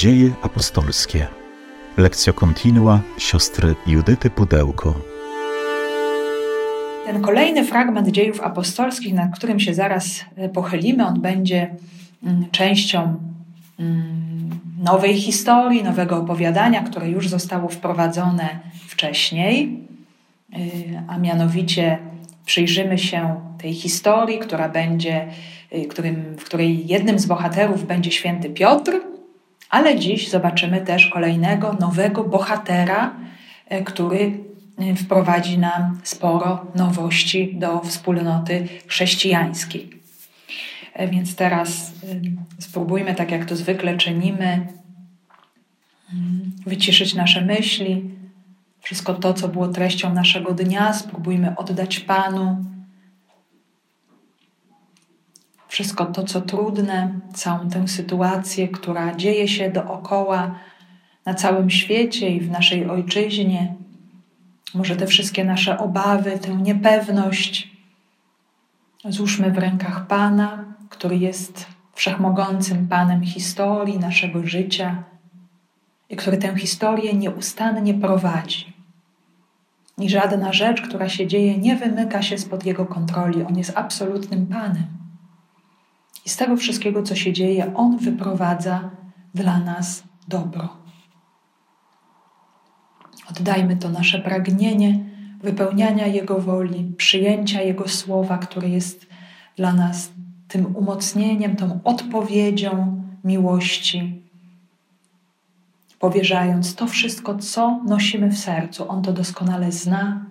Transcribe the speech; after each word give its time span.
Dzieje 0.00 0.30
apostolskie. 0.42 1.26
Lekcja 1.96 2.32
kontinua 2.32 3.00
siostry 3.18 3.74
Judyty 3.86 4.30
Pudełko. 4.30 4.94
Ten 7.06 7.22
kolejny 7.22 7.64
fragment 7.64 8.08
dziejów 8.08 8.40
apostolskich, 8.40 9.14
nad 9.14 9.34
którym 9.34 9.60
się 9.60 9.74
zaraz 9.74 10.24
e, 10.36 10.48
pochylimy, 10.48 11.06
on 11.06 11.20
będzie 11.20 11.74
mm, 12.24 12.50
częścią 12.50 13.16
mm, 13.80 14.50
nowej 14.84 15.16
historii, 15.20 15.82
nowego 15.82 16.16
opowiadania, 16.16 16.82
które 16.82 17.10
już 17.10 17.28
zostało 17.28 17.68
wprowadzone 17.68 18.60
wcześniej, 18.88 19.78
e, 20.52 20.58
a 21.08 21.18
mianowicie 21.18 21.98
przyjrzymy 22.46 22.98
się 22.98 23.40
tej 23.58 23.74
historii, 23.74 24.38
która 24.38 24.68
będzie, 24.68 25.28
e, 25.70 26.36
w 26.36 26.44
której 26.44 26.86
jednym 26.86 27.18
z 27.18 27.26
bohaterów 27.26 27.86
będzie 27.86 28.10
święty 28.10 28.50
Piotr, 28.50 29.09
ale 29.70 29.98
dziś 29.98 30.30
zobaczymy 30.30 30.80
też 30.80 31.06
kolejnego 31.06 31.72
nowego 31.72 32.24
bohatera, 32.24 33.14
który 33.84 34.50
wprowadzi 34.96 35.58
nam 35.58 36.00
sporo 36.02 36.66
nowości 36.74 37.54
do 37.58 37.80
wspólnoty 37.80 38.68
chrześcijańskiej. 38.86 39.90
E, 40.94 41.08
więc 41.08 41.36
teraz 41.36 41.92
spróbujmy, 42.58 43.14
tak 43.14 43.30
jak 43.30 43.44
to 43.44 43.56
zwykle 43.56 43.96
czynimy, 43.96 44.66
wyciszyć 46.66 47.14
nasze 47.14 47.40
myśli, 47.40 48.10
wszystko 48.80 49.14
to, 49.14 49.34
co 49.34 49.48
było 49.48 49.68
treścią 49.68 50.14
naszego 50.14 50.52
dnia, 50.52 50.92
spróbujmy 50.92 51.56
oddać 51.56 52.00
Panu. 52.00 52.64
Wszystko 55.70 56.06
to, 56.06 56.24
co 56.24 56.40
trudne, 56.40 57.20
całą 57.34 57.68
tę 57.68 57.88
sytuację, 57.88 58.68
która 58.68 59.14
dzieje 59.14 59.48
się 59.48 59.70
dookoła, 59.70 60.54
na 61.26 61.34
całym 61.34 61.70
świecie 61.70 62.30
i 62.30 62.40
w 62.40 62.50
naszej 62.50 62.90
ojczyźnie, 62.90 63.74
może 64.74 64.96
te 64.96 65.06
wszystkie 65.06 65.44
nasze 65.44 65.78
obawy, 65.78 66.38
tę 66.38 66.54
niepewność 66.54 67.70
złóżmy 69.04 69.50
w 69.50 69.58
rękach 69.58 70.06
Pana, 70.06 70.64
który 70.88 71.16
jest 71.16 71.66
wszechmogącym 71.94 72.88
Panem 72.88 73.24
historii 73.24 73.98
naszego 73.98 74.46
życia 74.46 75.04
i 76.08 76.16
który 76.16 76.36
tę 76.36 76.58
historię 76.58 77.14
nieustannie 77.14 77.94
prowadzi. 77.94 78.72
I 79.98 80.10
żadna 80.10 80.52
rzecz, 80.52 80.82
która 80.82 81.08
się 81.08 81.26
dzieje, 81.26 81.58
nie 81.58 81.76
wymyka 81.76 82.22
się 82.22 82.38
spod 82.38 82.66
Jego 82.66 82.86
kontroli. 82.86 83.42
On 83.42 83.58
jest 83.58 83.72
absolutnym 83.76 84.46
Panem. 84.46 84.99
I 86.26 86.28
z 86.28 86.36
tego 86.36 86.56
wszystkiego, 86.56 87.02
co 87.02 87.14
się 87.14 87.32
dzieje, 87.32 87.74
On 87.74 87.98
wyprowadza 87.98 88.90
dla 89.34 89.58
nas 89.58 90.02
dobro. 90.28 90.68
Oddajmy 93.30 93.76
to 93.76 93.88
nasze 93.88 94.18
pragnienie 94.18 94.98
wypełniania 95.42 96.06
Jego 96.06 96.40
woli, 96.40 96.92
przyjęcia 96.96 97.62
Jego 97.62 97.88
słowa, 97.88 98.38
które 98.38 98.68
jest 98.68 99.06
dla 99.56 99.72
nas 99.72 100.12
tym 100.48 100.76
umocnieniem, 100.76 101.56
tą 101.56 101.80
odpowiedzią 101.84 103.02
miłości, 103.24 104.22
powierzając 105.98 106.74
to 106.74 106.86
wszystko, 106.86 107.38
co 107.38 107.80
nosimy 107.86 108.28
w 108.28 108.38
sercu. 108.38 108.88
On 108.88 109.02
to 109.02 109.12
doskonale 109.12 109.72
zna, 109.72 110.26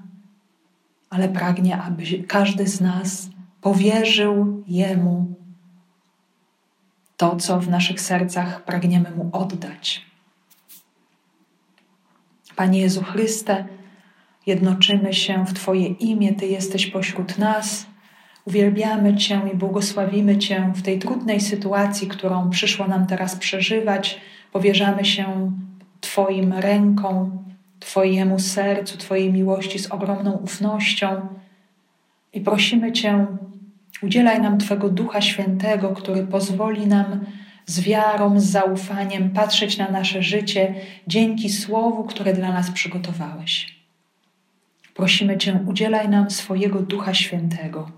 ale 1.10 1.30
pragnie, 1.30 1.78
aby 1.78 2.04
każdy 2.28 2.68
z 2.68 2.82
nas 2.82 3.30
powierzył 3.62 4.64
Jemu 4.68 5.19
to, 7.20 7.36
co 7.36 7.60
w 7.60 7.70
naszych 7.70 8.02
sercach 8.02 8.64
pragniemy 8.64 9.12
Mu 9.12 9.30
oddać. 9.32 10.06
Panie 12.56 12.82
Jezu 12.82 13.04
Chryste, 13.04 13.66
jednoczymy 14.46 15.14
się 15.14 15.46
w 15.46 15.54
Twoje 15.54 15.88
imię, 15.88 16.34
Ty 16.34 16.48
jesteś 16.48 16.88
pośród 16.88 17.38
nas. 17.38 17.86
Uwielbiamy 18.46 19.16
Cię 19.16 19.42
i 19.54 19.58
błogosławimy 19.58 20.38
Cię 20.38 20.72
w 20.76 20.82
tej 20.82 21.00
trudnej 21.00 21.42
sytuacji, 21.42 22.08
którą 22.08 22.50
przyszło 22.50 22.88
nam 22.88 23.08
teraz 23.08 23.36
przeżywać. 23.36 24.22
Powierzamy 24.52 25.06
się 25.06 25.52
Twoim 26.02 26.54
rękom, 26.54 27.44
Twojemu 27.80 28.40
sercu, 28.40 28.98
Twojej 28.98 29.34
miłości 29.34 29.80
z 29.80 29.92
ogromną 29.92 30.32
ufnością 30.32 31.28
i 32.34 32.42
prosimy 32.42 32.92
Cię, 32.92 33.26
udzielaj 34.02 34.42
nam 34.42 34.58
Twego 34.58 34.90
Ducha 34.90 35.22
Świętego, 35.22 35.90
który 35.90 36.28
pozwoli 36.28 36.88
nam 36.88 37.26
z 37.66 37.80
wiarą, 37.82 38.40
z 38.40 38.46
zaufaniem 38.46 39.30
patrzeć 39.30 39.78
na 39.78 39.92
nasze 39.92 40.24
życie 40.24 40.74
dzięki 41.08 41.50
Słowu, 41.50 42.04
które 42.04 42.34
dla 42.34 42.54
nas 42.54 42.72
przygotowałeś. 42.72 43.80
Prosimy 44.96 45.38
Cię, 45.38 45.60
udzielaj 45.68 46.10
nam 46.10 46.32
swojego 46.32 46.80
Ducha 46.80 47.14
Świętego. 47.14 47.92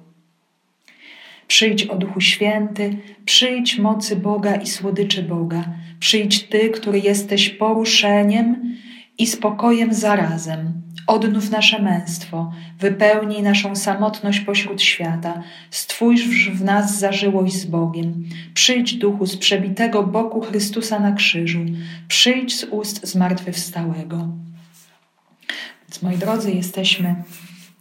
Przyjdź 1.48 1.84
o 1.84 1.96
Duchu 1.96 2.22
Święty, 2.22 2.98
przyjdź 3.26 3.78
mocy 3.78 4.16
Boga 4.16 4.56
i 4.56 4.68
słodyczy 4.68 5.24
Boga. 5.24 5.64
Przyjdź 6.00 6.44
Ty, 6.44 6.70
który 6.70 7.00
jesteś 7.00 7.50
poruszeniem 7.50 8.76
i 9.18 9.28
spokojem 9.28 9.94
zarazem. 9.94 10.82
Odnów 11.08 11.50
nasze 11.50 11.82
męstwo, 11.82 12.52
wypełnij 12.80 13.44
naszą 13.44 13.76
samotność 13.76 14.40
pośród 14.40 14.82
świata, 14.82 15.44
stwórz 15.70 16.50
w 16.50 16.64
nas 16.64 17.00
zażyłość 17.00 17.54
z 17.54 17.66
Bogiem. 17.66 18.24
Przyjdź 18.54 18.94
duchu 18.94 19.26
z 19.26 19.38
przebitego 19.38 20.04
boku 20.04 20.42
Chrystusa 20.42 21.00
na 21.00 21.12
krzyżu, 21.12 21.60
przyjdź 22.08 22.60
z 22.60 22.64
ust 22.64 23.08
zmartwychwstałego. 23.08 24.28
Więc 25.82 26.02
moi 26.02 26.18
drodzy, 26.18 26.52
jesteśmy 26.52 27.08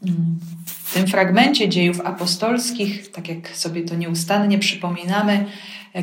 mm, 0.07 0.39
w 0.67 0.95
tym 0.95 1.07
fragmencie 1.07 1.69
dziejów 1.69 2.01
apostolskich, 2.01 3.11
tak 3.11 3.29
jak 3.29 3.49
sobie 3.49 3.83
to 3.83 3.95
nieustannie 3.95 4.59
przypominamy, 4.59 5.45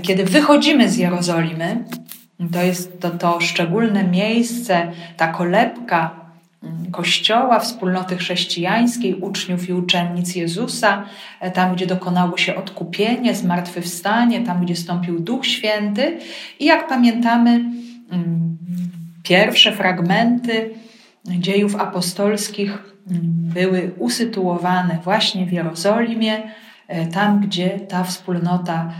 kiedy 0.01 0.23
wychodzimy 0.23 0.89
z 0.89 0.97
Jerozolimy, 0.97 1.83
to 2.53 2.61
jest 2.61 2.99
to, 2.99 3.09
to 3.09 3.41
szczególne 3.41 4.03
miejsce, 4.03 4.91
ta 5.17 5.27
kolebka, 5.27 6.26
Kościoła, 6.91 7.59
wspólnoty 7.59 8.17
chrześcijańskiej, 8.17 9.15
uczniów 9.15 9.69
i 9.69 9.73
uczennic 9.73 10.35
Jezusa, 10.35 11.05
e, 11.39 11.51
tam 11.51 11.75
gdzie 11.75 11.87
dokonało 11.87 12.37
się 12.37 12.55
odkupienie, 12.55 13.35
zmartwychwstanie, 13.35 14.41
tam 14.41 14.65
gdzie 14.65 14.75
stąpił 14.75 15.19
Duch 15.19 15.45
Święty. 15.45 16.17
I 16.59 16.65
jak 16.65 16.87
pamiętamy, 16.87 17.49
mm, 17.51 18.57
pierwsze 19.23 19.71
fragmenty 19.71 20.69
dziejów 21.25 21.75
apostolskich 21.75 22.71
mm, 23.11 23.21
były 23.53 23.91
usytuowane 23.97 24.99
właśnie 25.03 25.45
w 25.45 25.53
Jerozolimie, 25.53 26.51
e, 26.87 27.07
tam 27.07 27.39
gdzie 27.39 27.69
ta 27.69 28.03
wspólnota 28.03 28.93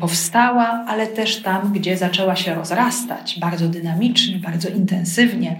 powstała, 0.00 0.84
ale 0.88 1.06
też 1.06 1.42
tam, 1.42 1.72
gdzie 1.72 1.96
zaczęła 1.96 2.36
się 2.36 2.54
rozrastać 2.54 3.38
bardzo 3.40 3.68
dynamicznie, 3.68 4.38
bardzo 4.38 4.68
intensywnie 4.68 5.56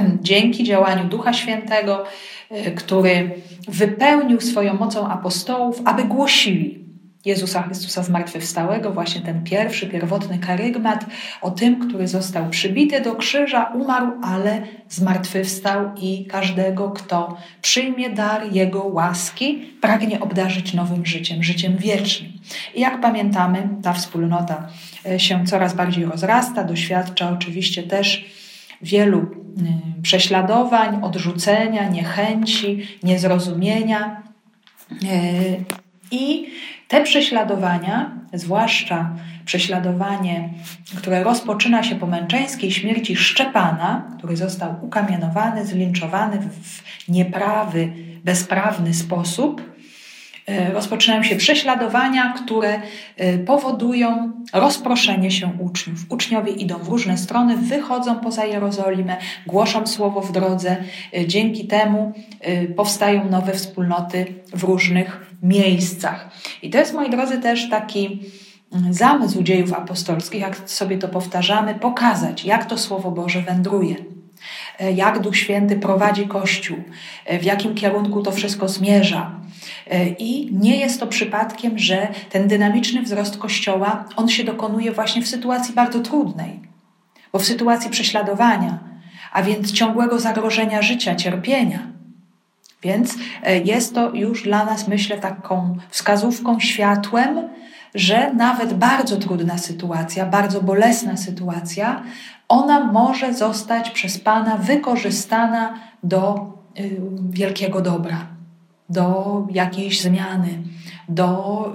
dzięki 0.20 0.64
działaniu 0.64 1.08
Ducha 1.08 1.32
Świętego, 1.32 2.04
e, 2.50 2.70
który 2.70 3.30
wypełnił 3.68 4.40
swoją 4.40 4.74
mocą 4.74 5.08
apostołów, 5.08 5.82
aby 5.84 6.04
głosili 6.04 6.82
Jezusa 7.24 7.62
Chrystusa 7.62 8.02
zmartwychwstałego, 8.02 8.92
właśnie 8.92 9.20
ten 9.20 9.44
pierwszy, 9.44 9.86
pierwotny 9.86 10.38
karygmat 10.38 11.06
o 11.40 11.50
tym, 11.50 11.88
który 11.88 12.08
został 12.08 12.50
przybity 12.50 13.00
do 13.00 13.14
krzyża, 13.14 13.64
umarł, 13.64 14.12
ale 14.22 14.62
zmartwychwstał 14.88 15.90
i 16.00 16.26
każdego, 16.26 16.90
kto 16.90 17.36
przyjmie 17.62 18.10
dar 18.10 18.52
Jego 18.52 18.82
łaski, 18.84 19.72
pragnie 19.80 20.20
obdarzyć 20.20 20.74
nowym 20.74 21.06
życiem, 21.06 21.42
życiem 21.42 21.76
wiecznym. 21.76 22.32
I 22.74 22.80
jak 22.80 23.00
pamiętamy, 23.00 23.68
ta 23.82 23.92
wspólnota 23.92 24.68
e, 25.06 25.20
się 25.20 25.46
coraz 25.46 25.74
bardziej 25.74 26.04
rozrasta, 26.04 26.64
doświadcza 26.64 27.30
oczywiście 27.30 27.82
też 27.82 28.24
wielu 28.82 29.41
prześladowań, 30.02 31.02
odrzucenia, 31.02 31.88
niechęci, 31.88 32.86
niezrozumienia. 33.02 34.22
Y, 34.92 35.64
I 36.10 36.46
te 36.88 37.02
prześladowania, 37.02 38.10
zwłaszcza 38.32 39.10
prześladowanie, 39.44 40.48
które 40.96 41.24
rozpoczyna 41.24 41.82
się 41.82 41.94
po 41.94 42.06
męczeńskiej 42.06 42.70
śmierci 42.70 43.16
Szczepana, 43.16 44.16
który 44.18 44.36
został 44.36 44.74
ukamienowany, 44.82 45.66
zlinczowany 45.66 46.38
w 46.38 47.08
nieprawy, 47.08 47.92
bezprawny 48.24 48.94
sposób, 48.94 49.72
rozpoczynają 50.72 51.22
się 51.22 51.36
prześladowania, 51.36 52.32
które 52.32 52.80
e, 53.16 53.38
powodują 53.38 54.32
rozproszenie 54.52 55.30
się 55.30 55.50
uczniów. 55.58 55.98
Uczniowie 56.08 56.52
idą 56.52 56.78
w 56.78 56.88
różne 56.88 57.18
strony, 57.18 57.56
wychodzą 57.56 58.16
poza 58.16 58.44
Jerozolimę, 58.44 59.16
głoszą 59.46 59.86
słowo 59.86 60.20
w 60.20 60.32
drodze. 60.32 60.76
E, 61.16 61.26
dzięki 61.26 61.66
temu 61.66 62.12
powstają 62.76 63.30
nowe 63.30 63.52
wspólnoty 63.52 64.34
w 64.52 64.64
różnych 64.64 65.32
miejscach. 65.42 66.30
I 66.62 66.70
to 66.70 66.78
jest, 66.78 66.94
moi 66.94 67.10
drodzy, 67.10 67.38
też 67.38 67.70
taki 67.70 68.20
mm, 68.72 68.94
zamysł 68.94 69.42
dziejów 69.42 69.72
apostolskich, 69.72 70.40
jak 70.40 70.70
sobie 70.70 70.98
to 70.98 71.08
powtarzamy, 71.08 71.74
pokazać, 71.74 72.44
jak 72.44 72.64
to 72.64 72.78
Słowo 72.78 73.10
Boże 73.10 73.42
wędruje, 73.42 73.94
e, 73.94 74.11
jak 74.78 75.18
Duch 75.18 75.36
Święty 75.36 75.76
prowadzi 75.76 76.28
Kościół, 76.28 76.76
e, 77.24 77.38
w 77.38 77.44
jakim 77.44 77.74
kierunku 77.74 78.22
to 78.22 78.32
wszystko 78.32 78.68
zmierza. 78.68 79.30
E, 79.90 80.08
I 80.08 80.54
nie 80.54 80.76
jest 80.76 81.00
to 81.00 81.06
przypadkiem, 81.06 81.78
że 81.78 82.08
ten 82.30 82.48
dynamiczny 82.48 83.02
wzrost 83.02 83.38
Kościoła, 83.38 84.04
on 84.16 84.28
się 84.28 84.44
dokonuje 84.44 84.92
właśnie 84.92 85.22
w 85.22 85.28
sytuacji 85.28 85.74
bardzo 85.74 86.00
trudnej, 86.00 86.60
bo 87.32 87.38
w 87.38 87.44
sytuacji 87.44 87.90
prześladowania, 87.90 88.78
a 89.32 89.42
więc 89.42 89.72
ciągłego 89.72 90.18
zagrożenia 90.18 90.82
życia, 90.82 91.14
cierpienia. 91.14 91.92
Więc 92.82 93.14
e, 93.42 93.58
jest 93.58 93.94
to 93.94 94.14
już 94.14 94.42
dla 94.42 94.64
nas, 94.64 94.88
myślę, 94.88 95.18
taką 95.18 95.76
wskazówką, 95.90 96.60
światłem, 96.60 97.48
że 97.94 98.34
nawet 98.34 98.74
bardzo 98.74 99.16
trudna 99.16 99.58
sytuacja, 99.58 100.26
bardzo 100.26 100.60
bolesna 100.60 101.16
sytuacja, 101.16 102.02
ona 102.48 102.84
może 102.84 103.34
zostać 103.34 103.90
przez 103.90 104.18
Pana 104.18 104.56
wykorzystana 104.56 105.78
do 106.02 106.52
y, 106.80 107.00
wielkiego 107.30 107.80
dobra, 107.80 108.26
do 108.88 109.46
jakiejś 109.50 110.00
zmiany, 110.00 110.58
do 111.08 111.66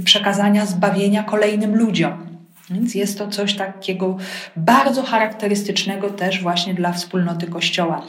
y, 0.00 0.04
przekazania 0.04 0.66
zbawienia 0.66 1.22
kolejnym 1.22 1.76
ludziom. 1.76 2.34
Więc 2.70 2.94
jest 2.94 3.18
to 3.18 3.28
coś 3.28 3.54
takiego 3.54 4.16
bardzo 4.56 5.02
charakterystycznego 5.02 6.10
też 6.10 6.42
właśnie 6.42 6.74
dla 6.74 6.92
wspólnoty 6.92 7.46
Kościoła. 7.46 8.06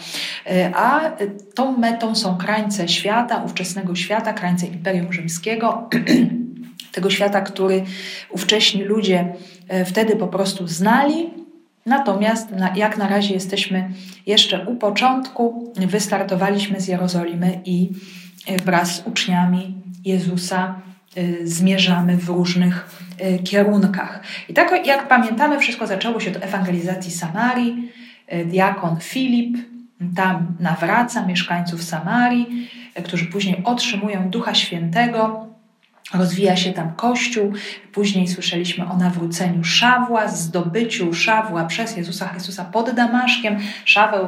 E, 0.47 0.71
a 0.75 1.11
tą 1.55 1.77
metą 1.77 2.15
są 2.15 2.37
krańce 2.37 2.87
świata, 2.87 3.41
ówczesnego 3.45 3.95
świata, 3.95 4.33
krańce 4.33 4.65
Imperium 4.65 5.13
Rzymskiego, 5.13 5.89
tego 6.91 7.09
świata, 7.09 7.41
który 7.41 7.83
ówcześni 8.29 8.83
ludzie 8.83 9.33
wtedy 9.85 10.15
po 10.15 10.27
prostu 10.27 10.67
znali. 10.67 11.44
Natomiast 11.85 12.49
jak 12.75 12.97
na 12.97 13.07
razie 13.07 13.33
jesteśmy 13.33 13.89
jeszcze 14.25 14.65
u 14.65 14.75
początku, 14.75 15.73
wystartowaliśmy 15.75 16.81
z 16.81 16.87
Jerozolimy 16.87 17.61
i 17.65 17.89
e, 18.47 18.57
wraz 18.57 18.95
z 18.95 19.07
uczniami 19.07 19.75
Jezusa 20.05 20.81
zmierzamy 21.43 22.17
w 22.17 22.29
różnych 22.29 23.05
Y, 23.21 23.43
kierunkach. 23.43 24.21
I 24.49 24.53
tak 24.53 24.87
jak 24.87 25.07
pamiętamy, 25.07 25.59
wszystko 25.59 25.87
zaczęło 25.87 26.19
się 26.19 26.31
od 26.31 26.43
ewangelizacji 26.43 27.11
Samarii. 27.11 27.91
Diakon 28.45 28.97
Filip 28.99 29.57
tam 30.15 30.55
nawraca 30.59 31.25
mieszkańców 31.25 31.83
Samarii, 31.83 32.69
którzy 33.03 33.25
później 33.25 33.61
otrzymują 33.63 34.29
Ducha 34.29 34.53
Świętego. 34.53 35.47
Rozwija 36.17 36.55
się 36.55 36.73
tam 36.73 36.93
Kościół. 36.93 37.53
Później 37.91 38.27
słyszeliśmy 38.27 38.85
o 38.85 38.97
nawróceniu 38.97 39.63
Szawła, 39.63 40.27
zdobyciu 40.27 41.13
Szawła 41.13 41.65
przez 41.65 41.97
Jezusa 41.97 42.27
Chrystusa 42.27 42.65
pod 42.65 42.91
Damaszkiem. 42.91 43.57
Szaweł 43.85 44.27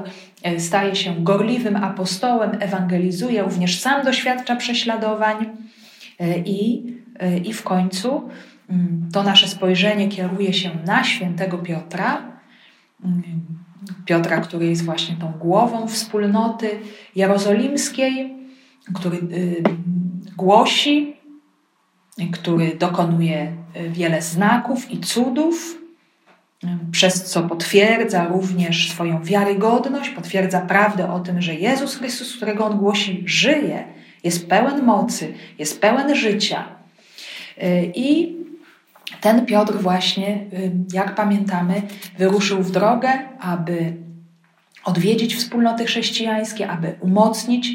staje 0.58 0.96
się 0.96 1.24
gorliwym 1.24 1.76
apostołem, 1.76 2.52
ewangelizuje, 2.60 3.44
również 3.44 3.80
sam 3.80 4.06
doświadcza 4.06 4.56
prześladowań 4.56 5.46
i, 6.46 6.84
i 7.44 7.54
w 7.54 7.64
końcu 7.64 8.30
Mm, 8.70 9.10
to 9.14 9.24
nasze 9.24 9.48
spojrzenie 9.48 10.08
kieruje 10.08 10.54
się 10.54 10.72
na 10.86 11.04
świętego 11.04 11.58
Piotra, 11.58 12.22
mm, 13.06 13.24
Piotra, 14.06 14.42
który 14.42 14.66
jest 14.68 14.86
właśnie 14.86 15.16
tą 15.16 15.32
głową 15.32 15.88
wspólnoty 15.88 16.70
jerozolimskiej, 17.16 18.34
który 18.94 19.18
y, 19.18 19.64
głosi, 20.38 21.17
który 22.32 22.76
dokonuje 22.76 23.54
y, 23.78 23.90
wiele 23.90 24.22
znaków 24.22 24.92
i 24.92 25.00
cudów, 25.00 25.78
y, 26.64 26.68
przez 26.92 27.24
co 27.24 27.44
potwierdza 27.44 28.28
również 28.28 28.92
swoją 28.92 29.24
wiarygodność, 29.24 30.10
potwierdza 30.10 30.62
prawdę 30.62 31.12
o 31.12 31.20
tym, 31.20 31.42
że 31.42 31.56
Jezus 31.56 31.96
Chrystus, 31.96 32.36
którego 32.36 32.66
on 32.66 32.78
głosi, 32.78 33.24
żyje, 33.26 33.84
jest 34.24 34.50
pełen 34.50 34.84
mocy, 34.84 35.34
jest 35.60 35.82
pełen 35.82 36.16
życia. 36.16 36.66
I 37.96 38.36
ten 39.22 39.46
Piotr 39.46 39.74
właśnie, 39.74 40.46
jak 40.94 41.16
pamiętamy, 41.16 41.82
wyruszył 42.18 42.64
w 42.64 42.72
drogę, 42.72 43.10
aby 43.40 43.94
odwiedzić 44.84 45.36
wspólnoty 45.36 45.86
chrześcijańskie, 45.86 46.70
aby 46.70 46.96
umocnić 47.00 47.70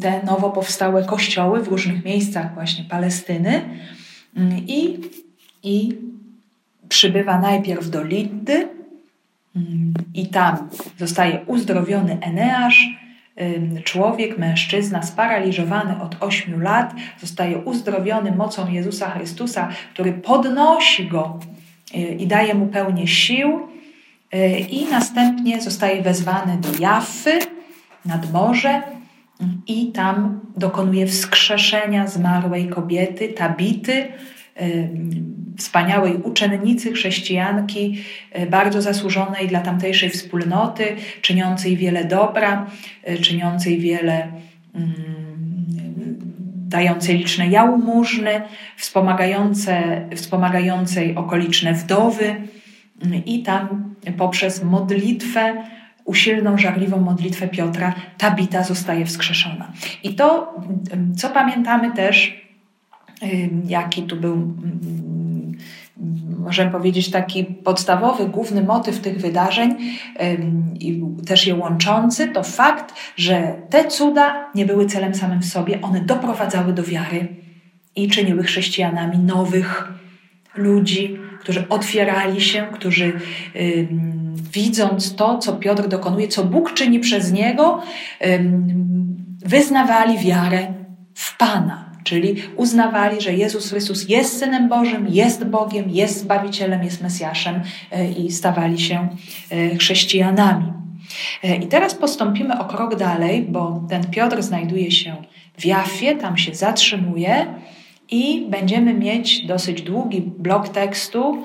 te 0.00 0.22
nowo 0.22 0.50
powstałe 0.50 1.04
kościoły 1.04 1.62
w 1.62 1.68
różnych 1.68 2.04
miejscach 2.04 2.54
właśnie 2.54 2.84
Palestyny. 2.84 3.62
Mm, 4.36 4.58
i, 4.58 4.98
i 5.62 5.98
przybywa 6.88 7.38
najpierw 7.38 7.90
do 7.90 8.04
Liddy 8.04 8.68
mm, 9.56 9.94
i 10.14 10.26
tam 10.26 10.68
zostaje 10.98 11.40
uzdrowiony 11.46 12.18
Eneasz, 12.20 13.02
człowiek, 13.84 14.38
mężczyzna 14.38 15.02
sparaliżowany 15.02 16.02
od 16.02 16.16
ośmiu 16.20 16.60
lat, 16.60 16.94
zostaje 17.20 17.58
uzdrowiony 17.58 18.32
mocą 18.32 18.70
Jezusa 18.70 19.10
Chrystusa, 19.10 19.68
który 19.94 20.12
podnosi 20.12 21.08
go 21.08 21.40
y, 21.94 21.98
i 21.98 22.26
daje 22.26 22.54
mu 22.54 22.66
pełnię 22.66 23.06
sił, 23.06 23.60
y, 24.34 24.58
i 24.58 24.84
następnie 24.90 25.60
zostaje 25.60 26.02
wezwany 26.02 26.58
do 26.60 26.68
Jaffy 26.80 27.38
nad 28.04 28.32
morze 28.32 28.82
i 29.66 29.92
tam 29.92 30.40
dokonuje 30.56 31.06
wskrzeszenia 31.06 32.06
zmarłej 32.06 32.68
kobiety, 32.68 33.28
Tabity, 33.28 34.06
wspaniałej 35.58 36.16
uczennicy, 36.16 36.92
chrześcijanki, 36.92 37.98
e, 38.32 38.46
bardzo 38.46 38.82
zasłużonej 38.82 39.48
dla 39.48 39.60
tamtejszej 39.60 40.10
wspólnoty, 40.10 40.84
czyniącej 41.20 41.76
wiele 41.76 42.04
dobra, 42.04 42.66
e, 43.02 43.18
czyniącej 43.18 43.78
wiele, 43.78 44.28
mm, 44.74 45.12
dającej 46.68 47.18
liczne 47.18 47.48
jałmużny, 47.48 48.42
wspomagające, 48.76 50.04
wspomagającej 50.16 51.14
okoliczne 51.16 51.74
wdowy. 51.74 52.34
I 53.26 53.42
tam 53.42 53.94
poprzez 54.18 54.64
modlitwę, 54.64 55.64
usilną, 56.04 56.58
żarliwą 56.58 57.00
modlitwę 57.00 57.48
Piotra, 57.48 57.94
Tabita 58.18 58.62
zostaje 58.62 59.06
wskrzeszona. 59.06 59.72
I 60.02 60.14
to, 60.14 60.54
co 61.16 61.28
pamiętamy 61.28 61.90
też, 61.90 62.42
jaki 63.66 64.02
tu 64.02 64.16
był 64.16 64.54
możemy 66.38 66.70
powiedzieć, 66.70 67.10
taki 67.10 67.44
podstawowy, 67.44 68.26
główny 68.26 68.62
motyw 68.62 69.00
tych 69.00 69.18
wydarzeń 69.18 69.76
i 70.80 71.02
też 71.26 71.46
je 71.46 71.54
łączący, 71.54 72.28
to 72.28 72.42
fakt, 72.42 72.94
że 73.16 73.54
te 73.70 73.84
cuda 73.84 74.50
nie 74.54 74.66
były 74.66 74.86
celem 74.86 75.14
samym 75.14 75.40
w 75.40 75.44
sobie, 75.44 75.80
one 75.80 76.00
doprowadzały 76.00 76.72
do 76.72 76.82
wiary 76.82 77.28
i 77.96 78.08
czyniły 78.08 78.42
chrześcijanami 78.42 79.18
nowych 79.18 79.92
ludzi, 80.54 81.18
którzy 81.40 81.68
otwierali 81.68 82.40
się, 82.40 82.66
którzy 82.72 83.20
widząc 84.52 85.14
to, 85.14 85.38
co 85.38 85.52
Piotr 85.52 85.88
dokonuje, 85.88 86.28
co 86.28 86.44
Bóg 86.44 86.74
czyni 86.74 87.00
przez 87.00 87.32
niego, 87.32 87.82
wyznawali 89.44 90.18
wiarę 90.18 90.74
w 91.14 91.36
Pana 91.36 91.92
czyli 92.04 92.42
uznawali, 92.56 93.20
że 93.20 93.32
Jezus 93.32 93.70
Chrystus 93.70 94.08
jest 94.08 94.38
Synem 94.38 94.68
Bożym, 94.68 95.06
jest 95.08 95.44
Bogiem, 95.44 95.90
jest 95.90 96.20
Zbawicielem, 96.20 96.84
jest 96.84 97.02
Mesjaszem 97.02 97.60
e, 97.90 98.10
i 98.12 98.32
stawali 98.32 98.80
się 98.80 99.08
e, 99.50 99.76
chrześcijanami. 99.76 100.72
E, 101.44 101.56
I 101.56 101.66
teraz 101.66 101.94
postąpimy 101.94 102.58
o 102.58 102.64
krok 102.64 102.96
dalej, 102.96 103.46
bo 103.48 103.86
ten 103.88 104.10
Piotr 104.10 104.42
znajduje 104.42 104.90
się 104.90 105.16
w 105.58 105.64
Jafie, 105.64 106.16
tam 106.16 106.36
się 106.38 106.54
zatrzymuje 106.54 107.46
i 108.12 108.46
będziemy 108.48 108.94
mieć 108.94 109.46
dosyć 109.46 109.82
długi 109.82 110.22
blok 110.38 110.68
tekstu, 110.68 111.42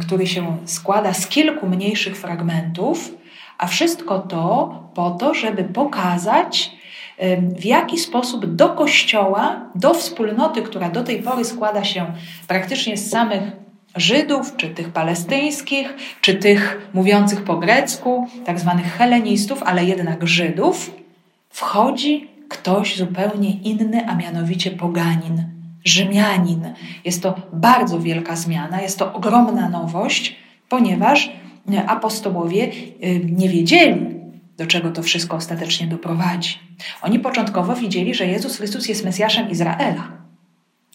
który 0.00 0.26
się 0.26 0.56
składa 0.64 1.14
z 1.14 1.26
kilku 1.26 1.66
mniejszych 1.66 2.16
fragmentów, 2.16 3.14
a 3.58 3.66
wszystko 3.66 4.18
to 4.18 4.74
po 4.94 5.10
to, 5.10 5.34
żeby 5.34 5.64
pokazać, 5.64 6.70
w 7.58 7.64
jaki 7.64 7.98
sposób 7.98 8.54
do 8.54 8.68
Kościoła, 8.68 9.60
do 9.74 9.94
wspólnoty, 9.94 10.62
która 10.62 10.90
do 10.90 11.04
tej 11.04 11.22
pory 11.22 11.44
składa 11.44 11.84
się 11.84 12.06
praktycznie 12.48 12.96
z 12.96 13.10
samych 13.10 13.42
Żydów, 13.96 14.56
czy 14.56 14.68
tych 14.68 14.88
palestyńskich, 14.88 15.94
czy 16.20 16.34
tych 16.34 16.88
mówiących 16.94 17.44
po 17.44 17.56
grecku, 17.56 18.26
tak 18.44 18.60
zwanych 18.60 18.86
helenistów, 18.86 19.62
ale 19.62 19.84
jednak 19.84 20.26
Żydów, 20.26 20.90
wchodzi 21.50 22.28
ktoś 22.48 22.96
zupełnie 22.96 23.50
inny, 23.50 24.06
a 24.08 24.14
mianowicie 24.14 24.70
poganin, 24.70 25.57
Rzymianin. 25.84 26.74
Jest 27.04 27.22
to 27.22 27.34
bardzo 27.52 28.00
wielka 28.00 28.36
zmiana, 28.36 28.82
jest 28.82 28.98
to 28.98 29.12
ogromna 29.12 29.68
nowość, 29.68 30.36
ponieważ 30.68 31.30
apostołowie 31.86 32.70
nie 33.24 33.48
wiedzieli, 33.48 34.06
do 34.56 34.66
czego 34.66 34.90
to 34.90 35.02
wszystko 35.02 35.36
ostatecznie 35.36 35.86
doprowadzi. 35.86 36.58
Oni 37.02 37.18
początkowo 37.18 37.74
widzieli, 37.74 38.14
że 38.14 38.26
Jezus 38.26 38.56
Chrystus 38.56 38.88
jest 38.88 39.04
Mesjaszem 39.04 39.50
Izraela. 39.50 40.08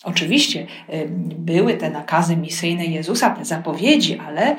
Oczywiście 0.04 0.68
były 1.38 1.74
te 1.74 1.90
nakazy 1.90 2.38
misyjne 2.38 2.86
Jezusa, 2.86 3.30
te 3.30 3.46
zapowiedzi, 3.46 4.20
ale 4.20 4.56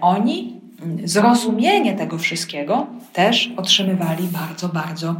oni 0.00 0.60
zrozumienie 1.04 1.94
tego 1.94 2.18
wszystkiego 2.18 2.86
też 3.12 3.52
otrzymywali 3.56 4.28
bardzo, 4.28 4.68
bardzo 4.68 5.16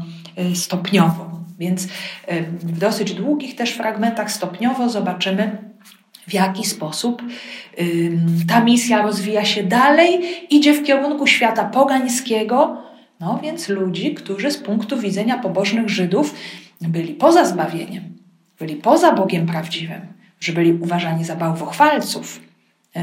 stopniowo. 0.54 1.30
Więc 1.58 1.88
w 2.62 2.78
dosyć 2.78 3.14
długich 3.14 3.56
też 3.56 3.72
fragmentach 3.72 4.32
stopniowo 4.32 4.88
zobaczymy, 4.88 5.58
w 6.28 6.34
jaki 6.34 6.64
sposób 6.64 7.22
ta 8.48 8.60
misja 8.60 9.02
rozwija 9.02 9.44
się 9.44 9.62
dalej, 9.62 10.20
idzie 10.50 10.74
w 10.74 10.84
kierunku 10.84 11.26
świata 11.26 11.64
pogańskiego, 11.64 12.82
no 13.20 13.40
więc 13.42 13.68
ludzi, 13.68 14.14
którzy 14.14 14.50
z 14.50 14.58
punktu 14.58 14.98
widzenia 14.98 15.38
pobożnych 15.38 15.88
Żydów 15.88 16.34
byli 16.80 17.14
poza 17.14 17.44
zbawieniem, 17.44 18.04
byli 18.58 18.76
poza 18.76 19.12
Bogiem 19.12 19.46
prawdziwym, 19.46 20.00
że 20.40 20.52
byli 20.52 20.72
uważani 20.72 21.24
za 21.24 21.36
bałwochwalców, 21.36 22.40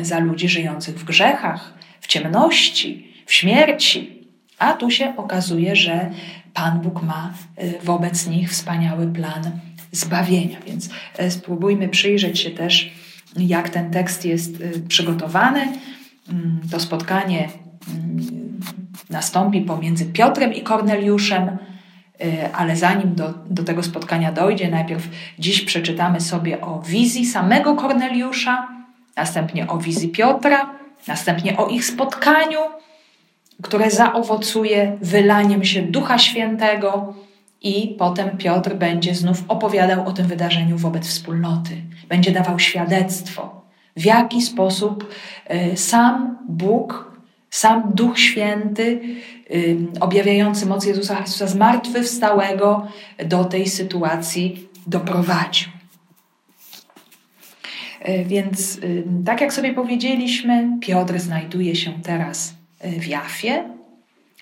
za 0.02 0.20
ludzi 0.20 0.50
żyjących 0.50 1.00
w 1.00 1.04
grzechach, 1.04 1.74
w 2.02 2.08
ciemności, 2.08 3.14
w 3.26 3.34
śmierci. 3.34 4.28
A 4.60 4.74
tu 4.74 4.92
się 4.92 5.14
okazuje, 5.18 5.76
że 5.76 6.12
Pan 6.54 6.80
Bóg 6.80 7.04
ma 7.04 7.34
e, 7.56 7.80
wobec 7.80 8.28
nich 8.28 8.52
wspaniały 8.52 9.08
plan 9.08 9.60
zbawienia. 9.92 10.58
Więc 10.68 10.90
e, 11.18 11.32
spróbujmy 11.32 11.90
przyjrzeć 11.90 12.40
się 12.40 12.52
też, 12.52 12.94
jak 13.38 13.70
ten 13.70 13.92
tekst 13.92 14.26
jest 14.26 14.64
przygotowany. 14.88 15.68
Mm, 16.30 16.62
to 16.72 16.80
spotkanie 16.80 17.50
mm, 17.88 18.44
nastąpi 19.10 19.62
pomiędzy 19.62 20.06
Piotrem 20.06 20.54
i 20.54 20.62
Korneliuszem, 20.62 21.48
y, 21.48 22.54
ale 22.54 22.76
zanim 22.76 23.16
do, 23.16 23.34
do 23.50 23.64
tego 23.64 23.84
spotkania 23.84 24.32
dojdzie, 24.32 24.72
najpierw 24.72 25.10
dziś 25.40 25.62
przeczytamy 25.62 26.22
sobie 26.22 26.62
o 26.62 26.82
wizji 26.82 27.26
samego 27.26 27.76
Korneliusza, 27.76 28.68
następnie 29.16 29.68
o 29.68 29.78
wizji 29.78 30.10
Piotra, 30.10 30.70
następnie 31.08 31.58
o 31.58 31.68
ich 31.68 31.86
spotkaniu, 31.86 32.60
które 33.62 33.92
zaowocuje 33.92 34.98
wylaniem 35.02 35.64
się 35.64 35.82
Ducha 35.82 36.18
Świętego, 36.18 37.14
i 37.64 37.96
potem 38.00 38.38
Piotr 38.38 38.76
będzie 38.76 39.16
znów 39.16 39.44
opowiadał 39.48 40.08
o 40.08 40.12
tym 40.12 40.28
wydarzeniu 40.28 40.78
wobec 40.78 41.08
wspólnoty, 41.08 41.72
będzie 42.10 42.32
dawał 42.32 42.60
świadectwo, 42.60 43.62
w 43.98 44.06
jaki 44.06 44.42
sposób 44.42 45.14
y, 45.74 45.78
sam 45.78 46.38
Bóg 46.50 47.14
sam 47.50 47.92
Duch 47.96 48.20
Święty, 48.20 49.02
objawiający 50.00 50.66
moc 50.66 50.86
Jezusa 50.86 51.16
Chrystusa 51.16 51.48
zmartwychwstałego, 51.48 52.88
do 53.26 53.46
tej 53.46 53.68
sytuacji 53.68 54.70
doprowadził. 54.88 55.70
Więc, 58.26 58.80
tak 59.26 59.42
jak 59.42 59.54
sobie 59.54 59.74
powiedzieliśmy, 59.74 60.78
Piotr 60.82 61.20
znajduje 61.20 61.76
się 61.76 61.92
teraz 62.04 62.54
w 62.84 63.08
Jafie. 63.08 63.64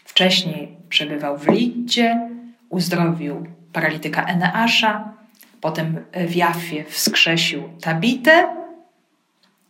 Wcześniej 0.06 0.78
przebywał 0.90 1.38
w 1.38 1.48
Lidzie, 1.48 2.30
uzdrowił 2.70 3.46
paralityka 3.74 4.26
Eneasza, 4.26 5.14
potem 5.62 6.06
w 6.14 6.36
Jafie 6.36 6.84
wskrzesił 6.84 7.64
Tabitę 7.82 8.56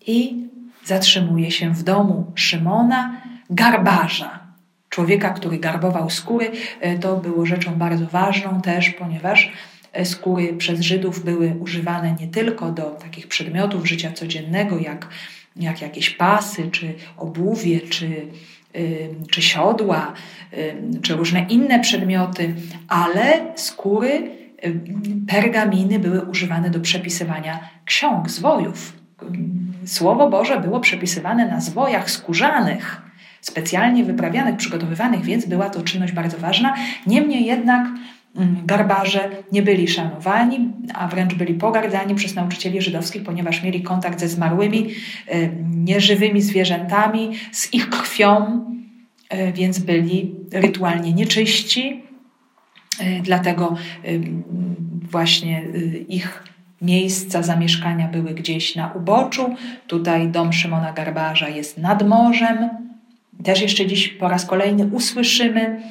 i 0.07 0.47
zatrzymuje 0.85 1.51
się 1.51 1.73
w 1.73 1.83
domu 1.83 2.31
Szymona, 2.35 3.21
garbarza, 3.49 4.39
człowieka, 4.89 5.29
który 5.29 5.57
garbował 5.57 6.09
skóry. 6.09 6.51
E, 6.79 6.99
to 6.99 7.17
było 7.17 7.45
rzeczą 7.45 7.75
bardzo 7.75 8.05
ważną 8.05 8.61
też, 8.61 8.89
ponieważ 8.89 9.51
e, 9.93 10.05
skóry 10.05 10.53
przez 10.53 10.81
Żydów 10.81 11.25
były 11.25 11.55
używane 11.59 12.15
nie 12.19 12.27
tylko 12.27 12.71
do 12.71 12.83
takich 12.83 13.27
przedmiotów 13.27 13.87
życia 13.87 14.11
codziennego, 14.11 14.79
jak, 14.79 15.07
jak 15.55 15.81
jakieś 15.81 16.09
pasy, 16.09 16.69
czy 16.71 16.93
obuwie, 17.17 17.81
czy, 17.81 18.27
czy 19.31 19.41
siodła, 19.41 20.13
czy 21.01 21.15
różne 21.15 21.45
inne 21.49 21.79
przedmioty, 21.79 22.53
ale 22.87 23.39
skóry, 23.55 24.31
pergaminy 25.27 25.99
były 25.99 26.21
używane 26.21 26.69
do 26.69 26.79
przepisywania 26.79 27.59
ksiąg, 27.85 28.29
zwojów. 28.29 28.93
Słowo 29.85 30.29
Boże 30.29 30.59
było 30.59 30.79
przepisywane 30.79 31.47
na 31.47 31.61
zwojach 31.61 32.11
skórzanych 32.11 33.01
specjalnie 33.41 34.03
wyprawianych, 34.03 34.55
przygotowywanych, 34.55 35.21
więc 35.21 35.45
była 35.45 35.69
to 35.69 35.81
czynność 35.81 36.13
bardzo 36.13 36.37
ważna. 36.37 36.75
Niemniej 37.07 37.45
jednak 37.45 37.87
garbarze 38.65 39.29
nie 39.51 39.61
byli 39.61 39.87
szanowani, 39.87 40.69
a 40.93 41.07
wręcz 41.07 41.33
byli 41.33 41.53
pogardzani 41.53 42.15
przez 42.15 42.35
nauczycieli 42.35 42.81
żydowskich, 42.81 43.23
ponieważ 43.23 43.63
mieli 43.63 43.81
kontakt 43.81 44.19
ze 44.19 44.27
zmarłymi, 44.27 44.87
y, 45.33 45.51
nieżywymi 45.69 46.41
zwierzętami, 46.41 47.31
z 47.51 47.73
ich 47.73 47.89
krwią, 47.89 48.65
y, 49.33 49.53
więc 49.53 49.79
byli 49.79 50.35
rytualnie 50.53 51.13
nieczyści. 51.13 52.03
Y, 53.01 53.21
dlatego 53.23 53.75
właśnie 55.11 55.63
ich 56.07 56.43
miejsca 56.81 57.43
zamieszkania 57.43 58.07
były 58.07 58.33
gdzieś 58.33 58.75
na 58.75 58.93
uboczu. 58.93 59.55
Tutaj 59.87 60.27
dom 60.27 60.53
Szymona 60.53 60.93
Garbarza 60.93 61.49
jest 61.49 61.77
nad 61.77 62.07
morzem, 62.07 62.69
też 63.43 63.61
jeszcze 63.61 63.85
dziś 63.85 64.07
po 64.07 64.27
raz 64.27 64.45
kolejny 64.45 64.85
usłyszymy 64.85 65.81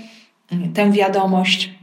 mm, 0.53 0.73
tę 0.73 0.93
wiadomość, 0.93 1.80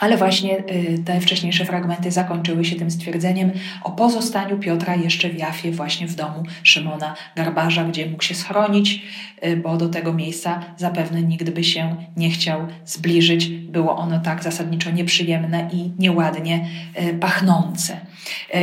ale 0.00 0.16
właśnie 0.16 0.58
y, 0.58 1.02
te 1.04 1.20
wcześniejsze 1.20 1.64
fragmenty 1.64 2.10
zakończyły 2.10 2.64
się 2.64 2.76
tym 2.76 2.90
stwierdzeniem 2.90 3.50
o 3.82 3.90
pozostaniu 3.90 4.58
Piotra 4.58 4.94
jeszcze 4.94 5.28
w 5.28 5.38
Jafie, 5.38 5.72
właśnie 5.72 6.06
w 6.06 6.14
domu 6.14 6.42
Szymona 6.62 7.14
Garbarza, 7.36 7.84
gdzie 7.84 8.06
mógł 8.06 8.22
się 8.22 8.34
schronić, 8.34 9.02
y, 9.44 9.56
bo 9.56 9.76
do 9.76 9.88
tego 9.88 10.12
miejsca 10.12 10.60
zapewne 10.76 11.22
nigdy 11.22 11.52
by 11.52 11.64
się 11.64 11.96
nie 12.16 12.30
chciał 12.30 12.66
zbliżyć. 12.84 13.48
Było 13.48 13.96
ono 13.96 14.20
tak 14.20 14.42
zasadniczo 14.42 14.90
nieprzyjemne 14.90 15.70
i 15.72 15.90
nieładnie 15.98 16.68
y, 17.02 17.14
pachnące. 17.14 18.00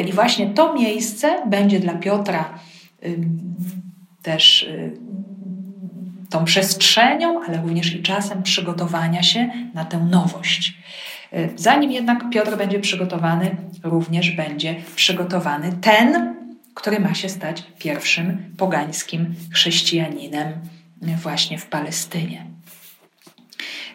I 0.08 0.14
właśnie 0.14 0.48
to 0.48 0.74
miejsce 0.74 1.50
będzie 1.50 1.80
dla 1.80 1.94
Piotra 1.94 2.60
też 4.22 4.68
tą 6.30 6.46
przestrzenią, 6.46 7.44
ale 7.44 7.62
również 7.62 7.94
i 7.94 8.04
czasem 8.04 8.44
przygotowania 8.44 9.24
się 9.24 9.50
na 9.74 9.86
tę 9.86 9.98
nowość. 9.98 10.74
E, 11.34 11.50
zanim 11.56 11.92
jednak 11.92 12.30
Piotr 12.30 12.58
będzie 12.58 12.80
przygotowany, 12.80 13.56
również 13.84 14.32
będzie 14.32 14.76
przygotowany 14.96 15.74
ten, 15.82 16.36
który 16.74 17.00
ma 17.00 17.14
się 17.14 17.30
stać 17.30 17.64
pierwszym 17.80 18.54
pogańskim 18.58 19.36
chrześcijaninem 19.54 20.54
właśnie 21.02 21.58
w 21.58 21.66
Palestynie. 21.66 22.46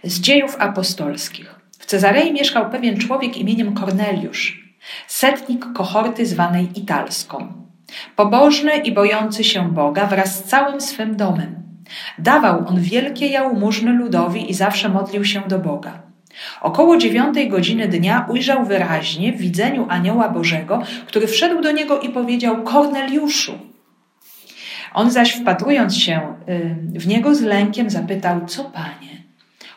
Z 0.04 0.20
dziejów 0.20 0.56
apostolskich. 0.58 1.54
W 1.78 1.86
Cezarei 1.86 2.32
mieszkał 2.32 2.70
pewien 2.70 2.98
człowiek 2.98 3.36
imieniem 3.36 3.74
Korneliusz, 3.74 4.74
setnik 5.06 5.72
kohorty 5.72 6.26
zwanej 6.26 6.68
Italską. 6.74 7.52
Pobożny 8.16 8.76
i 8.76 8.92
bojący 8.92 9.44
się 9.44 9.72
Boga 9.72 10.06
wraz 10.06 10.38
z 10.38 10.42
całym 10.42 10.80
swym 10.80 11.16
domem 11.16 11.58
Dawał 12.18 12.68
on 12.68 12.80
wielkie 12.80 13.26
jałmużny 13.26 13.92
ludowi 13.92 14.50
i 14.50 14.54
zawsze 14.54 14.88
modlił 14.88 15.24
się 15.24 15.42
do 15.48 15.58
Boga. 15.58 16.07
Około 16.60 16.96
dziewiątej 16.96 17.48
godziny 17.48 17.88
dnia 17.88 18.26
ujrzał 18.28 18.64
wyraźnie 18.64 19.32
w 19.32 19.36
widzeniu 19.36 19.86
anioła 19.88 20.28
Bożego, 20.28 20.82
który 21.06 21.26
wszedł 21.26 21.62
do 21.62 21.72
niego 21.72 22.00
i 22.00 22.08
powiedział: 22.08 22.62
Korneliuszu. 22.62 23.58
On 24.94 25.10
zaś 25.10 25.32
wpatrując 25.32 25.96
się 25.96 26.20
y, 26.48 26.98
w 26.98 27.06
niego 27.06 27.34
z 27.34 27.40
lękiem, 27.40 27.90
zapytał: 27.90 28.46
Co 28.46 28.64
panie? 28.64 29.18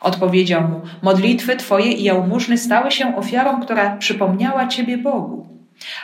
Odpowiedział 0.02 0.62
mu: 0.62 0.82
Modlitwy 1.02 1.56
twoje 1.56 1.92
i 1.92 2.04
jałmużny 2.04 2.58
stały 2.58 2.92
się 2.92 3.16
ofiarą, 3.16 3.62
która 3.62 3.98
przypomniała 3.98 4.68
ciebie 4.68 4.98
Bogu. 4.98 5.48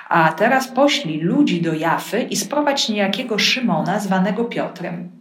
A 0.09 0.31
teraz 0.31 0.67
poślij 0.67 1.21
ludzi 1.21 1.61
do 1.61 1.73
Jafy 1.73 2.21
i 2.21 2.35
sprowadź 2.35 2.89
niejakiego 2.89 3.39
Szymona, 3.39 3.99
zwanego 3.99 4.45
Piotrem. 4.45 5.11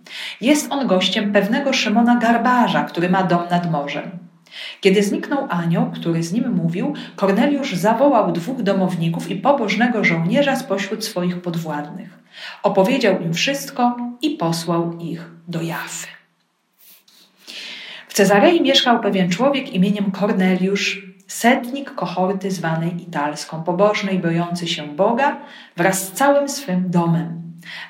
Jest 0.40 0.72
on 0.72 0.86
gościem 0.86 1.32
pewnego 1.32 1.72
Szymona 1.72 2.16
Garbarza, 2.16 2.84
który 2.84 3.10
ma 3.10 3.22
dom 3.22 3.42
nad 3.50 3.70
morzem. 3.70 4.25
Kiedy 4.80 5.02
zniknął 5.02 5.46
anioł, 5.50 5.90
który 5.90 6.22
z 6.22 6.32
nim 6.32 6.54
mówił, 6.54 6.94
Korneliusz 7.16 7.74
zawołał 7.74 8.32
dwóch 8.32 8.62
domowników 8.62 9.30
i 9.30 9.36
pobożnego 9.36 10.04
żołnierza 10.04 10.56
spośród 10.56 11.04
swoich 11.04 11.42
podwładnych. 11.42 12.18
Opowiedział 12.62 13.20
im 13.20 13.34
wszystko 13.34 13.96
i 14.22 14.30
posłał 14.30 14.98
ich 14.98 15.30
do 15.48 15.62
Jafy. 15.62 16.06
W 18.08 18.14
Cezarei 18.14 18.60
mieszkał 18.60 19.00
pewien 19.00 19.30
człowiek 19.30 19.74
imieniem 19.74 20.10
Korneliusz, 20.10 21.06
setnik 21.26 21.94
kohorty 21.94 22.50
zwanej 22.50 23.02
Italską, 23.02 23.62
pobożny 23.62 24.12
i 24.12 24.18
bojący 24.18 24.68
się 24.68 24.82
Boga 24.82 25.36
wraz 25.76 26.08
z 26.08 26.12
całym 26.12 26.48
swym 26.48 26.90
domem. 26.90 27.42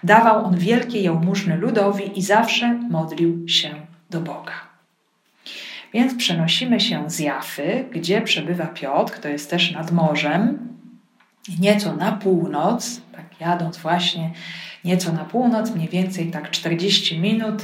Dawał 0.05 0.45
on 0.45 0.59
wielkie 0.59 1.01
jałmużny 1.01 1.57
ludowi 1.57 2.19
i 2.19 2.23
zawsze 2.23 2.75
modlił 2.91 3.49
się 3.49 3.75
do 4.11 4.21
Boga. 4.21 4.66
Więc 5.95 6.15
przenosimy 6.15 6.81
się 6.81 7.11
z 7.11 7.19
Jafy, 7.19 7.85
gdzie 7.93 8.23
przebywa 8.23 8.67
Piotr, 8.67 9.21
to 9.21 9.29
jest 9.29 9.51
też 9.51 9.73
nad 9.73 9.93
morzem, 9.93 10.59
nieco 11.61 11.97
na 11.97 12.13
północ, 12.13 13.01
tak 13.13 13.41
jadąc 13.41 13.79
właśnie 13.79 14.31
nieco 14.85 15.13
na 15.13 15.25
północ, 15.25 15.75
mniej 15.75 15.89
więcej 15.89 16.31
tak 16.31 16.51
40 16.51 17.21
minut, 17.21 17.63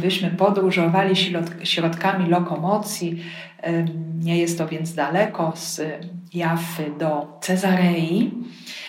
byśmy 0.00 0.30
podróżowali 0.30 1.14
środkami 1.62 2.28
lokomocji. 2.28 3.24
Nie 4.18 4.38
jest 4.38 4.58
to 4.58 4.68
więc 4.68 4.94
daleko 4.94 5.52
z 5.56 5.80
Jaffy 6.34 6.92
do 6.98 7.38
Cezarei. 7.40 8.30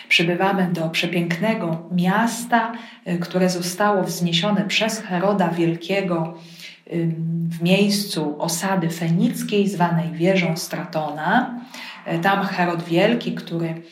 Przybywamy 0.08 0.68
do 0.72 0.88
przepięknego 0.88 1.88
miasta, 1.92 2.72
które 3.20 3.50
zostało 3.50 4.02
wzniesione 4.02 4.64
przez 4.64 5.00
Heroda 5.00 5.48
Wielkiego 5.48 6.34
w 7.48 7.62
miejscu 7.62 8.42
osady 8.42 8.90
fenickiej 8.90 9.68
zwanej 9.68 10.12
wieżą 10.12 10.56
Stratona. 10.56 11.60
Tam 12.22 12.46
Herod 12.46 12.82
Wielki, 12.82 13.34
który 13.34 13.82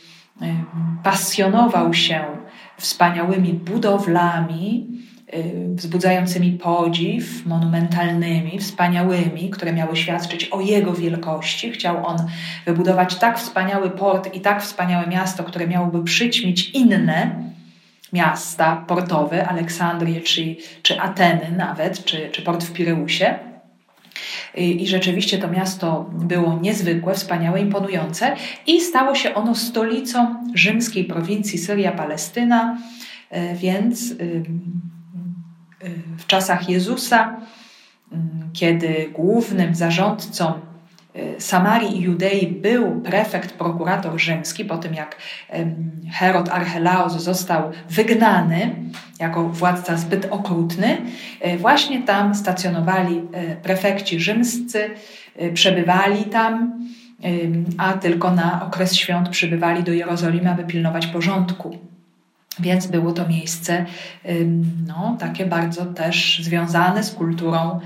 pasjonował 1.02 1.94
się 1.94 2.24
wspaniałymi 2.76 3.52
budowlami, 3.52 4.86
wzbudzającymi 5.74 6.52
podziw, 6.52 7.46
monumentalnymi, 7.46 8.58
wspaniałymi, 8.58 9.50
które 9.50 9.72
miały 9.72 9.96
świadczyć 9.96 10.44
o 10.44 10.60
jego 10.60 10.92
wielkości. 10.92 11.70
Chciał 11.70 12.06
on 12.06 12.16
wybudować 12.66 13.14
tak 13.14 13.38
wspaniały 13.38 13.90
port 13.90 14.34
i 14.34 14.40
tak 14.40 14.62
wspaniałe 14.62 15.06
miasto, 15.06 15.44
które 15.44 15.66
miałoby 15.66 16.04
przyćmić 16.04 16.70
inne 16.70 17.42
miasta 18.12 18.84
portowe, 18.86 19.48
Aleksandrię 19.48 20.20
czy, 20.20 20.56
czy 20.82 21.00
Ateny 21.00 21.54
nawet, 21.56 22.04
czy, 22.04 22.30
czy 22.32 22.42
port 22.42 22.64
w 22.64 22.72
Pireusie. 22.72 23.38
I, 24.54 24.86
rzeczywiście 24.86 25.38
to 25.38 25.48
miasto 25.48 26.10
było 26.12 26.58
niezwykłe, 26.62 27.14
wspaniałe, 27.14 27.60
imponujące 27.60 28.36
i 28.66 28.80
stało 28.80 29.14
się 29.14 29.34
ono 29.34 29.54
stolicą 29.54 30.44
rzymskiej 30.54 31.04
prowincji 31.04 31.58
Syria-Palestyna, 31.58 32.76
e, 33.30 33.54
więc 33.54 34.14
w 36.18 36.26
czasach 36.26 36.68
Jezusa, 36.68 37.40
kiedy 38.52 39.10
głównym 39.12 39.74
zarządcą 39.74 40.60
Samarii 41.38 41.98
i 41.98 42.02
Judei 42.02 42.46
był 42.46 43.00
prefekt, 43.00 43.52
prokurator 43.52 44.18
rzymski, 44.20 44.64
po 44.64 44.78
tym 44.78 44.94
jak 44.94 45.16
Herod 46.12 46.48
Archelaos 46.48 47.12
został 47.12 47.70
wygnany 47.90 48.74
jako 49.20 49.48
władca 49.48 49.96
zbyt 49.96 50.26
okrutny, 50.30 50.98
y, 51.46 51.58
właśnie 51.58 52.02
tam 52.02 52.34
stacjonowali 52.34 53.16
y, 53.18 53.56
prefekci 53.62 54.20
rzymscy, 54.20 54.90
przebywali 55.54 56.24
tam, 56.24 56.82
a 57.78 57.92
tylko 57.92 58.30
na 58.30 58.66
okres 58.66 58.94
świąt 58.94 59.28
przybywali 59.28 59.82
do 59.82 59.92
Jerozolimy, 59.92 60.50
aby 60.50 60.64
pilnować 60.64 61.06
porządku. 61.06 61.78
Więc 62.60 62.86
było 62.86 63.12
to 63.12 63.28
miejsce 63.28 63.86
no, 64.86 65.16
takie 65.20 65.46
bardzo 65.46 65.86
też 65.86 66.40
związane 66.42 67.04
z 67.04 67.10
kulturą 67.10 67.80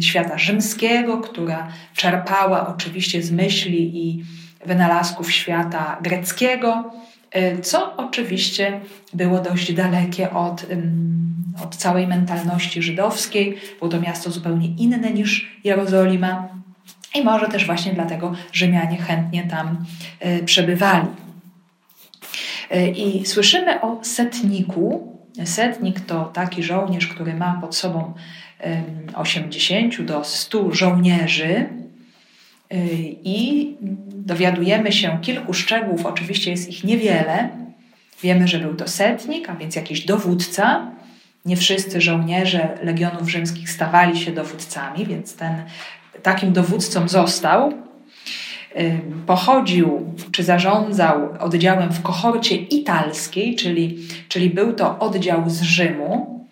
świata 0.00 0.38
rzymskiego, 0.38 1.18
która 1.18 1.68
czerpała 1.94 2.66
oczywiście 2.74 3.22
z 3.22 3.30
myśli 3.30 4.08
i 4.08 4.24
wynalazków 4.66 5.32
świata 5.32 5.98
greckiego, 6.02 6.92
y, 7.36 7.58
co 7.62 7.96
oczywiście 7.96 8.80
było 9.14 9.40
dość 9.40 9.72
dalekie 9.72 10.30
od, 10.30 10.66
od 11.64 11.76
całej 11.76 12.06
mentalności 12.06 12.82
żydowskiej. 12.82 13.56
Było 13.78 13.90
to 13.90 14.00
miasto 14.00 14.30
zupełnie 14.30 14.68
inne 14.68 15.10
niż 15.10 15.58
Jerozolima 15.64 16.48
i 17.14 17.24
może 17.24 17.48
też 17.48 17.66
właśnie 17.66 17.92
dlatego 17.94 18.32
Rzymianie 18.52 18.96
chętnie 18.96 19.44
tam 19.44 19.84
y, 20.26 20.44
przebywali. 20.44 21.23
E, 22.70 22.88
I 22.88 23.26
słyszymy 23.26 23.80
o 23.80 23.98
setniku. 24.02 25.14
Setnik 25.44 26.00
to 26.00 26.24
taki 26.24 26.62
żołnierz, 26.62 27.06
który 27.06 27.34
ma 27.34 27.58
pod 27.60 27.76
sobą 27.76 28.14
80 29.14 30.02
do 30.02 30.24
100 30.24 30.74
żołnierzy. 30.74 31.68
E, 32.70 32.76
I 33.24 33.76
dowiadujemy 34.08 34.92
się 34.92 35.18
kilku 35.22 35.54
szczegółów, 35.54 36.06
oczywiście 36.06 36.50
jest 36.50 36.68
ich 36.68 36.84
niewiele. 36.84 37.48
Wiemy, 38.22 38.48
że 38.48 38.58
był 38.58 38.74
to 38.74 38.88
setnik, 38.88 39.50
a 39.50 39.54
więc 39.54 39.76
jakiś 39.76 40.06
dowódca. 40.06 40.90
Nie 41.44 41.56
wszyscy 41.56 42.00
żołnierze 42.00 42.78
legionów 42.82 43.28
rzymskich 43.28 43.70
stawali 43.70 44.20
się 44.20 44.32
dowódcami, 44.32 45.06
więc 45.06 45.36
ten 45.36 45.62
takim 46.22 46.52
dowódcą 46.52 47.08
został 47.08 47.72
pochodził 49.26 50.14
czy 50.32 50.44
zarządzał 50.44 51.28
oddziałem 51.40 51.92
w 51.92 52.02
kohorcie 52.02 52.56
italskiej, 52.56 53.56
czyli, 53.56 53.98
czyli 54.28 54.50
był 54.50 54.72
to 54.72 54.98
oddział 54.98 55.50
z 55.50 55.62
Rzymu. 55.62 56.44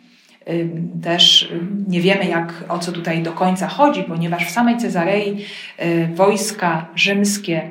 Też 1.02 1.52
nie 1.88 2.00
wiemy, 2.00 2.24
jak, 2.24 2.64
o 2.68 2.78
co 2.78 2.92
tutaj 2.92 3.22
do 3.22 3.32
końca 3.32 3.68
chodzi, 3.68 4.04
ponieważ 4.04 4.46
w 4.46 4.50
samej 4.50 4.76
Cezarei 4.76 5.44
y, 5.82 6.08
wojska 6.14 6.86
rzymskie, 6.94 7.68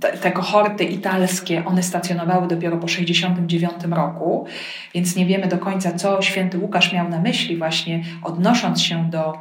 te, 0.00 0.12
te 0.12 0.32
kohorty 0.32 0.84
italskie, 0.84 1.64
one 1.64 1.82
stacjonowały 1.82 2.48
dopiero 2.48 2.76
po 2.76 2.88
69 2.88 3.72
roku, 3.90 4.46
więc 4.94 5.16
nie 5.16 5.26
wiemy 5.26 5.46
do 5.46 5.58
końca, 5.58 5.92
co 5.92 6.22
święty 6.22 6.58
Łukasz 6.58 6.92
miał 6.92 7.08
na 7.08 7.20
myśli, 7.20 7.56
właśnie 7.56 8.04
odnosząc 8.22 8.82
się 8.82 9.10
do, 9.10 9.38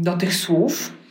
do 0.00 0.16
tych 0.16 0.34
słów 0.34 1.01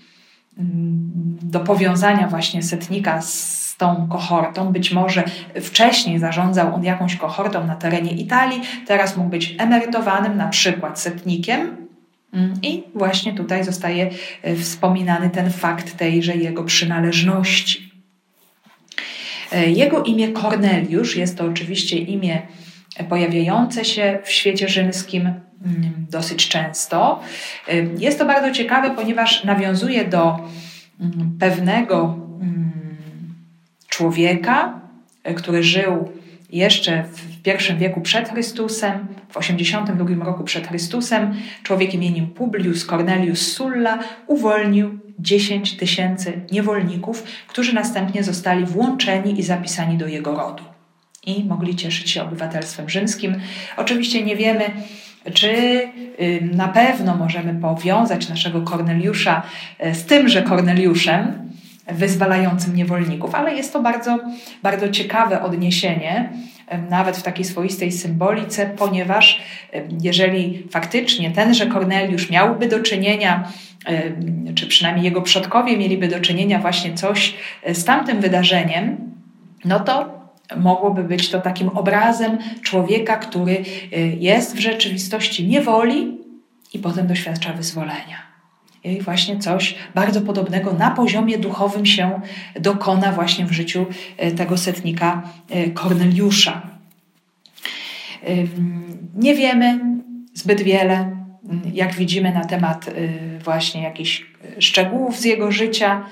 do 1.41 1.59
powiązania 1.59 2.27
właśnie 2.27 2.63
setnika 2.63 3.21
z 3.21 3.75
tą 3.77 4.07
kohortą. 4.07 4.71
Być 4.71 4.91
może 4.91 5.23
wcześniej 5.61 6.19
zarządzał 6.19 6.75
on 6.75 6.83
jakąś 6.83 7.15
kohortą 7.15 7.67
na 7.67 7.75
terenie 7.75 8.11
Italii, 8.11 8.61
teraz 8.87 9.17
mógł 9.17 9.29
być 9.29 9.55
emerytowanym, 9.57 10.37
na 10.37 10.47
przykład 10.47 10.99
setnikiem. 10.99 11.77
Mm, 12.33 12.53
I 12.61 12.83
właśnie 12.95 13.33
tutaj 13.33 13.63
zostaje 13.63 14.09
e, 14.41 14.55
wspominany 14.55 15.29
ten 15.29 15.51
fakt 15.51 15.97
tejże 15.97 16.35
jego 16.35 16.63
przynależności. 16.63 17.91
E, 19.51 19.69
jego 19.69 20.03
imię 20.03 20.27
Korneliusz 20.27 21.15
jest 21.15 21.37
to 21.37 21.45
oczywiście 21.45 21.97
imię 21.97 22.41
pojawiające 23.09 23.85
się 23.85 24.19
w 24.23 24.31
świecie 24.31 24.69
rzymskim 24.69 25.33
Mm, 25.65 26.05
dosyć 26.09 26.49
często. 26.49 27.19
Jest 27.97 28.19
to 28.19 28.25
bardzo 28.25 28.51
ciekawe, 28.51 28.91
ponieważ 28.95 29.43
nawiązuje 29.43 30.05
do 30.05 30.49
mm, 30.99 31.37
pewnego 31.39 32.17
mm, 32.41 32.71
człowieka, 33.87 34.79
e, 35.23 35.33
który 35.33 35.63
żył 35.63 36.11
jeszcze 36.49 37.03
w 37.03 37.41
pierwszym 37.41 37.77
wieku 37.77 38.01
przed 38.01 38.29
Chrystusem, 38.29 39.07
w 39.29 39.37
82 39.37 40.25
roku 40.25 40.43
przed 40.43 40.67
Chrystusem, 40.67 41.35
człowiek 41.63 41.93
imieniem 41.93 42.27
Publius 42.27 42.85
Cornelius 42.85 43.53
Sulla 43.53 43.99
uwolnił 44.27 44.99
10 45.19 45.77
tysięcy 45.77 46.41
niewolników, 46.51 47.23
którzy 47.47 47.75
następnie 47.75 48.23
zostali 48.23 48.65
włączeni 48.65 49.39
i 49.39 49.43
zapisani 49.43 49.97
do 49.97 50.07
jego 50.07 50.35
rodu 50.35 50.70
i 51.25 51.43
mogli 51.43 51.75
cieszyć 51.75 52.11
się 52.11 52.23
obywatelstwem 52.23 52.89
rzymskim. 52.89 53.35
Oczywiście 53.77 54.23
nie 54.23 54.35
wiemy, 54.35 54.71
czy 55.33 55.81
na 56.41 56.67
pewno 56.67 57.15
możemy 57.15 57.61
powiązać 57.61 58.29
naszego 58.29 58.61
Korneliusza 58.61 59.43
e, 59.79 59.95
z 59.95 60.05
tymże 60.05 60.41
Korneliuszem, 60.41 61.51
wyzwalającym 61.87 62.75
niewolników, 62.75 63.35
ale 63.35 63.55
jest 63.55 63.73
to 63.73 63.81
bardzo, 63.81 64.19
bardzo 64.63 64.89
ciekawe 64.89 65.41
odniesienie, 65.41 66.29
nawet 66.89 67.17
w 67.17 67.23
takiej 67.23 67.45
swoistej 67.45 67.91
symbolice, 67.91 68.65
ponieważ 68.65 69.41
jeżeli 70.01 70.67
faktycznie 70.71 71.31
tenże 71.31 71.67
Korneliusz 71.67 72.29
miałby 72.29 72.67
do 72.67 72.79
czynienia, 72.79 73.51
czy 74.55 74.67
przynajmniej 74.67 75.05
jego 75.05 75.21
przodkowie 75.21 75.77
mieliby 75.77 76.07
do 76.07 76.19
czynienia 76.19 76.59
właśnie 76.59 76.93
coś 76.93 77.33
e, 77.63 77.75
z 77.75 77.85
tamtym 77.85 78.21
wydarzeniem, 78.21 78.97
no 79.65 79.79
to 79.79 80.20
mogłoby 80.57 81.03
być 81.03 81.29
to 81.29 81.41
takim 81.41 81.69
obrazem 81.69 82.37
człowieka, 82.61 83.15
który 83.15 83.51
y, 83.93 84.17
jest 84.19 84.55
w 84.55 84.59
rzeczywistości 84.59 85.47
niewoli 85.47 86.17
i 86.73 86.79
potem 86.79 87.07
doświadcza 87.07 87.53
wyzwolenia. 87.53 88.31
I 88.83 89.01
właśnie 89.01 89.39
coś 89.39 89.75
bardzo 89.95 90.21
podobnego 90.21 90.73
na 90.73 90.91
poziomie 90.91 91.37
duchowym 91.37 91.85
się 91.85 92.21
dokona 92.59 93.11
właśnie 93.11 93.45
w 93.45 93.51
życiu 93.51 93.85
y, 94.23 94.31
tego 94.31 94.57
setnika 94.57 95.23
y, 95.55 95.71
Korneliusza. 95.71 96.61
Nie 99.15 99.35
wiemy 99.35 99.79
zbyt 100.33 100.61
wiele, 100.61 101.15
jak 101.73 101.95
widzimy, 101.95 102.33
na 102.33 102.45
temat 102.45 102.89
właśnie 103.43 103.83
jakichś 103.83 104.25
szczegółów 104.59 105.19
z 105.19 105.25
jego 105.25 105.51
życia 105.51 106.05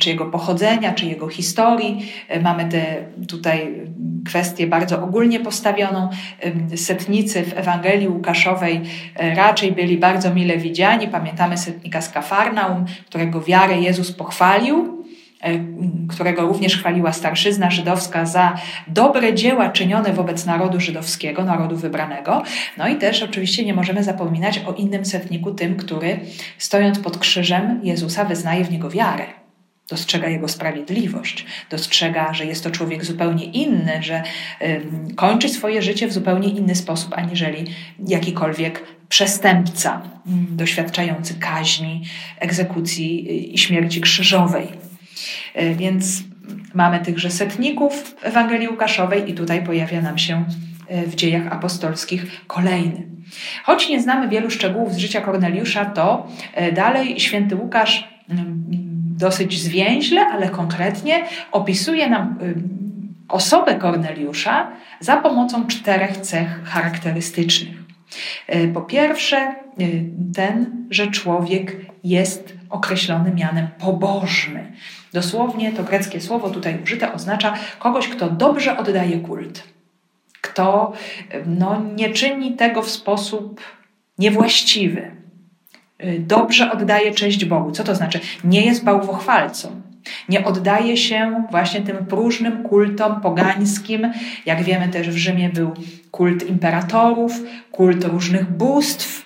czy 0.00 0.10
jego 0.10 0.26
pochodzenia, 0.26 0.92
czy 0.92 1.06
jego 1.06 1.28
historii. 1.28 2.12
Mamy 2.42 2.68
te 2.68 2.96
tutaj 3.28 3.80
kwestię 4.24 4.66
bardzo 4.66 5.02
ogólnie 5.04 5.40
postawioną. 5.40 6.10
Setnicy 6.76 7.42
w 7.42 7.58
Ewangelii 7.58 8.08
Łukaszowej 8.08 8.80
e, 9.16 9.34
raczej 9.34 9.72
byli 9.72 9.98
bardzo 9.98 10.34
mile 10.34 10.58
widziani. 10.58 11.08
Pamiętamy 11.08 11.58
setnika 11.58 12.00
z 12.00 12.10
Kafarnaum, 12.10 12.84
którego 13.06 13.40
wiarę 13.40 13.80
Jezus 13.80 14.12
pochwalił 14.12 15.04
którego 16.08 16.42
również 16.42 16.76
chwaliła 16.76 17.12
starszyzna 17.12 17.70
żydowska 17.70 18.26
za 18.26 18.54
dobre 18.88 19.34
dzieła 19.34 19.68
czynione 19.68 20.12
wobec 20.12 20.46
narodu 20.46 20.80
żydowskiego, 20.80 21.44
narodu 21.44 21.76
wybranego. 21.76 22.42
No 22.78 22.88
i 22.88 22.96
też 22.96 23.22
oczywiście 23.22 23.64
nie 23.64 23.74
możemy 23.74 24.04
zapominać 24.04 24.60
o 24.66 24.72
innym 24.72 25.04
setniku, 25.04 25.54
tym, 25.54 25.76
który 25.76 26.20
stojąc 26.58 26.98
pod 26.98 27.18
krzyżem 27.18 27.80
Jezusa 27.82 28.24
wyznaje 28.24 28.64
w 28.64 28.70
niego 28.70 28.90
wiarę 28.90 29.43
dostrzega 29.88 30.28
jego 30.28 30.48
sprawiedliwość, 30.48 31.46
dostrzega, 31.70 32.34
że 32.34 32.46
jest 32.46 32.64
to 32.64 32.70
człowiek 32.70 33.04
zupełnie 33.04 33.44
inny, 33.44 34.02
że 34.02 34.22
y, 34.62 35.14
kończy 35.16 35.48
swoje 35.48 35.82
życie 35.82 36.08
w 36.08 36.12
zupełnie 36.12 36.48
inny 36.48 36.74
sposób 36.74 37.18
aniżeli 37.18 37.64
jakikolwiek 38.08 38.82
przestępca 39.08 40.02
y, 40.52 40.56
doświadczający 40.56 41.34
kaźni, 41.34 42.04
egzekucji 42.38 43.26
y, 43.28 43.32
i 43.32 43.58
śmierci 43.58 44.00
krzyżowej. 44.00 44.68
Y, 45.62 45.74
więc 45.74 46.22
mamy 46.74 47.00
tychże 47.00 47.30
setników 47.30 48.14
w 48.20 48.24
Ewangelii 48.24 48.68
Łukaszowej 48.68 49.30
i 49.30 49.34
tutaj 49.34 49.64
pojawia 49.64 50.02
nam 50.02 50.18
się 50.18 50.44
y, 50.90 51.06
w 51.06 51.14
dziejach 51.14 51.52
apostolskich 51.52 52.46
kolejny. 52.46 53.06
Choć 53.64 53.88
nie 53.88 54.00
znamy 54.00 54.28
wielu 54.28 54.50
szczegółów 54.50 54.94
z 54.94 54.96
życia 54.96 55.20
Korneliusza, 55.20 55.84
to 55.84 56.28
y, 56.68 56.72
dalej 56.72 57.20
święty 57.20 57.56
Łukasz 57.56 58.14
dosyć 59.18 59.62
zwięźle, 59.62 60.26
ale 60.26 60.48
konkretnie 60.48 61.24
opisuje 61.52 62.10
nam 62.10 62.38
y, 62.42 62.54
osobę 63.28 63.74
Korneliusza 63.74 64.70
za 65.00 65.16
pomocą 65.16 65.66
czterech 65.66 66.16
cech 66.16 66.64
charakterystycznych. 66.64 67.76
Y, 68.54 68.70
po 68.74 68.80
pierwsze, 68.80 69.54
y, 69.80 70.04
ten, 70.34 70.86
że 70.90 71.06
człowiek 71.06 71.76
jest 72.04 72.54
określony 72.70 73.34
mianem 73.34 73.68
pobożny. 73.78 74.72
Dosłownie 75.12 75.72
to 75.72 75.84
greckie 75.84 76.20
słowo 76.20 76.50
tutaj 76.50 76.78
użyte 76.82 77.12
oznacza 77.12 77.54
kogoś, 77.78 78.08
kto 78.08 78.30
dobrze 78.30 78.76
oddaje 78.78 79.18
kult, 79.18 79.64
kto 80.40 80.92
no, 81.46 81.82
nie 81.94 82.10
czyni 82.10 82.56
tego 82.56 82.82
w 82.82 82.90
sposób 82.90 83.60
niewłaściwy, 84.18 85.23
dobrze 86.18 86.72
oddaje 86.72 87.14
cześć 87.14 87.44
Bogu. 87.44 87.70
Co 87.70 87.84
to 87.84 87.94
znaczy? 87.94 88.20
Nie 88.44 88.66
jest 88.66 88.84
bałwochwalcą. 88.84 89.82
Nie 90.28 90.44
oddaje 90.44 90.96
się 90.96 91.44
właśnie 91.50 91.80
tym 91.80 92.06
próżnym 92.06 92.62
kultom 92.62 93.20
pogańskim. 93.20 94.12
Jak 94.46 94.62
wiemy, 94.62 94.88
też 94.88 95.10
w 95.10 95.16
Rzymie 95.16 95.48
był 95.48 95.72
kult 96.10 96.48
imperatorów, 96.48 97.32
kult 97.70 98.04
różnych 98.04 98.50
bóstw, 98.50 99.24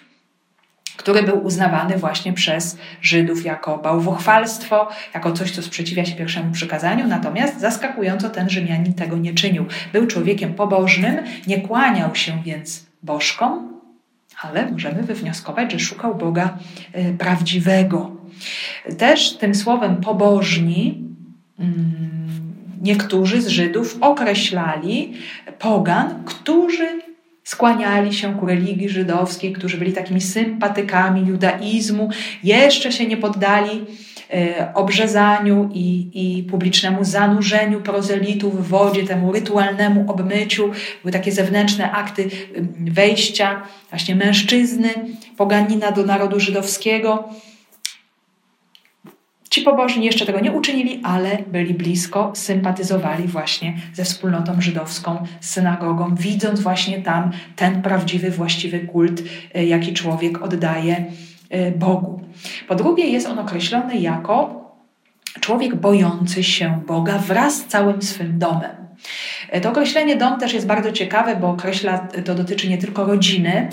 który 0.96 1.22
był 1.22 1.44
uznawany 1.44 1.96
właśnie 1.96 2.32
przez 2.32 2.78
Żydów 3.02 3.44
jako 3.44 3.78
bałwochwalstwo, 3.78 4.88
jako 5.14 5.32
coś, 5.32 5.50
co 5.50 5.62
sprzeciwia 5.62 6.04
się 6.04 6.16
pierwszemu 6.16 6.52
przykazaniu. 6.52 7.06
Natomiast 7.06 7.60
zaskakująco 7.60 8.30
ten 8.30 8.50
Rzymianin 8.50 8.94
tego 8.94 9.16
nie 9.16 9.34
czynił. 9.34 9.66
Był 9.92 10.06
człowiekiem 10.06 10.54
pobożnym, 10.54 11.16
nie 11.46 11.60
kłaniał 11.60 12.14
się 12.14 12.42
więc 12.44 12.86
bożkom, 13.02 13.77
ale 14.42 14.70
możemy 14.70 15.02
wywnioskować, 15.02 15.72
że 15.72 15.78
szukał 15.78 16.14
Boga 16.14 16.58
e, 16.92 17.12
prawdziwego. 17.12 18.10
Też 18.98 19.36
tym 19.36 19.54
słowem 19.54 19.96
pobożni 19.96 21.04
mm, 21.58 22.08
niektórzy 22.82 23.42
z 23.42 23.48
Żydów 23.48 23.98
określali 24.00 25.14
pogan, 25.58 26.24
którzy 26.24 27.07
skłaniali 27.48 28.14
się 28.14 28.38
ku 28.38 28.46
religii 28.46 28.88
żydowskiej, 28.88 29.52
którzy 29.52 29.78
byli 29.78 29.92
takimi 29.92 30.20
sympatykami 30.20 31.26
judaizmu, 31.26 32.10
jeszcze 32.42 32.92
się 32.92 33.06
nie 33.06 33.16
poddali 33.16 33.86
E, 34.34 34.72
obrzezaniu 34.74 35.70
i, 35.74 36.10
i 36.14 36.42
publicznemu 36.42 37.04
zanurzeniu 37.04 37.80
prozelitów 37.80 38.66
w 38.66 38.68
wodzie, 38.68 39.06
temu 39.06 39.32
rytualnemu 39.32 40.12
obmyciu. 40.12 40.70
Były 41.02 41.12
takie 41.12 41.32
zewnętrzne 41.32 41.92
akty 41.92 42.30
wejścia 42.80 43.62
właśnie 43.90 44.14
mężczyzny, 44.14 44.88
poganina 45.36 45.92
do 45.92 46.02
narodu 46.02 46.40
żydowskiego. 46.40 47.28
Ci 49.50 49.62
pobożni 49.62 50.04
jeszcze 50.04 50.26
tego 50.26 50.40
nie 50.40 50.52
uczynili, 50.52 51.00
ale 51.04 51.38
byli 51.46 51.74
blisko, 51.74 52.32
sympatyzowali 52.34 53.28
właśnie 53.28 53.76
ze 53.92 54.04
wspólnotą 54.04 54.60
żydowską, 54.60 55.26
z 55.40 55.50
synagogą, 55.50 56.14
widząc 56.14 56.60
właśnie 56.60 57.02
tam 57.02 57.30
ten 57.56 57.82
prawdziwy, 57.82 58.30
właściwy 58.30 58.80
kult, 58.80 59.22
e, 59.54 59.64
jaki 59.64 59.92
człowiek 59.92 60.42
oddaje 60.42 61.04
Y, 61.54 61.72
Bogu. 61.76 62.20
Po 62.68 62.74
drugie, 62.74 63.04
jest 63.04 63.26
on 63.26 63.38
określony 63.38 63.96
jako 63.98 64.64
człowiek 65.40 65.74
bojący 65.74 66.44
się 66.44 66.82
Boga 66.86 67.18
wraz 67.18 67.56
z 67.56 67.66
całym 67.66 68.02
swym 68.02 68.38
domem. 68.38 68.76
Y, 69.56 69.60
to 69.60 69.70
określenie 69.70 70.16
dom 70.16 70.40
też 70.40 70.52
jest 70.52 70.66
bardzo 70.66 70.92
ciekawe, 70.92 71.36
bo 71.36 71.50
określa, 71.50 71.98
to 71.98 72.34
dotyczy 72.34 72.68
nie 72.68 72.78
tylko 72.78 73.04
rodziny, 73.04 73.68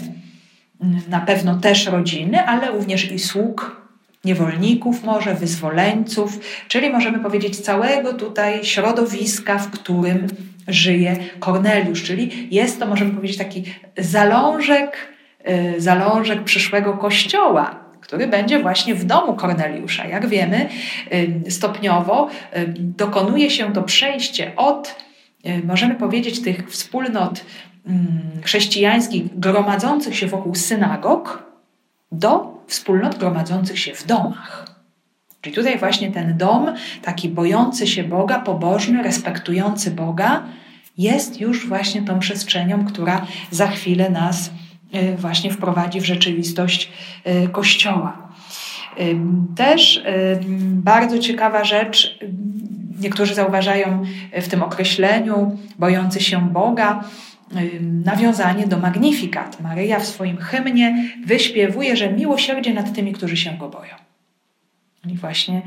y, 0.84 1.10
na 1.10 1.20
pewno 1.20 1.56
też 1.56 1.86
rodziny, 1.86 2.46
ale 2.46 2.72
również 2.72 3.12
i 3.12 3.20
sług, 3.20 3.85
niewolników 4.26 5.04
może, 5.04 5.36
wyzwoleńców, 5.36 6.40
czyli 6.68 6.90
możemy 6.90 7.20
powiedzieć 7.20 7.60
całego 7.60 8.14
tutaj 8.14 8.66
środowiska, 8.66 9.58
w 9.58 9.72
którym 9.72 10.28
żyje 10.68 11.16
Korneliusz, 11.40 12.04
czyli 12.04 12.48
jest 12.52 12.80
to, 12.80 12.86
możemy 12.86 13.12
powiedzieć, 13.12 13.38
taki 13.38 13.64
zalążek 13.98 15.16
Y, 15.50 15.82
zalążek 15.82 16.44
przyszłego 16.44 16.94
kościoła, 16.94 17.80
który 18.02 18.28
będzie 18.28 18.60
właśnie 18.60 18.96
w 18.96 19.06
domu 19.06 19.34
Korneliusza. 19.34 20.06
Jak 20.06 20.28
wiemy, 20.28 20.70
y, 21.48 21.52
stopniowo 21.52 22.30
y, 22.58 22.74
dokonuje 22.78 23.50
się 23.50 23.74
to 23.74 23.84
przejście 23.84 24.52
od, 24.56 25.06
możemy 25.64 25.96
powiedzieć, 25.96 26.42
tych 26.42 26.70
wspólnot 26.70 27.46
mm, 27.88 28.22
chrześcijańskich 28.44 29.40
gromadzących 29.40 30.16
się 30.16 30.28
wokół 30.28 30.56
synagog 30.56 31.44
do 32.20 32.62
wspólnot 32.68 33.18
gromadzących 33.18 33.80
się 33.80 33.94
w 33.94 34.06
domach. 34.06 34.76
Czyli 35.42 35.56
tutaj 35.56 35.80
właśnie 35.80 36.12
ten 36.12 36.38
dom, 36.38 36.74
taki 37.02 37.30
bojący 37.30 37.88
się 37.88 38.04
Boga, 38.04 38.40
pobożny, 38.40 39.04
respektujący 39.04 39.92
Boga, 39.92 40.44
jest 40.98 41.42
już 41.42 41.68
właśnie 41.68 42.02
tą 42.02 42.20
przestrzenią, 42.20 42.86
która 42.86 43.26
za 43.52 43.68
chwilę 43.68 44.10
nas 44.10 44.50
E, 44.96 45.18
właśnie 45.18 45.52
wprowadzi 45.52 46.02
w 46.02 46.06
rzeczywistość 46.06 46.92
e, 47.24 47.48
Kościoła. 47.48 48.26
Też 49.56 50.04
bardzo 50.62 51.20
ciekawa 51.20 51.64
rzecz, 51.64 52.20
niektórzy 53.00 53.36
zauważają 53.36 54.04
w 54.42 54.48
tym 54.48 54.64
określeniu 54.64 55.58
bojący 55.80 56.22
się 56.22 56.50
Boga, 56.50 57.04
nawiązanie 57.82 58.68
do 58.68 58.78
Magnifikat. 58.78 59.62
Maryja 59.62 60.00
w 60.00 60.06
swoim 60.06 60.38
hymnie 60.38 61.12
wyśpiewuje, 61.26 61.96
że 61.96 62.12
miłosierdzie 62.12 62.74
nad 62.74 62.94
tymi, 62.94 63.14
którzy 63.14 63.38
się 63.38 63.58
go 63.60 63.70
boją. 63.70 63.96
I 65.08 65.18
właśnie, 65.18 65.62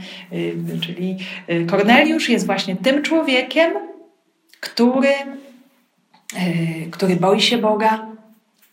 czyli 0.81 1.17
Korneliusz 1.67 2.29
jest 2.29 2.47
właśnie 2.47 2.77
tym 2.77 3.03
człowiekiem, 3.03 3.73
który, 4.61 5.12
który 6.91 7.17
boi 7.17 7.41
się 7.41 7.59
Boga, 7.59 8.07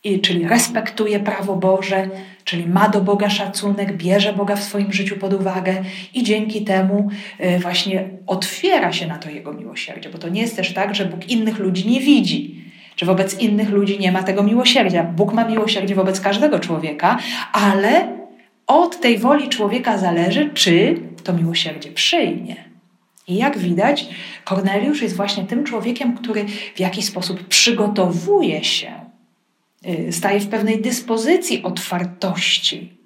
i, 0.06 0.22
czyli 0.22 0.48
respektuje 0.48 1.20
prawo 1.20 1.56
Boże, 1.56 2.10
czyli 2.44 2.68
ma 2.68 2.89
do 2.89 3.02
Boga 3.02 3.30
szacunek, 3.30 3.98
bierze 3.98 4.34
Boga 4.34 4.56
w 4.56 4.63
swoim 4.63 4.94
życiu 4.94 5.18
pod 5.18 5.34
uwagę 5.34 5.84
i 6.13 6.24
dzięki 6.24 6.63
temu 6.65 7.10
y, 7.39 7.60
właśnie 7.60 8.10
otwiera 8.28 8.94
się 8.94 9.08
na 9.08 9.18
to 9.18 9.30
Jego 9.30 9.54
miłosierdzie, 9.54 10.10
bo 10.10 10.18
to 10.18 10.30
nie 10.30 10.41
jest 10.41 10.56
też 10.56 10.74
tak, 10.74 10.96
że 10.96 11.06
Bóg 11.06 11.30
innych 11.30 11.60
ludzi 11.60 11.89
nie 11.89 12.00
widzi, 12.00 12.64
że 12.97 13.05
wobec 13.05 13.39
innych 13.39 13.69
ludzi 13.69 13.99
nie 13.99 14.12
ma 14.12 14.23
tego 14.23 14.43
miłosierdzia. 14.43 15.03
Bóg 15.03 15.34
ma 15.34 15.45
miłosierdzie 15.45 15.95
wobec 15.95 16.21
każdego 16.21 16.60
człowieka, 16.60 17.17
ale 17.51 18.08
od 18.67 18.99
tej 18.99 19.17
woli 19.17 19.49
człowieka 19.49 19.97
zależy, 19.97 20.49
czy 20.53 20.99
to 21.23 21.34
miłosierdzie 21.34 21.91
przyjmie. 21.91 22.55
I 23.27 23.36
jak 23.36 23.58
widać, 23.58 24.08
Korneliusz 24.43 25.01
jest 25.01 25.15
właśnie 25.15 25.43
tym 25.43 25.63
człowiekiem, 25.63 26.17
który 26.17 26.45
w 26.75 26.79
jakiś 26.79 27.05
sposób 27.05 27.47
przygotowuje 27.47 28.63
się 28.63 29.05
Y, 29.88 30.12
staje 30.12 30.39
w 30.39 30.47
pewnej 30.47 30.81
dyspozycji 30.81 31.63
otwartości, 31.63 32.97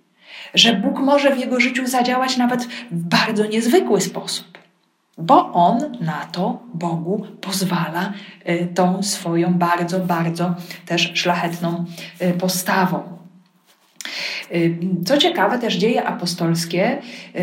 że 0.54 0.74
Bóg 0.74 1.00
może 1.00 1.36
w 1.36 1.40
jego 1.40 1.60
życiu 1.60 1.88
zadziałać 1.88 2.38
nawet 2.38 2.64
w 2.92 3.04
bardzo 3.08 3.46
niezwykły 3.46 4.02
sposób, 4.02 4.59
bo 5.20 5.54
on 5.54 5.98
na 6.02 6.26
to 6.26 6.60
Bogu 6.74 7.26
pozwala 7.42 8.14
y, 8.50 8.68
tą 8.76 9.04
swoją 9.04 9.54
bardzo, 9.54 10.00
bardzo 10.00 10.56
też 10.86 11.12
szlachetną 11.14 11.86
y, 12.22 12.34
postawą. 12.34 13.20
Co 15.06 15.18
ciekawe, 15.18 15.60
też 15.60 15.76
dzieje 15.76 16.06
apostolskie 16.06 17.02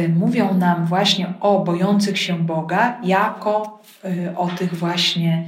mówią 0.08 0.54
nam 0.54 0.86
właśnie 0.86 1.32
o 1.40 1.64
bojących 1.64 2.18
się 2.18 2.38
Boga 2.38 2.98
jako 3.04 3.80
o 4.36 4.46
tych 4.46 4.74
właśnie 4.74 5.44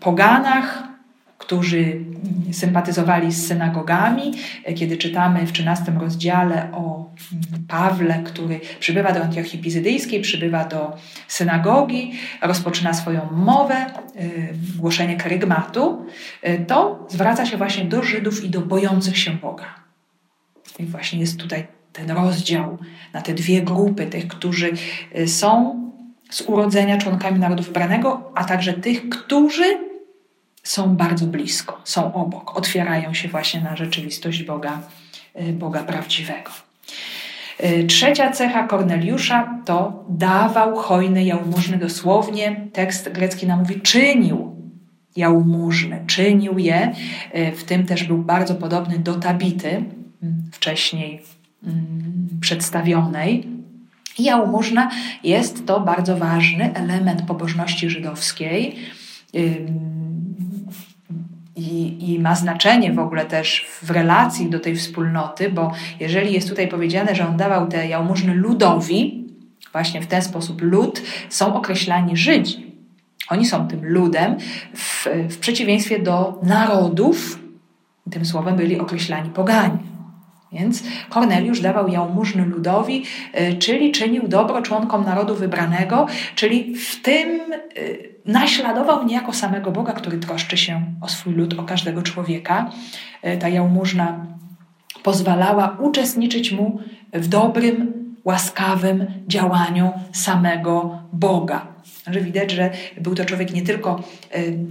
poganach, 0.00 0.89
którzy 1.50 2.00
sympatyzowali 2.52 3.32
z 3.32 3.46
synagogami. 3.46 4.32
Kiedy 4.76 4.96
czytamy 4.96 5.46
w 5.46 5.52
13 5.52 5.92
rozdziale 6.00 6.72
o 6.72 7.10
Pawle, 7.68 8.22
który 8.24 8.60
przybywa 8.80 9.12
do 9.12 9.22
Antiochii 9.22 9.58
Pizydyjskiej, 9.58 10.20
przybywa 10.20 10.64
do 10.64 10.96
synagogi, 11.28 12.12
rozpoczyna 12.42 12.94
swoją 12.94 13.28
mowę, 13.32 13.86
głoszenie 14.78 15.16
karygmatu, 15.16 16.06
to 16.66 17.06
zwraca 17.08 17.46
się 17.46 17.56
właśnie 17.56 17.84
do 17.84 18.02
Żydów 18.02 18.44
i 18.44 18.50
do 18.50 18.60
bojących 18.60 19.18
się 19.18 19.30
Boga. 19.30 19.74
I 20.78 20.84
właśnie 20.84 21.20
jest 21.20 21.40
tutaj 21.40 21.66
ten 21.92 22.10
rozdział 22.10 22.78
na 23.12 23.22
te 23.22 23.34
dwie 23.34 23.62
grupy, 23.62 24.06
tych, 24.06 24.28
którzy 24.28 24.72
są 25.26 25.80
z 26.30 26.40
urodzenia 26.40 26.98
członkami 26.98 27.38
narodu 27.38 27.62
wybranego, 27.62 28.32
a 28.34 28.44
także 28.44 28.72
tych, 28.72 29.08
którzy 29.08 29.89
są 30.62 30.96
bardzo 30.96 31.26
blisko, 31.26 31.80
są 31.84 32.14
obok, 32.14 32.56
otwierają 32.56 33.14
się 33.14 33.28
właśnie 33.28 33.60
na 33.60 33.76
rzeczywistość 33.76 34.42
Boga, 34.42 34.80
y, 35.40 35.52
Boga 35.52 35.82
prawdziwego. 35.82 36.50
Y, 37.64 37.84
trzecia 37.84 38.30
cecha 38.30 38.66
Korneliusza 38.66 39.54
to 39.64 40.04
dawał 40.08 40.76
hojne 40.76 41.24
jałmużny. 41.24 41.78
Dosłownie 41.78 42.56
tekst 42.72 43.12
grecki 43.12 43.46
nam 43.46 43.58
mówi 43.58 43.80
czynił 43.80 44.56
jałmużny, 45.16 46.04
czynił 46.06 46.58
je. 46.58 46.92
Y, 47.34 47.52
w 47.52 47.64
tym 47.64 47.86
też 47.86 48.04
był 48.04 48.18
bardzo 48.18 48.54
podobny 48.54 48.98
do 48.98 49.14
Tabity, 49.14 49.84
wcześniej 50.52 51.22
przedstawionej. 52.40 53.46
Jałmużna 54.18 54.90
jest 55.24 55.66
to 55.66 55.80
bardzo 55.80 56.16
ważny 56.16 56.74
element 56.74 57.22
pobożności 57.22 57.90
żydowskiej 57.90 58.76
i, 61.80 62.18
ma 62.20 62.34
znaczenie 62.34 62.92
w 62.92 62.98
ogóle 62.98 63.24
też 63.24 63.66
w 63.82 63.90
relacji 63.90 64.50
do 64.50 64.60
tej 64.60 64.76
wspólnoty, 64.76 65.50
bo 65.50 65.72
jeżeli 66.00 66.32
jest 66.32 66.48
tutaj 66.48 66.68
powiedziane, 66.68 67.14
że 67.14 67.28
on 67.28 67.36
dawał 67.36 67.68
te 67.68 67.88
jałmużny 67.88 68.34
ludowi, 68.34 69.24
właśnie 69.72 70.02
w 70.02 70.06
ten 70.06 70.22
sposób 70.22 70.62
lud, 70.62 71.02
są 71.28 71.54
określani 71.54 72.16
Żydzi. 72.16 72.66
Oni 73.28 73.46
są 73.46 73.68
tym 73.68 73.86
ludem, 73.86 74.36
w, 74.74 75.06
w 75.28 75.38
przeciwieństwie 75.38 75.98
do 75.98 76.38
narodów, 76.42 77.38
tym 78.10 78.24
słowem 78.24 78.56
byli 78.56 78.80
określani 78.80 79.30
poganie. 79.30 79.89
Więc 80.52 80.82
Korneliusz 81.08 81.60
dawał 81.60 81.88
jałmużny 81.88 82.44
ludowi, 82.44 83.04
y, 83.40 83.54
czyli 83.58 83.92
czynił 83.92 84.28
dobro 84.28 84.62
członkom 84.62 85.04
narodu 85.04 85.34
wybranego, 85.34 86.06
czyli 86.34 86.74
w 86.76 87.02
tym 87.02 87.40
y, 87.78 88.14
naśladował 88.26 89.06
niejako 89.06 89.32
samego 89.32 89.70
Boga, 89.70 89.92
który 89.92 90.18
troszczy 90.18 90.56
się 90.56 90.84
o 91.00 91.08
swój 91.08 91.34
lud, 91.34 91.58
o 91.58 91.62
każdego 91.62 92.02
człowieka. 92.02 92.70
Y, 93.24 93.38
ta 93.38 93.48
jałmużna 93.48 94.26
pozwalała 95.02 95.76
uczestniczyć 95.80 96.52
mu 96.52 96.80
w 97.12 97.28
dobrym, 97.28 98.00
łaskawym 98.24 99.06
działaniu 99.26 99.92
samego 100.12 100.98
Boga. 101.12 101.69
Że 102.12 102.20
widać, 102.20 102.50
że 102.50 102.70
był 103.00 103.14
to 103.14 103.24
człowiek 103.24 103.52
nie 103.52 103.62
tylko 103.62 104.02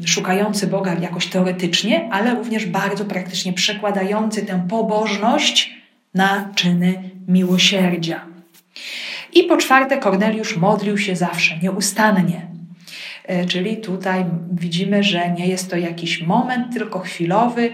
szukający 0.06 0.68
Boga 0.68 0.94
jakoś 0.94 1.28
teoretycznie, 1.28 2.10
ale 2.12 2.36
również 2.36 2.66
bardzo 2.66 3.06
praktycznie 3.06 3.54
przekładający 3.54 4.46
tę 4.46 4.66
pobożność 4.70 5.74
na 6.14 6.52
czyny 6.56 7.04
miłosierdzia. 7.28 8.26
I 9.34 9.44
po 9.44 9.58
czwarte, 9.58 9.98
Korneliusz 9.98 10.58
modlił 10.58 10.98
się 10.98 11.16
zawsze, 11.16 11.58
nieustannie. 11.58 12.48
E, 13.30 13.46
czyli 13.46 13.78
tutaj 13.78 14.26
widzimy, 14.52 15.04
że 15.04 15.32
nie 15.32 15.48
jest 15.48 15.70
to 15.70 15.78
jakiś 15.78 16.22
moment, 16.22 16.74
tylko 16.74 17.00
chwilowy, 17.00 17.70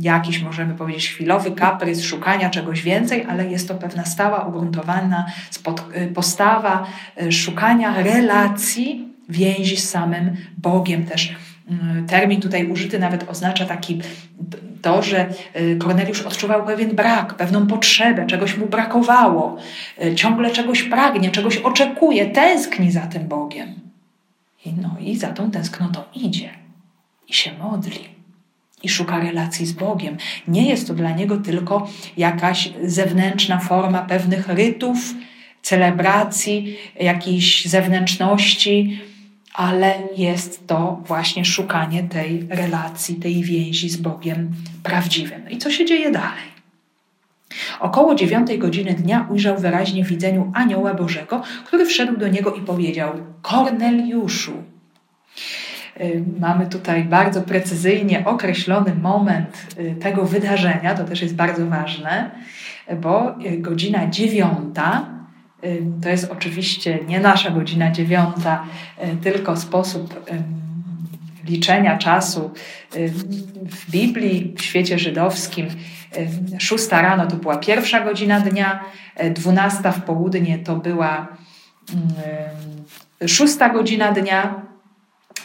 jakiś 0.00 0.42
możemy 0.42 0.74
powiedzieć 0.74 1.08
chwilowy 1.08 1.50
kaprys 1.50 2.02
szukania 2.02 2.50
czegoś 2.50 2.82
więcej, 2.82 3.24
ale 3.28 3.46
jest 3.46 3.68
to 3.68 3.74
pewna 3.74 4.04
stała, 4.04 4.44
ugruntowana 4.44 5.26
e, 5.94 6.06
postawa 6.06 6.86
e, 7.16 7.32
szukania 7.32 8.02
relacji, 8.02 9.08
więzi 9.28 9.76
z 9.76 9.90
samym 9.90 10.36
Bogiem 10.58 11.04
też. 11.04 11.34
Termin 12.06 12.40
tutaj 12.40 12.66
użyty 12.66 12.98
nawet 12.98 13.30
oznacza 13.30 13.64
taki 13.64 14.00
to, 14.82 15.02
że 15.02 15.26
Korneliusz 15.78 16.22
odczuwał 16.22 16.66
pewien 16.66 16.90
brak, 16.96 17.34
pewną 17.34 17.66
potrzebę, 17.66 18.26
czegoś 18.26 18.58
mu 18.58 18.66
brakowało, 18.66 19.56
ciągle 20.14 20.50
czegoś 20.50 20.82
pragnie, 20.82 21.30
czegoś 21.30 21.56
oczekuje, 21.56 22.26
tęskni 22.26 22.90
za 22.90 23.00
tym 23.00 23.28
Bogiem. 23.28 23.81
I, 24.66 24.72
no 24.72 24.96
i 25.00 25.16
za 25.16 25.32
tą 25.32 25.50
tęsknotą 25.50 26.00
idzie 26.14 26.50
i 27.28 27.34
się 27.34 27.52
modli 27.58 28.12
i 28.82 28.88
szuka 28.88 29.20
relacji 29.20 29.66
z 29.66 29.72
Bogiem. 29.72 30.16
Nie 30.48 30.68
jest 30.68 30.88
to 30.88 30.94
dla 30.94 31.10
niego 31.10 31.36
tylko 31.36 31.88
jakaś 32.16 32.72
zewnętrzna 32.84 33.58
forma 33.58 34.02
pewnych 34.02 34.48
rytów, 34.48 35.14
celebracji, 35.62 36.76
jakiejś 37.00 37.64
zewnętrzności, 37.64 39.00
ale 39.54 39.94
jest 40.16 40.66
to 40.66 41.02
właśnie 41.06 41.44
szukanie 41.44 42.02
tej 42.02 42.46
relacji, 42.50 43.14
tej 43.14 43.42
więzi 43.42 43.88
z 43.88 43.96
Bogiem 43.96 44.50
prawdziwym. 44.82 45.40
No 45.44 45.50
I 45.50 45.58
co 45.58 45.70
się 45.70 45.84
dzieje 45.84 46.10
dalej? 46.10 46.51
Około 47.80 48.14
dziewiątej 48.14 48.58
godziny 48.58 48.94
dnia 48.94 49.26
ujrzał 49.30 49.58
wyraźnie 49.58 50.04
w 50.04 50.08
widzeniu 50.08 50.52
anioła 50.54 50.94
Bożego, 50.94 51.42
który 51.66 51.86
wszedł 51.86 52.16
do 52.16 52.28
niego 52.28 52.54
i 52.54 52.60
powiedział: 52.60 53.12
Korneliuszu. 53.42 54.52
Y, 56.00 56.24
mamy 56.40 56.66
tutaj 56.66 57.04
bardzo 57.04 57.42
precyzyjnie 57.42 58.24
określony 58.24 58.94
moment 58.94 59.66
y, 59.78 59.94
tego 60.00 60.26
wydarzenia, 60.26 60.94
to 60.94 61.04
też 61.04 61.22
jest 61.22 61.34
bardzo 61.34 61.66
ważne, 61.66 62.30
bo 63.00 63.40
y, 63.40 63.58
godzina 63.58 64.06
dziewiąta 64.06 65.06
to 66.02 66.08
jest 66.08 66.30
oczywiście 66.30 66.98
nie 67.08 67.20
nasza 67.20 67.50
godzina 67.50 67.90
dziewiąta, 67.90 68.64
tylko 69.22 69.56
sposób 69.56 70.24
liczenia 71.44 71.98
czasu 71.98 72.50
w 73.62 73.90
Biblii, 73.90 74.54
w 74.58 74.62
świecie 74.62 74.98
żydowskim 74.98 75.68
Szósta 76.58 77.02
rano 77.02 77.26
to 77.26 77.36
była 77.36 77.56
pierwsza 77.56 78.00
godzina 78.00 78.40
dnia, 78.40 78.84
e, 79.16 79.30
dwunasta 79.30 79.92
w 79.92 80.02
południe 80.02 80.58
to 80.58 80.76
była 80.76 81.26
mm, 81.94 83.28
szósta 83.28 83.68
godzina 83.68 84.12
dnia, 84.12 84.62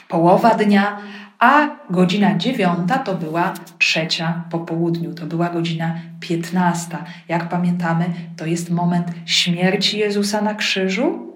połowa 0.07 0.55
dnia, 0.55 0.97
a 1.39 1.67
godzina 1.89 2.38
dziewiąta 2.38 2.97
to 2.97 3.15
była 3.15 3.53
trzecia 3.79 4.43
po 4.49 4.60
południu, 4.60 5.13
to 5.13 5.25
była 5.25 5.49
godzina 5.49 5.95
piętnasta. 6.19 7.03
Jak 7.27 7.49
pamiętamy, 7.49 8.05
to 8.38 8.45
jest 8.45 8.69
moment 8.69 9.07
śmierci 9.25 9.97
Jezusa 9.97 10.41
na 10.41 10.55
krzyżu, 10.55 11.33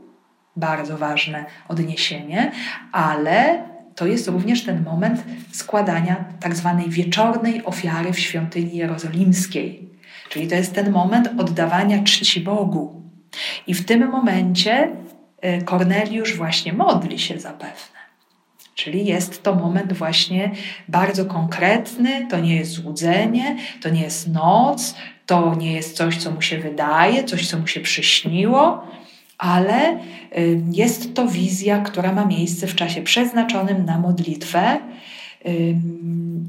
bardzo 0.56 0.98
ważne 0.98 1.46
odniesienie, 1.68 2.52
ale 2.92 3.64
to 3.96 4.08
jest 4.08 4.28
również 4.28 4.64
ten 4.64 4.84
moment 4.84 5.24
składania 5.52 6.26
tak 6.40 6.56
zwanej 6.56 6.90
wieczornej 6.90 7.66
ofiary 7.66 8.14
w 8.14 8.20
świątyni 8.20 8.78
jerozolimskiej. 8.78 9.90
Czyli 10.30 10.48
to 10.48 10.56
jest 10.56 10.74
ten 10.74 10.92
moment 10.92 11.30
oddawania 11.38 12.04
czci 12.04 12.42
Bogu. 12.42 13.02
I 13.68 13.74
w 13.74 13.86
tym 13.86 14.10
momencie 14.10 14.90
e, 15.42 15.62
Korneliusz 15.62 16.38
właśnie 16.38 16.74
modli 16.74 17.20
się 17.20 17.40
zapewne. 17.40 18.02
Czyli 18.76 19.06
jest 19.06 19.44
to 19.44 19.56
moment 19.56 19.94
właśnie 19.94 20.52
bardzo 20.88 21.26
konkretny, 21.26 22.28
to 22.30 22.40
nie 22.40 22.56
jest 22.56 22.72
złudzenie, 22.72 23.58
to 23.82 23.90
nie 23.90 24.02
jest 24.02 24.28
noc, 24.28 24.96
to 25.26 25.56
nie 25.56 25.74
jest 25.74 25.98
coś, 25.98 26.18
co 26.18 26.32
mu 26.32 26.42
się 26.42 26.58
wydaje, 26.58 27.24
coś, 27.24 27.48
co 27.48 27.58
mu 27.58 27.68
się 27.68 27.80
przyśniło, 27.80 28.88
ale 29.42 30.00
y, 30.38 30.62
jest 30.72 31.14
to 31.14 31.28
wizja, 31.28 31.82
która 31.82 32.14
ma 32.14 32.26
miejsce 32.26 32.68
w 32.68 32.76
czasie 32.76 33.02
przeznaczonym 33.02 33.86
na 33.86 34.00
modlitwę 34.00 34.80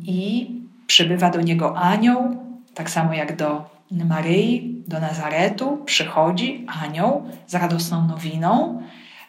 i 0.02 0.50
przybywa 0.86 1.30
do 1.30 1.40
niego 1.40 1.76
anioł, 1.76 2.36
tak 2.74 2.90
samo 2.90 3.14
jak 3.14 3.36
do 3.36 3.64
Maryi, 3.90 4.82
do 4.88 5.00
Nazaretu, 5.00 5.78
przychodzi 5.84 6.66
anioł 6.82 7.22
z 7.46 7.54
radosną 7.54 8.06
nowiną, 8.06 8.82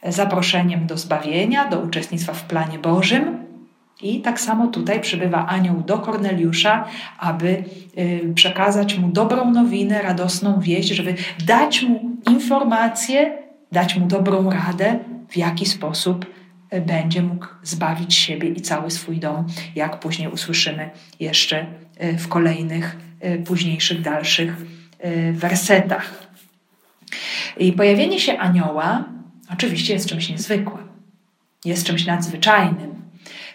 zaproszeniem 0.08 0.88
do 0.88 0.97
zbawienia, 0.97 1.69
do 1.69 1.80
uczestnictwa 1.80 2.34
w 2.34 2.43
planie 2.43 2.80
Bożym. 2.80 3.43
I 4.02 4.21
tak 4.21 4.39
samo 4.39 4.67
tutaj 4.67 5.02
przybywa 5.02 5.47
anioł 5.47 5.82
do 5.82 5.97
Korneliusza, 5.99 6.86
aby 7.19 7.63
y, 7.97 8.34
przekazać 8.36 8.97
mu 8.97 9.08
dobrą 9.08 9.52
nowinę, 9.52 10.02
radosną 10.02 10.60
wieść, 10.60 10.89
żeby 10.89 11.15
dać 11.45 11.84
mu 11.84 11.99
informację, 12.32 13.42
dać 13.74 13.96
mu 13.96 14.08
dobrą 14.08 14.50
radę, 14.50 15.00
w 15.30 15.38
jaki 15.38 15.66
sposób 15.66 16.26
e, 16.70 16.82
będzie 16.82 17.22
mógł 17.22 17.46
zbawić 17.64 18.16
siebie 18.16 18.50
i 18.50 18.62
cały 18.62 18.92
swój 18.92 19.20
dom, 19.20 19.48
jak 19.76 20.00
później 20.00 20.28
usłyszymy 20.28 20.90
jeszcze 21.20 21.66
e, 21.98 22.18
w 22.18 22.28
kolejnych, 22.28 22.96
e, 23.20 23.38
późniejszych, 23.38 24.02
dalszych 24.02 24.58
wersetach. 25.34 26.28
I 27.58 27.74
pojawienie 27.74 28.20
się 28.20 28.38
anioła 28.38 29.06
oczywiście 29.54 29.94
jest 29.94 30.10
czymś 30.10 30.30
niezwykłym, 30.30 30.88
jest 31.66 31.88
czymś 31.88 32.06
nadzwyczajnym, 32.06 33.02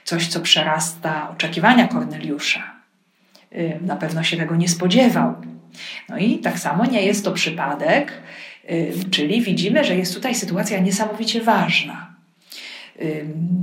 coś, 0.04 0.26
co 0.26 0.40
przerasta 0.40 1.30
oczekiwania 1.30 1.88
Korneliusza. 1.88 2.62
Na 3.80 3.96
pewno 3.96 4.22
się 4.22 4.36
tego 4.36 4.56
nie 4.56 4.68
spodziewał. 4.68 5.34
No 6.08 6.18
i 6.18 6.38
tak 6.38 6.58
samo 6.58 6.86
nie 6.86 7.02
jest 7.02 7.24
to 7.24 7.32
przypadek, 7.32 8.12
czyli 9.10 9.42
widzimy, 9.42 9.84
że 9.84 9.96
jest 9.96 10.14
tutaj 10.14 10.34
sytuacja 10.34 10.78
niesamowicie 10.78 11.40
ważna. 11.40 12.06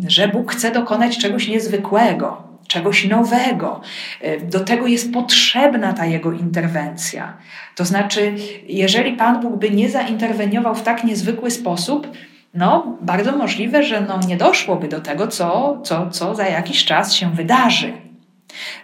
Że 0.07 0.27
Bóg 0.27 0.51
chce 0.51 0.71
dokonać 0.71 1.17
czegoś 1.17 1.47
niezwykłego, 1.47 2.43
czegoś 2.67 3.07
nowego. 3.07 3.81
Do 4.51 4.59
tego 4.59 4.87
jest 4.87 5.13
potrzebna 5.13 5.93
ta 5.93 6.05
Jego 6.05 6.31
interwencja. 6.31 7.37
To 7.75 7.85
znaczy, 7.85 8.35
jeżeli 8.67 9.13
Pan 9.13 9.41
Bóg 9.41 9.59
by 9.59 9.71
nie 9.71 9.89
zainterweniował 9.89 10.75
w 10.75 10.83
tak 10.83 11.03
niezwykły 11.03 11.51
sposób, 11.51 12.07
no, 12.53 12.97
bardzo 13.01 13.37
możliwe, 13.37 13.83
że 13.83 14.01
no, 14.01 14.19
nie 14.27 14.37
doszłoby 14.37 14.87
do 14.87 15.01
tego, 15.01 15.27
co, 15.27 15.81
co, 15.83 16.09
co 16.09 16.35
za 16.35 16.47
jakiś 16.47 16.85
czas 16.85 17.13
się 17.13 17.31
wydarzy. 17.31 17.93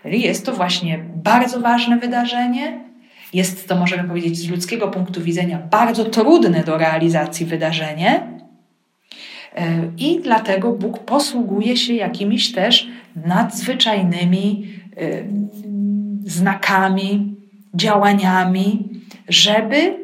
Jest 0.06 0.46
to 0.46 0.54
właśnie 0.54 1.00
bardzo 1.16 1.60
ważne 1.60 1.98
wydarzenie. 1.98 2.91
Jest 3.34 3.68
to, 3.68 3.76
możemy 3.76 4.08
powiedzieć, 4.08 4.38
z 4.38 4.50
ludzkiego 4.50 4.88
punktu 4.88 5.22
widzenia 5.22 5.60
bardzo 5.72 6.06
trudne 6.06 6.64
do 6.64 6.78
realizacji 6.78 7.46
wydarzenie. 7.46 8.22
E, 9.56 9.92
I 9.98 10.20
dlatego 10.24 10.72
Bóg 10.72 11.00
posługuje 11.00 11.78
się 11.78 11.94
jakimiś 11.94 12.52
też 12.52 12.88
nadzwyczajnymi 13.26 14.68
e, 14.98 15.24
znakami, 16.26 17.36
działaniami, 17.74 18.90
żeby 19.28 19.96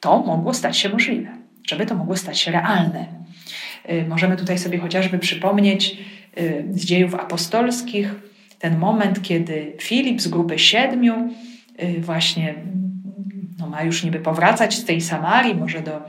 to 0.00 0.18
mogło 0.18 0.54
stać 0.54 0.78
się 0.78 0.88
możliwe, 0.88 1.28
żeby 1.68 1.86
to 1.86 1.94
mogło 1.94 2.16
stać 2.16 2.38
się 2.40 2.50
realne. 2.50 3.06
E, 3.84 4.08
możemy 4.08 4.36
tutaj 4.36 4.58
sobie 4.58 4.78
chociażby 4.78 5.18
przypomnieć 5.18 5.98
z 6.70 6.84
dziejów 6.84 7.14
apostolskich 7.14 8.14
ten 8.58 8.78
moment, 8.78 9.22
kiedy 9.22 9.72
Filip 9.80 10.20
z 10.20 10.28
grupy 10.28 10.58
siedmiu 10.58 11.30
właśnie 12.00 12.54
no, 13.58 13.66
ma 13.66 13.82
już 13.82 14.04
niby 14.04 14.18
powracać 14.18 14.74
z 14.74 14.84
tej 14.84 15.00
Samarii, 15.00 15.54
może 15.54 15.80
do 15.80 16.00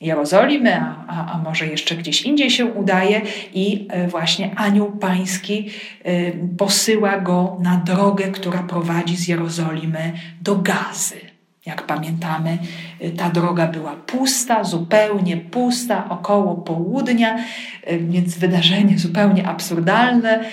Jerozolimy, 0.00 0.80
a, 0.80 1.04
a, 1.08 1.32
a, 1.32 1.38
może 1.38 1.66
jeszcze 1.66 1.96
gdzieś 1.96 2.22
indziej 2.22 2.50
się 2.50 2.66
udaje, 2.66 3.20
i 3.54 3.88
e, 3.90 4.08
właśnie 4.08 4.50
Anioł 4.56 4.92
Pański 4.92 5.70
e, 6.04 6.32
posyła 6.32 7.20
go 7.20 7.56
na 7.60 7.76
drogę, 7.76 8.24
która 8.24 8.62
prowadzi 8.62 9.16
z 9.16 9.28
Jerozolimy 9.28 10.12
do 10.40 10.56
Gazy. 10.56 11.20
Jak 11.66 11.86
pamiętamy, 11.86 12.58
ta 13.16 13.30
droga 13.30 13.66
była 13.66 13.92
pusta, 13.92 14.64
zupełnie 14.64 15.36
pusta, 15.36 16.08
około 16.08 16.54
południa, 16.54 17.38
więc 18.00 18.38
wydarzenie 18.38 18.98
zupełnie 18.98 19.48
absurdalne. 19.48 20.44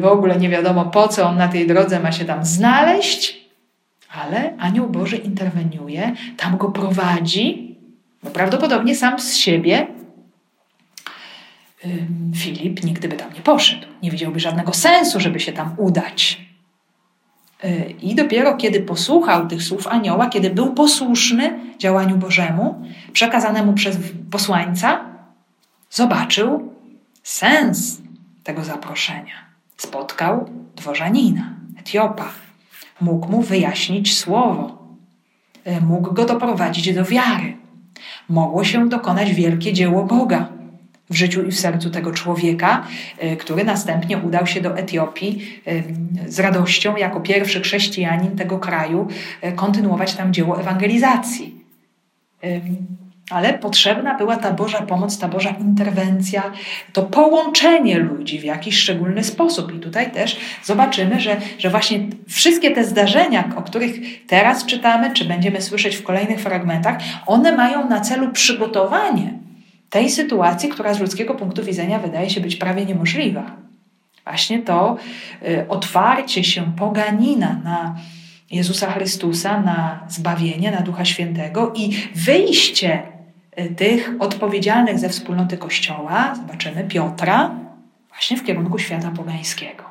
W 0.00 0.04
ogóle 0.04 0.36
nie 0.36 0.48
wiadomo 0.48 0.84
po 0.84 1.08
co 1.08 1.28
on 1.28 1.36
na 1.36 1.48
tej 1.48 1.66
drodze 1.66 2.00
ma 2.00 2.12
się 2.12 2.24
tam 2.24 2.44
znaleźć, 2.44 3.41
ale 4.12 4.56
Anioł 4.58 4.88
Boży 4.88 5.16
interweniuje, 5.16 6.12
tam 6.36 6.56
go 6.56 6.68
prowadzi 6.68 7.72
bo 8.22 8.30
prawdopodobnie 8.30 8.96
sam 8.96 9.20
z 9.20 9.36
siebie 9.36 9.86
Filip 12.34 12.84
nigdy 12.84 13.08
by 13.08 13.16
tam 13.16 13.32
nie 13.32 13.40
poszedł. 13.40 13.86
Nie 14.02 14.10
widziałby 14.10 14.40
żadnego 14.40 14.72
sensu, 14.72 15.20
żeby 15.20 15.40
się 15.40 15.52
tam 15.52 15.74
udać. 15.76 16.40
Y, 17.64 17.94
I 18.02 18.14
dopiero 18.14 18.56
kiedy 18.56 18.80
posłuchał 18.80 19.48
tych 19.48 19.62
słów 19.62 19.86
anioła, 19.86 20.28
kiedy 20.28 20.50
był 20.50 20.74
posłuszny 20.74 21.58
działaniu 21.78 22.16
Bożemu, 22.16 22.82
przekazanemu 23.12 23.72
przez 23.72 23.98
posłańca, 24.30 25.04
zobaczył 25.90 26.72
sens 27.22 28.02
tego 28.44 28.64
zaproszenia. 28.64 29.34
Spotkał 29.76 30.50
dworzanina, 30.76 31.54
Etiopa. 31.78 32.41
Mógł 33.02 33.28
mu 33.28 33.42
wyjaśnić 33.42 34.16
słowo. 34.16 34.78
Y, 35.66 35.80
mógł 35.80 36.14
go 36.14 36.24
doprowadzić 36.24 36.94
do 36.94 37.04
wiary 37.04 37.62
mogło 38.28 38.64
się 38.64 38.88
dokonać 38.88 39.34
wielkie 39.34 39.72
dzieło 39.72 40.04
Boga 40.04 40.48
w 41.10 41.14
życiu 41.14 41.42
i 41.42 41.50
w 41.50 41.60
sercu 41.60 41.90
tego 41.90 42.12
człowieka, 42.12 42.86
y, 43.24 43.36
który 43.36 43.64
następnie 43.64 44.18
udał 44.18 44.46
się 44.46 44.60
do 44.60 44.76
Etiopii 44.76 45.60
y, 45.68 46.32
z 46.32 46.40
radością, 46.40 46.96
jako 46.96 47.20
pierwszy 47.20 47.60
chrześcijanin 47.60 48.36
tego 48.36 48.58
kraju, 48.58 49.08
kontynuować 49.56 50.14
tam 50.14 50.32
dzieło 50.32 50.60
ewangelizacji. 50.60 51.62
Ale 53.32 53.58
potrzebna 53.58 54.14
była 54.14 54.36
ta 54.36 54.52
Boża 54.52 54.82
pomoc, 54.82 55.18
ta 55.18 55.28
Boża 55.28 55.50
interwencja, 55.50 56.52
to 56.92 57.02
połączenie 57.02 57.98
ludzi 57.98 58.38
w 58.38 58.44
jakiś 58.44 58.78
szczególny 58.78 59.24
sposób. 59.24 59.74
I 59.74 59.78
tutaj 59.78 60.12
też 60.12 60.36
zobaczymy, 60.64 61.20
że, 61.20 61.36
że 61.58 61.70
właśnie 61.70 61.98
wszystkie 62.28 62.70
te 62.70 62.84
zdarzenia, 62.84 63.52
o 63.56 63.62
których 63.62 64.26
teraz 64.26 64.66
czytamy, 64.66 65.10
czy 65.10 65.24
będziemy 65.24 65.60
słyszeć 65.60 65.96
w 65.96 66.02
kolejnych 66.02 66.40
fragmentach, 66.40 66.98
one 67.26 67.52
mają 67.56 67.88
na 67.88 68.00
celu 68.00 68.30
przygotowanie 68.30 69.38
tej 69.90 70.10
sytuacji, 70.10 70.68
która 70.68 70.94
z 70.94 71.00
ludzkiego 71.00 71.34
punktu 71.34 71.64
widzenia 71.64 71.98
wydaje 71.98 72.30
się 72.30 72.40
być 72.40 72.56
prawie 72.56 72.86
niemożliwa. 72.86 73.56
Właśnie 74.24 74.58
to 74.58 74.96
y, 75.42 75.68
otwarcie 75.68 76.44
się 76.44 76.72
poganina 76.76 77.60
na 77.64 77.96
Jezusa 78.50 78.92
Chrystusa, 78.92 79.60
na 79.60 80.06
zbawienie, 80.08 80.70
na 80.70 80.80
Ducha 80.80 81.04
Świętego 81.04 81.72
i 81.76 81.90
wyjście 82.14 83.02
tych 83.76 84.10
odpowiedzialnych 84.18 84.98
ze 84.98 85.08
wspólnoty 85.08 85.56
Kościoła, 85.56 86.34
zobaczymy 86.34 86.84
Piotra, 86.84 87.56
właśnie 88.08 88.36
w 88.36 88.44
kierunku 88.44 88.78
świata 88.78 89.10
pogańskiego. 89.10 89.84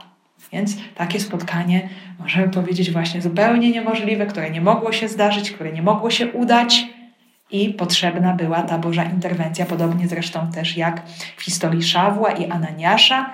Więc 0.54 0.78
takie 0.96 1.20
spotkanie, 1.20 1.90
możemy 2.20 2.50
powiedzieć, 2.50 2.92
właśnie 2.92 3.22
zupełnie 3.22 3.72
niemożliwe, 3.72 4.26
które 4.26 4.50
nie 4.50 4.62
mogło 4.62 4.92
się 4.92 5.08
zdarzyć, 5.08 5.52
które 5.52 5.72
nie 5.72 5.82
mogło 5.82 6.10
się 6.10 6.32
udać 6.32 6.88
i 7.52 7.70
potrzebna 7.70 8.34
była 8.34 8.62
ta 8.62 8.78
Boża 8.78 9.04
interwencja, 9.04 9.66
podobnie 9.66 10.08
zresztą 10.08 10.52
też 10.52 10.78
jak 10.78 11.02
w 11.38 11.42
historii 11.42 11.84
Szawła 11.84 12.32
i 12.32 12.46
Ananiasza, 12.46 13.34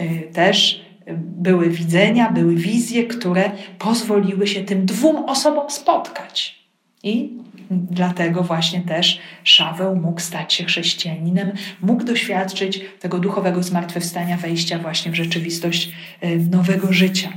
y, 0.00 0.30
też 0.32 0.84
były 1.16 1.70
widzenia, 1.70 2.30
były 2.30 2.54
wizje, 2.54 3.04
które 3.04 3.50
pozwoliły 3.78 4.46
się 4.46 4.64
tym 4.64 4.86
dwóm 4.86 5.16
osobom 5.16 5.70
spotkać. 5.70 6.60
I 7.02 7.38
Dlatego 7.70 8.42
właśnie 8.42 8.80
też 8.80 9.20
Szaweł 9.44 9.96
mógł 9.96 10.20
stać 10.20 10.54
się 10.54 10.64
chrześcijaninem, 10.64 11.52
mógł 11.80 12.04
doświadczyć 12.04 12.80
tego 13.00 13.18
duchowego 13.18 13.62
zmartwychwstania, 13.62 14.36
wejścia 14.36 14.78
właśnie 14.78 15.12
w 15.12 15.14
rzeczywistość 15.14 15.92
y, 16.24 16.46
nowego 16.50 16.92
życia. 16.92 17.32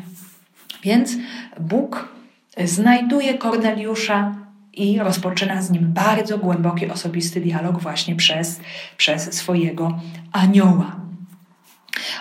Więc 0.84 1.18
Bóg 1.60 2.10
znajduje 2.58 3.38
Korneliusza 3.38 4.36
i 4.74 5.00
rozpoczyna 5.00 5.62
z 5.62 5.72
nim 5.72 5.94
bardzo 5.94 6.38
głęboki, 6.38 6.90
osobisty 6.90 7.42
dialog 7.42 7.82
właśnie 7.82 8.16
przez, 8.16 8.60
przez 8.98 9.34
swojego 9.34 10.00
anioła. 10.32 10.96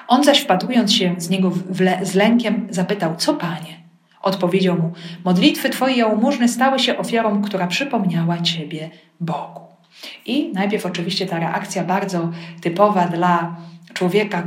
On 0.08 0.24
zaś 0.24 0.40
wpatrując 0.40 0.92
się 0.92 1.14
z 1.18 1.30
niego 1.30 1.50
w, 1.50 1.58
w, 1.58 2.06
z 2.06 2.14
lękiem 2.14 2.66
zapytał, 2.70 3.16
co 3.16 3.34
panie? 3.34 3.81
Odpowiedział 4.22 4.76
mu: 4.76 4.92
Modlitwy 5.24 5.70
Twoje 5.70 5.96
jałmużny 5.96 6.48
stały 6.48 6.78
się 6.78 6.98
ofiarą, 6.98 7.42
która 7.42 7.66
przypomniała 7.66 8.40
Ciebie 8.40 8.90
Bogu. 9.20 9.60
I 10.26 10.50
najpierw 10.54 10.86
oczywiście 10.86 11.26
ta 11.26 11.38
reakcja 11.38 11.84
bardzo 11.84 12.30
typowa 12.60 13.08
dla 13.08 13.56
człowieka, 13.94 14.42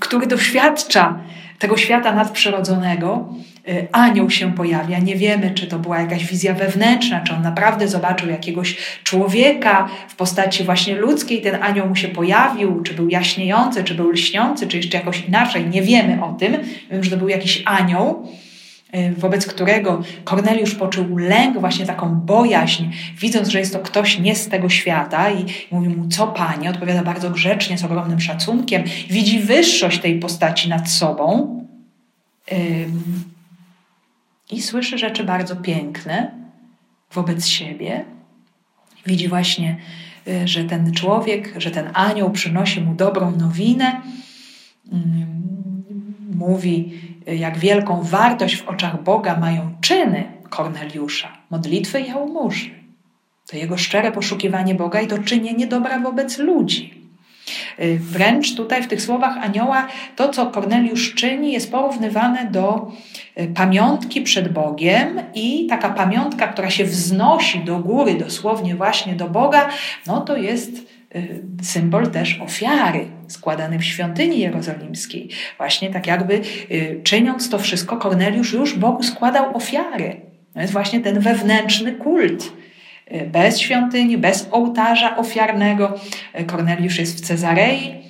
który 0.00 0.26
doświadcza 0.26 1.18
tego 1.58 1.76
świata 1.76 2.12
nadprzyrodzonego. 2.12 3.34
Y, 3.68 3.88
anioł 3.92 4.30
się 4.30 4.52
pojawia. 4.54 4.98
Nie 4.98 5.16
wiemy, 5.16 5.50
czy 5.50 5.66
to 5.66 5.78
była 5.78 6.00
jakaś 6.00 6.26
wizja 6.26 6.54
wewnętrzna, 6.54 7.20
czy 7.20 7.34
on 7.34 7.42
naprawdę 7.42 7.88
zobaczył 7.88 8.30
jakiegoś 8.30 8.76
człowieka 9.04 9.88
w 10.08 10.16
postaci 10.16 10.64
właśnie 10.64 10.96
ludzkiej. 10.96 11.42
Ten 11.42 11.62
anioł 11.62 11.88
mu 11.88 11.96
się 11.96 12.08
pojawił, 12.08 12.82
czy 12.82 12.94
był 12.94 13.08
jaśniejący, 13.08 13.84
czy 13.84 13.94
był 13.94 14.10
lśniący, 14.10 14.66
czy 14.66 14.76
jeszcze 14.76 14.98
jakoś 14.98 15.24
inaczej. 15.28 15.66
Nie 15.68 15.82
wiemy 15.82 16.24
o 16.24 16.32
tym. 16.32 16.56
Wiem, 16.90 17.04
że 17.04 17.10
to 17.10 17.16
był 17.16 17.28
jakiś 17.28 17.62
anioł. 17.66 18.28
Y, 18.94 19.14
wobec 19.14 19.46
którego 19.46 20.02
Korneliusz 20.24 20.74
poczuł 20.74 21.16
lęk, 21.16 21.60
właśnie 21.60 21.86
taką 21.86 22.14
bojaźń, 22.14 22.84
widząc, 23.18 23.48
że 23.48 23.58
jest 23.58 23.72
to 23.72 23.78
ktoś 23.78 24.18
nie 24.18 24.36
z 24.36 24.48
tego 24.48 24.68
świata 24.68 25.30
i 25.30 25.44
mówi 25.70 25.88
mu, 25.88 26.08
co 26.08 26.26
panie, 26.26 26.70
odpowiada 26.70 27.02
bardzo 27.02 27.30
grzecznie, 27.30 27.78
z 27.78 27.84
ogromnym 27.84 28.20
szacunkiem, 28.20 28.82
widzi 29.10 29.40
wyższość 29.40 30.00
tej 30.00 30.18
postaci 30.18 30.68
nad 30.68 30.90
sobą 30.90 31.56
i 34.50 34.62
słyszy 34.62 34.98
rzeczy 34.98 35.24
bardzo 35.24 35.56
piękne 35.56 36.30
wobec 37.12 37.46
siebie. 37.46 38.04
Widzi 39.06 39.28
właśnie, 39.28 39.76
y, 40.28 40.48
że 40.48 40.64
ten 40.64 40.92
człowiek, 40.92 41.54
że 41.56 41.70
ten 41.70 41.90
anioł 41.94 42.30
przynosi 42.30 42.80
mu 42.80 42.94
dobrą 42.94 43.36
nowinę, 43.36 44.00
mówi, 46.34 47.00
jak 47.36 47.58
wielką 47.58 48.02
wartość 48.02 48.56
w 48.56 48.68
oczach 48.68 49.02
Boga 49.02 49.36
mają 49.36 49.74
czyny 49.80 50.24
Korneliusza, 50.50 51.28
modlitwy 51.50 52.00
i 52.00 52.08
jałmużny. 52.08 52.80
To 53.50 53.56
jego 53.56 53.76
szczere 53.76 54.12
poszukiwanie 54.12 54.74
Boga 54.74 55.00
i 55.00 55.06
to 55.06 55.18
czynienie 55.18 55.66
dobra 55.66 55.98
wobec 55.98 56.38
ludzi. 56.38 57.00
Y, 57.80 57.98
wręcz 57.98 58.54
tutaj 58.54 58.82
w 58.82 58.88
tych 58.88 59.02
słowach 59.02 59.38
anioła 59.38 59.86
to, 60.16 60.28
co 60.28 60.46
Korneliusz 60.46 61.14
czyni, 61.14 61.52
jest 61.52 61.72
porównywane 61.72 62.50
do 62.50 62.92
y, 63.40 63.46
pamiątki 63.46 64.22
przed 64.22 64.52
Bogiem 64.52 65.20
i 65.34 65.66
taka 65.66 65.88
pamiątka, 65.88 66.48
która 66.48 66.70
się 66.70 66.84
wznosi 66.84 67.60
do 67.60 67.78
góry, 67.78 68.14
dosłownie 68.14 68.74
właśnie 68.74 69.14
do 69.14 69.28
Boga, 69.28 69.68
no 70.06 70.20
to 70.20 70.36
jest 70.36 70.89
symbol 71.62 72.10
też 72.10 72.40
ofiary 72.40 73.06
składany 73.28 73.78
w 73.78 73.84
świątyni 73.84 74.38
jerozolimskiej. 74.38 75.28
Właśnie 75.58 75.90
tak 75.90 76.06
jakby 76.06 76.40
czyniąc 77.02 77.50
to 77.50 77.58
wszystko, 77.58 77.96
Korneliusz 77.96 78.52
już 78.52 78.78
Bogu 78.78 79.02
składał 79.02 79.56
ofiary. 79.56 80.20
To 80.54 80.60
jest 80.60 80.72
właśnie 80.72 81.00
ten 81.00 81.20
wewnętrzny 81.20 81.92
kult 81.92 82.52
bez 83.26 83.58
świątyni, 83.58 84.18
bez 84.18 84.48
ołtarza 84.50 85.16
ofiarnego. 85.16 85.94
Korneliusz 86.46 86.98
jest 86.98 87.16
w 87.16 87.20
Cezarei 87.26 88.00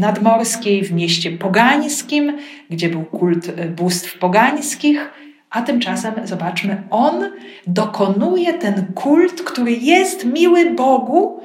nadmorskiej, 0.00 0.84
w 0.84 0.92
mieście 0.92 1.30
pogańskim, 1.30 2.38
gdzie 2.70 2.88
był 2.88 3.04
kult 3.04 3.48
y, 3.48 3.68
bóstw 3.68 4.18
pogańskich, 4.18 5.10
a 5.50 5.62
tymczasem, 5.62 6.14
zobaczmy, 6.24 6.82
on 6.90 7.24
dokonuje 7.66 8.54
ten 8.54 8.86
kult, 8.94 9.42
który 9.42 9.72
jest 9.72 10.24
miły 10.24 10.70
Bogu 10.70 11.40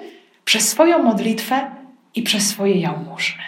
przez 0.45 0.69
swoją 0.69 1.03
modlitwę 1.03 1.71
i 2.15 2.23
przez 2.23 2.47
swoje 2.47 2.79
jałmużny. 2.79 3.43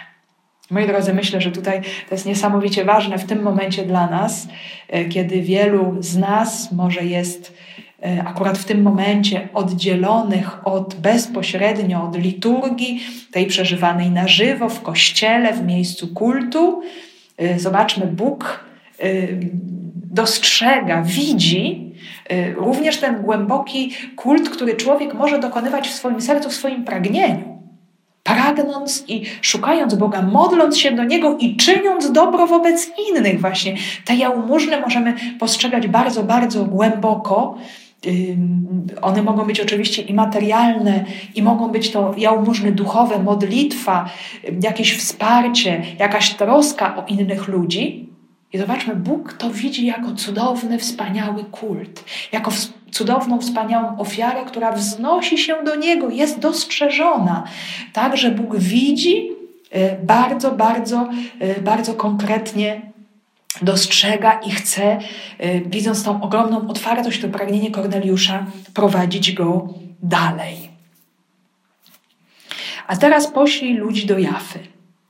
Moi 0.70 0.86
drodzy, 0.86 1.14
myślę, 1.14 1.40
że 1.40 1.52
tutaj 1.52 1.82
to 1.82 2.14
jest 2.14 2.26
niesamowicie 2.26 2.84
ważne 2.84 3.18
w 3.18 3.24
tym 3.24 3.42
momencie 3.42 3.84
dla 3.84 4.06
nas, 4.06 4.48
y, 4.94 5.04
kiedy 5.08 5.42
wielu 5.42 5.96
z 6.00 6.16
nas 6.16 6.72
może 6.72 7.04
jest 7.04 7.58
E, 8.02 8.24
akurat 8.24 8.58
w 8.58 8.64
tym 8.64 8.82
momencie 8.82 9.48
oddzielonych 9.54 10.66
od 10.66 10.94
bezpośrednio 10.94 12.04
od 12.04 12.16
liturgii, 12.16 13.00
tej 13.32 13.46
przeżywanej 13.46 14.10
na 14.10 14.28
żywo 14.28 14.68
w 14.68 14.82
kościele, 14.82 15.52
w 15.52 15.64
miejscu 15.64 16.08
kultu. 16.08 16.82
E, 17.36 17.58
zobaczmy, 17.58 18.06
Bóg 18.06 18.64
e, 18.98 19.04
dostrzega, 19.94 21.02
widzi 21.02 21.87
również 22.56 23.00
ten 23.00 23.22
głęboki 23.22 23.92
kult, 24.16 24.50
który 24.50 24.76
człowiek 24.76 25.14
może 25.14 25.38
dokonywać 25.38 25.88
w 25.88 25.94
swoim 25.94 26.20
sercu, 26.20 26.50
w 26.50 26.54
swoim 26.54 26.84
pragnieniu. 26.84 27.58
Pragnąc 28.22 29.04
i 29.08 29.22
szukając 29.40 29.94
Boga, 29.94 30.22
modląc 30.22 30.78
się 30.78 30.90
do 30.90 31.04
Niego 31.04 31.36
i 31.40 31.56
czyniąc 31.56 32.12
dobro 32.12 32.46
wobec 32.46 32.90
innych, 33.08 33.40
właśnie 33.40 33.76
te 34.04 34.14
jałmużny 34.14 34.80
możemy 34.80 35.14
postrzegać 35.38 35.86
bardzo, 35.86 36.24
bardzo 36.24 36.64
głęboko 36.64 37.58
one 39.02 39.22
mogą 39.22 39.44
być 39.44 39.60
oczywiście 39.60 40.02
i 40.02 40.14
materialne, 40.14 41.04
i 41.34 41.42
mogą 41.42 41.68
być 41.68 41.90
to 41.90 42.14
jałmużny 42.16 42.72
duchowe, 42.72 43.18
modlitwa, 43.18 44.10
jakieś 44.62 44.98
wsparcie, 44.98 45.82
jakaś 45.98 46.34
troska 46.34 46.96
o 46.96 47.04
innych 47.06 47.48
ludzi. 47.48 48.07
I 48.52 48.58
zobaczmy, 48.58 48.96
Bóg 48.96 49.32
to 49.32 49.50
widzi 49.50 49.86
jako 49.86 50.14
cudowny, 50.14 50.78
wspaniały 50.78 51.44
kult, 51.44 52.04
jako 52.32 52.50
cudowną, 52.90 53.40
wspaniałą 53.40 53.98
ofiarę, 53.98 54.44
która 54.44 54.72
wznosi 54.72 55.38
się 55.38 55.64
do 55.64 55.76
Niego, 55.76 56.10
jest 56.10 56.38
dostrzeżona. 56.38 57.44
Tak, 57.92 58.16
że 58.16 58.30
Bóg 58.30 58.56
widzi 58.56 59.30
e, 59.70 59.96
bardzo, 59.96 60.52
bardzo, 60.52 61.08
e, 61.40 61.60
bardzo 61.60 61.94
konkretnie 61.94 62.88
dostrzega 63.62 64.40
i 64.40 64.50
chce, 64.50 64.98
y, 65.40 65.62
widząc 65.66 66.04
tą 66.04 66.22
ogromną 66.22 66.68
otwartość, 66.68 67.20
to 67.20 67.28
pragnienie 67.28 67.70
Korneliusza, 67.70 68.46
prowadzić 68.74 69.32
go 69.32 69.74
dalej. 70.02 70.70
A 72.86 72.96
teraz 72.96 73.26
poślij 73.26 73.74
ludzi 73.74 74.06
do 74.06 74.18
Jafy 74.18 74.58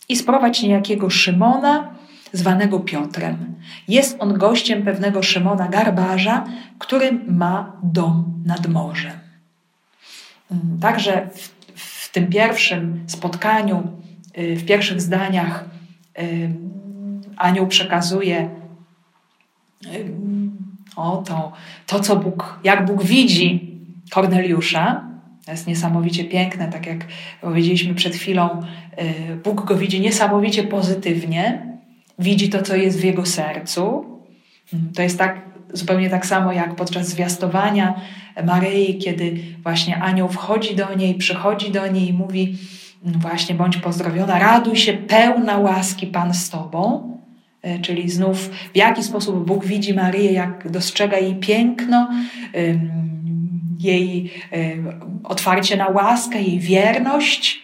i 0.08 0.16
sprowadź 0.16 0.62
niejakiego 0.62 1.10
Szymona, 1.10 1.94
zwanego 2.32 2.80
Piotrem. 2.80 3.54
Jest 3.88 4.16
on 4.18 4.38
gościem 4.38 4.82
pewnego 4.82 5.22
Szymona 5.22 5.68
Garbarza, 5.68 6.44
który 6.78 7.12
ma 7.26 7.72
dom 7.82 8.42
nad 8.46 8.66
morzem. 8.66 9.12
Mm, 10.50 10.78
także 10.80 11.28
w, 11.34 11.48
w 12.08 12.12
tym 12.12 12.26
pierwszym 12.26 13.04
spotkaniu, 13.06 13.82
y, 14.38 14.56
w 14.56 14.64
pierwszych 14.64 15.00
zdaniach 15.00 15.64
y, 16.18 16.50
anioł 17.36 17.66
przekazuje 17.66 18.50
o 20.96 21.16
to, 21.26 21.52
to 21.86 22.00
co 22.00 22.16
Bóg, 22.16 22.60
jak 22.64 22.86
Bóg 22.86 23.04
widzi 23.04 23.78
Korneliusza. 24.10 25.08
To 25.44 25.50
jest 25.50 25.66
niesamowicie 25.66 26.24
piękne, 26.24 26.68
tak 26.68 26.86
jak 26.86 27.06
powiedzieliśmy 27.40 27.94
przed 27.94 28.14
chwilą, 28.14 28.62
y, 29.32 29.36
Bóg 29.36 29.64
go 29.64 29.76
widzi 29.76 30.00
niesamowicie 30.00 30.62
pozytywnie, 30.62 31.67
widzi 32.18 32.48
to, 32.48 32.62
co 32.62 32.76
jest 32.76 33.00
w 33.00 33.04
jego 33.04 33.26
sercu. 33.26 34.04
Mm, 34.74 34.92
to 34.94 35.02
jest 35.02 35.18
tak 35.18 35.42
zupełnie 35.72 36.10
tak 36.10 36.26
samo 36.26 36.52
jak 36.52 36.76
podczas 36.76 37.08
zwiastowania 37.08 38.00
Maryi, 38.44 38.98
kiedy 38.98 39.40
właśnie 39.62 40.02
anioł 40.02 40.28
wchodzi 40.28 40.76
do 40.76 40.94
niej, 40.94 41.14
przychodzi 41.14 41.70
do 41.70 41.86
niej 41.86 42.08
i 42.08 42.12
mówi 42.12 42.56
mm, 43.06 43.20
właśnie 43.20 43.54
bądź 43.54 43.76
pozdrowiona, 43.76 44.38
raduj 44.38 44.76
się, 44.76 44.92
pełna 44.92 45.58
łaski 45.58 46.06
Pan 46.06 46.34
z 46.34 46.50
Tobą. 46.50 47.08
E, 47.62 47.78
czyli 47.78 48.10
znów 48.10 48.50
w 48.74 48.76
jaki 48.76 49.02
sposób 49.02 49.46
Bóg 49.46 49.64
widzi 49.64 49.94
Maryję, 49.94 50.32
jak 50.32 50.70
dostrzega 50.70 51.18
jej 51.18 51.34
piękno, 51.34 52.08
jej 53.78 54.30
otwarcie 55.24 55.76
na 55.76 55.88
łaskę, 55.88 56.42
jej 56.42 56.58
wierność, 56.58 57.62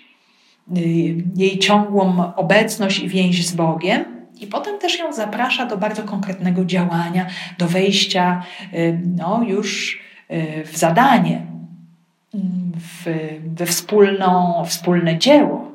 y, 0.77 1.25
jej 1.37 1.59
ciągłą 1.59 2.35
obecność 2.37 2.99
i 2.99 3.09
więź 3.09 3.47
z 3.47 3.55
Bogiem. 3.55 4.14
I 4.41 4.47
potem 4.47 4.79
też 4.79 4.99
ją 4.99 5.13
zaprasza 5.13 5.67
do 5.67 5.77
bardzo 5.77 6.03
konkretnego 6.03 6.65
działania, 6.65 7.27
do 7.59 7.69
wejścia 7.69 8.43
no, 9.17 9.43
już 9.43 10.01
y, 10.31 10.65
w 10.65 10.77
zadanie, 10.77 11.47
w, 12.75 13.07
we 13.57 13.67
wspólną, 13.67 14.63
wspólne 14.67 15.19
dzieło. 15.19 15.75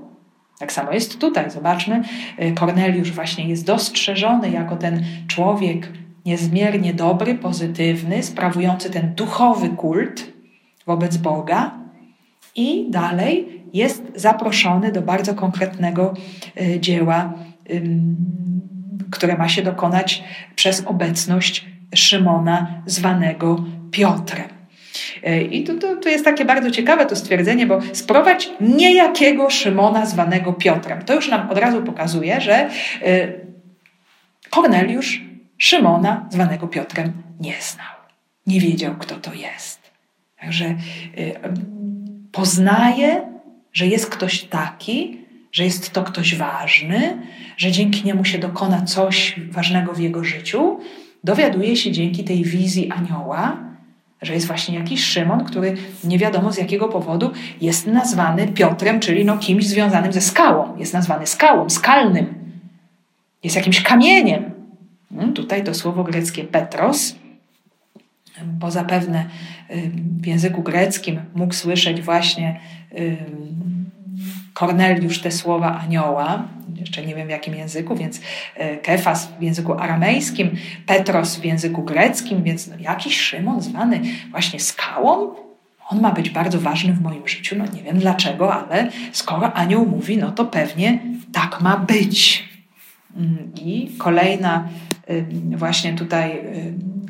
Tak 0.59 0.71
samo 0.71 0.91
jest 0.91 1.19
tutaj. 1.19 1.51
Zobaczmy, 1.51 2.03
y, 2.41 2.51
Korneliusz 2.51 3.11
właśnie 3.11 3.49
jest 3.49 3.65
dostrzeżony 3.65 4.49
jako 4.49 4.75
ten 4.75 5.03
człowiek 5.27 5.89
niezmiernie 6.25 6.93
dobry, 6.93 7.35
pozytywny, 7.35 8.23
sprawujący 8.23 8.89
ten 8.89 9.13
duchowy 9.15 9.69
kult 9.69 10.27
wobec 10.85 11.17
Boga. 11.17 11.71
I 12.55 12.87
dalej 12.89 13.63
jest 13.73 14.03
zaproszony 14.15 14.91
do 14.91 15.01
bardzo 15.01 15.33
konkretnego 15.35 16.13
y, 16.61 16.79
dzieła, 16.79 17.33
które 19.11 19.37
ma 19.37 19.49
się 19.49 19.61
dokonać 19.61 20.23
przez 20.55 20.83
obecność 20.85 21.65
Szymona, 21.95 22.81
zwanego 22.85 23.63
Piotrem. 23.91 24.49
E, 25.23 25.41
I 25.41 25.63
tu, 25.63 26.09
jest 26.09 26.25
takie 26.25 26.45
bardzo 26.45 26.71
ciekawe 26.71 27.05
to 27.05 27.15
stwierdzenie, 27.15 27.67
bo 27.67 27.79
sprowadź 27.93 28.49
niejakiego 28.61 29.49
Szymona 29.49 30.05
zwanego 30.05 30.53
Piotrem. 30.53 31.01
To 31.01 31.15
już 31.15 31.29
nam 31.29 31.49
od 31.49 31.57
razu 31.57 31.81
pokazuje, 31.81 32.41
że 32.41 32.53
e, 32.53 32.69
Korneliusz 34.49 35.21
Szymona 35.57 36.27
zwanego 36.29 36.67
Piotrem 36.67 37.13
nie 37.39 37.53
znał. 37.61 37.99
Nie 38.47 38.59
wiedział, 38.59 38.95
kto 38.99 39.15
to 39.15 39.33
jest. 39.33 39.79
Także 40.41 40.65
e, 40.65 40.75
poznaje, 42.31 43.21
że 43.73 43.87
jest 43.87 44.09
ktoś 44.09 44.43
taki, 44.43 45.25
że 45.51 45.63
jest 45.63 45.93
to 45.93 46.03
ktoś 46.03 46.35
ważny, 46.35 47.17
że 47.57 47.71
dzięki 47.71 48.05
niemu 48.05 48.25
się 48.25 48.39
dokona 48.39 48.81
coś 48.81 49.39
ważnego 49.51 49.93
w 49.93 49.99
jego 49.99 50.23
życiu. 50.23 50.79
Dowiaduje 51.23 51.75
się 51.75 51.91
dzięki 51.91 52.23
tej 52.23 52.43
wizji 52.43 52.91
anioła, 52.91 53.57
że 54.21 54.33
jest 54.33 54.47
właśnie 54.47 54.75
jakiś 54.75 55.03
Szymon, 55.03 55.45
który 55.45 55.77
nie 56.03 56.17
wiadomo 56.17 56.51
z 56.51 56.57
jakiego 56.57 56.87
powodu 56.87 57.31
jest 57.61 57.87
nazwany 57.87 58.47
Piotrem, 58.47 58.99
czyli 58.99 59.25
no 59.25 59.37
kimś 59.37 59.67
związanym 59.67 60.13
ze 60.13 60.21
skałą. 60.21 60.77
Jest 60.77 60.93
nazwany 60.93 61.27
skałą, 61.27 61.69
skalnym. 61.69 62.33
Jest 63.43 63.55
jakimś 63.55 63.81
kamieniem. 63.81 64.51
Hmm, 65.09 65.33
tutaj 65.33 65.63
to 65.63 65.73
słowo 65.73 66.03
greckie 66.03 66.43
Petros, 66.43 67.15
bo 68.43 68.71
zapewne 68.71 69.25
w 70.21 70.27
języku 70.27 70.63
greckim 70.63 71.21
mógł 71.35 71.53
słyszeć 71.53 72.01
właśnie 72.01 72.59
Korneliusz 74.53 75.21
te 75.21 75.31
słowa 75.31 75.79
anioła, 75.79 76.47
jeszcze 76.79 77.05
nie 77.05 77.15
wiem 77.15 77.27
w 77.27 77.31
jakim 77.31 77.55
języku, 77.55 77.95
więc 77.95 78.21
e, 78.55 78.77
Kefas 78.77 79.27
w 79.39 79.41
języku 79.41 79.73
aramejskim, 79.73 80.57
Petros 80.85 81.35
w 81.35 81.45
języku 81.45 81.83
greckim, 81.83 82.43
więc 82.43 82.67
no, 82.67 82.75
jakiś 82.79 83.19
Szymon 83.19 83.61
zwany 83.61 84.01
właśnie 84.31 84.59
skałą, 84.59 85.35
on 85.89 86.01
ma 86.01 86.11
być 86.11 86.29
bardzo 86.29 86.59
ważny 86.59 86.93
w 86.93 87.01
moim 87.01 87.27
życiu. 87.27 87.55
No 87.57 87.65
nie 87.73 87.83
wiem 87.83 87.99
dlaczego, 87.99 88.53
ale 88.53 88.89
skoro 89.11 89.53
anioł 89.53 89.85
mówi, 89.85 90.17
no 90.17 90.31
to 90.31 90.45
pewnie 90.45 90.99
tak 91.33 91.61
ma 91.61 91.77
być. 91.77 92.49
Mm, 93.15 93.51
I 93.55 93.91
kolejna, 93.97 94.67
właśnie 95.57 95.93
tutaj 95.93 96.41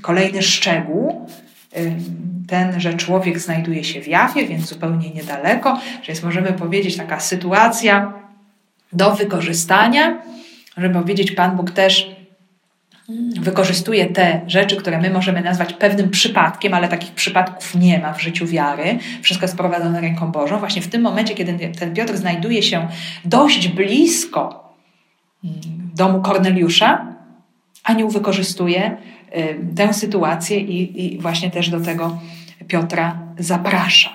kolejny 0.01 0.43
szczegół 0.43 1.27
tenże 2.49 2.93
człowiek 2.93 3.39
znajduje 3.39 3.83
się 3.83 4.01
w 4.01 4.07
Jafie, 4.07 4.47
więc 4.47 4.65
zupełnie 4.65 5.09
niedaleko, 5.09 5.79
że 6.03 6.11
jest, 6.11 6.23
możemy 6.23 6.53
powiedzieć, 6.53 6.97
taka 6.97 7.19
sytuacja 7.19 8.13
do 8.93 9.15
wykorzystania, 9.15 10.21
żeby 10.77 10.93
powiedzieć, 10.93 11.31
Pan 11.31 11.55
Bóg 11.55 11.71
też 11.71 12.19
wykorzystuje 13.39 14.05
te 14.05 14.41
rzeczy, 14.47 14.75
które 14.75 15.01
my 15.01 15.09
możemy 15.09 15.41
nazwać 15.41 15.73
pewnym 15.73 16.09
przypadkiem, 16.09 16.73
ale 16.73 16.87
takich 16.87 17.11
przypadków 17.11 17.75
nie 17.75 17.99
ma 17.99 18.13
w 18.13 18.21
życiu 18.21 18.47
wiary. 18.47 18.99
Wszystko 19.21 19.43
jest 19.43 19.57
prowadzone 19.57 20.01
ręką 20.01 20.31
Bożą. 20.31 20.59
Właśnie 20.59 20.81
w 20.81 20.87
tym 20.87 21.01
momencie, 21.01 21.35
kiedy 21.35 21.69
ten 21.79 21.93
Piotr 21.93 22.17
znajduje 22.17 22.63
się 22.63 22.87
dość 23.25 23.67
blisko 23.67 24.73
mm, 25.43 25.55
domu 25.95 26.21
Korneliusza, 26.21 27.05
anioł 27.83 28.09
wykorzystuje 28.09 28.97
y, 29.37 29.75
tę 29.75 29.93
sytuację 29.93 30.59
i, 30.59 31.05
i 31.05 31.19
właśnie 31.19 31.51
też 31.51 31.69
do 31.69 31.79
tego 31.79 32.19
Piotra 32.69 33.19
zaprasza. 33.37 34.09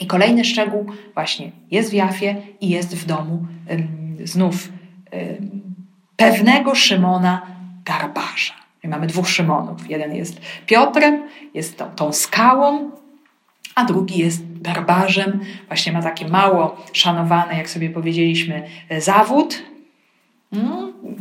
I 0.00 0.06
kolejny 0.06 0.44
szczegół 0.44 0.86
właśnie 1.14 1.50
jest 1.70 1.90
w 1.90 1.92
Jafie 1.92 2.36
i 2.60 2.68
jest 2.68 2.96
w 2.96 3.06
domu 3.06 3.46
znów 4.24 4.68
pewnego 6.16 6.74
Szymona 6.74 7.46
garbarza. 7.84 8.54
I 8.84 8.88
mamy 8.88 9.06
dwóch 9.06 9.28
Szymonów. 9.28 9.90
Jeden 9.90 10.14
jest 10.14 10.40
Piotrem, 10.66 11.22
jest 11.54 11.78
tą, 11.78 11.90
tą 11.90 12.12
skałą, 12.12 12.90
a 13.74 13.84
drugi 13.84 14.18
jest 14.18 14.60
garbarzem. 14.60 15.40
Właśnie 15.68 15.92
ma 15.92 16.02
taki 16.02 16.26
mało 16.26 16.84
szanowany, 16.92 17.56
jak 17.56 17.70
sobie 17.70 17.90
powiedzieliśmy, 17.90 18.68
zawód, 18.98 19.62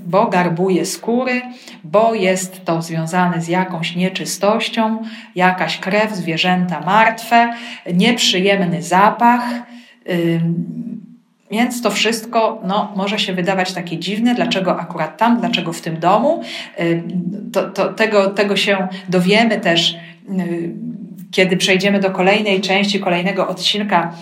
bo 0.05 0.25
garbuje 0.25 0.85
skóry, 0.85 1.41
bo 1.83 2.13
jest 2.13 2.65
to 2.65 2.81
związane 2.81 3.41
z 3.41 3.47
jakąś 3.47 3.95
nieczystością, 3.95 5.03
jakaś 5.35 5.77
krew, 5.77 6.15
zwierzęta 6.15 6.79
martwe, 6.79 7.53
nieprzyjemny 7.93 8.81
zapach. 8.81 9.43
Więc 11.51 11.81
to 11.81 11.91
wszystko 11.91 12.61
no, 12.67 12.93
może 12.95 13.19
się 13.19 13.33
wydawać 13.33 13.73
takie 13.73 13.97
dziwne, 13.97 14.35
dlaczego 14.35 14.79
akurat 14.79 15.17
tam, 15.17 15.39
dlaczego 15.39 15.73
w 15.73 15.81
tym 15.81 15.99
domu. 15.99 16.41
To, 17.53 17.69
to, 17.69 17.93
tego, 17.93 18.29
tego 18.29 18.55
się 18.55 18.87
dowiemy 19.09 19.59
też, 19.59 19.97
kiedy 21.31 21.57
przejdziemy 21.57 21.99
do 21.99 22.11
kolejnej 22.11 22.61
części, 22.61 22.99
kolejnego 22.99 23.47
odcinka, 23.47 24.13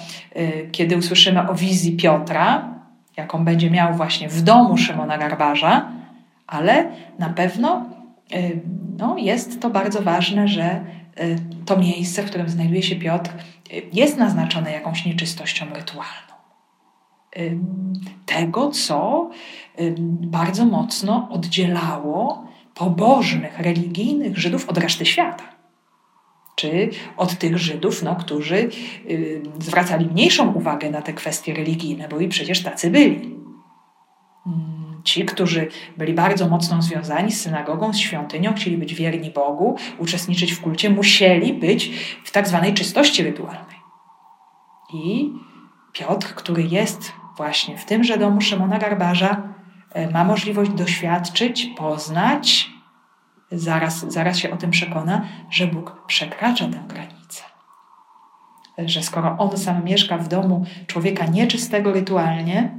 kiedy 0.72 0.98
usłyszymy 0.98 1.50
o 1.50 1.56
wizji 1.56 1.98
Piotra, 1.98 2.75
jaką 3.18 3.46
będzie 3.46 3.72
miał 3.72 3.94
właśnie 3.94 4.30
w 4.30 4.42
domu 4.42 4.78
Szymona 4.78 5.18
Garbarza, 5.18 5.92
ale 6.48 6.92
na 7.20 7.30
pewno 7.30 7.86
no, 8.98 9.18
jest 9.18 9.62
to 9.62 9.70
bardzo 9.70 10.02
ważne, 10.02 10.48
że 10.48 10.86
to 11.66 11.78
miejsce, 11.78 12.24
w 12.24 12.26
którym 12.26 12.50
znajduje 12.50 12.84
się 12.84 12.96
Piotr, 12.96 13.32
jest 13.94 14.18
naznaczone 14.18 14.72
jakąś 14.72 15.06
nieczystością 15.06 15.66
rytualną 15.76 16.36
tego, 18.26 18.72
co 18.72 19.30
bardzo 20.22 20.66
mocno 20.66 21.30
oddzielało 21.32 22.48
pobożnych, 22.74 23.60
religijnych 23.60 24.38
Żydów 24.38 24.70
od 24.70 24.78
reszty 24.78 25.06
świata. 25.06 25.44
Czy 26.56 26.90
od 27.18 27.38
tych 27.38 27.58
Żydów, 27.58 28.04
no, 28.04 28.16
którzy 28.16 28.70
zwracali 29.60 30.06
mniejszą 30.06 30.54
uwagę 30.54 30.90
na 30.90 31.02
te 31.02 31.14
kwestie 31.14 31.54
religijne, 31.54 32.08
bo 32.08 32.20
i 32.20 32.28
przecież 32.28 32.64
tacy 32.64 32.92
byli. 32.92 33.36
Ci, 35.04 35.26
którzy 35.26 35.68
byli 35.98 36.14
bardzo 36.14 36.48
mocno 36.48 36.82
związani 36.82 37.32
z 37.32 37.42
synagogą, 37.42 37.94
z 37.94 37.98
świątynią, 37.98 38.54
chcieli 38.54 38.78
być 38.78 38.94
wierni 38.94 39.32
Bogu, 39.32 39.78
uczestniczyć 39.98 40.54
w 40.54 40.62
kulcie, 40.62 40.90
musieli 40.90 41.54
być 41.54 41.92
w 42.24 42.32
tak 42.32 42.48
zwanej 42.48 42.74
czystości 42.74 43.24
rytualnej. 43.24 43.76
I 44.94 45.32
Piotr, 45.94 46.28
który 46.28 46.64
jest 46.64 47.12
właśnie 47.38 47.78
w 47.78 47.86
tymże 47.86 48.18
domu 48.18 48.42
Szymona 48.42 48.78
Garbarza 48.78 49.44
e, 49.92 50.12
ma 50.12 50.24
możliwość 50.24 50.72
doświadczyć, 50.72 51.70
poznać, 51.78 52.70
zaraz, 53.52 54.14
zaraz 54.14 54.38
się 54.38 54.52
o 54.52 54.58
tym 54.58 54.72
przekona, 54.72 55.26
że 55.50 55.68
Bóg 55.68 56.04
przekracza 56.08 56.68
tę 56.68 56.80
granicę. 56.88 57.44
Że 58.78 59.04
skoro 59.04 59.38
on 59.38 59.58
sam 59.58 59.84
mieszka 59.84 60.18
w 60.18 60.28
domu 60.28 60.66
człowieka 60.88 61.26
nieczystego 61.26 61.94
rytualnie 61.94 62.72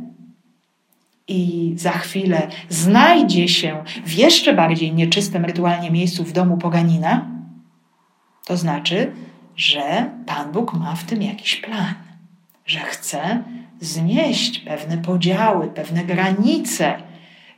i 1.28 1.72
za 1.76 1.92
chwilę 1.92 2.48
znajdzie 2.68 3.48
się 3.48 3.84
w 4.04 4.12
jeszcze 4.12 4.54
bardziej 4.54 4.92
nieczystym 4.92 5.44
rytualnie 5.44 5.90
miejscu 5.90 6.24
w 6.24 6.32
domu 6.32 6.56
poganina, 6.56 7.26
to 8.46 8.56
znaczy, 8.56 9.12
że 9.56 10.10
Pan 10.26 10.52
Bóg 10.52 10.72
ma 10.72 10.94
w 10.94 11.04
tym 11.04 11.22
jakiś 11.22 11.56
plan, 11.56 11.94
że 12.66 12.78
chce 12.78 13.42
znieść 13.80 14.58
pewne 14.58 14.98
podziały, 14.98 15.68
pewne 15.68 16.04
granice, 16.04 17.02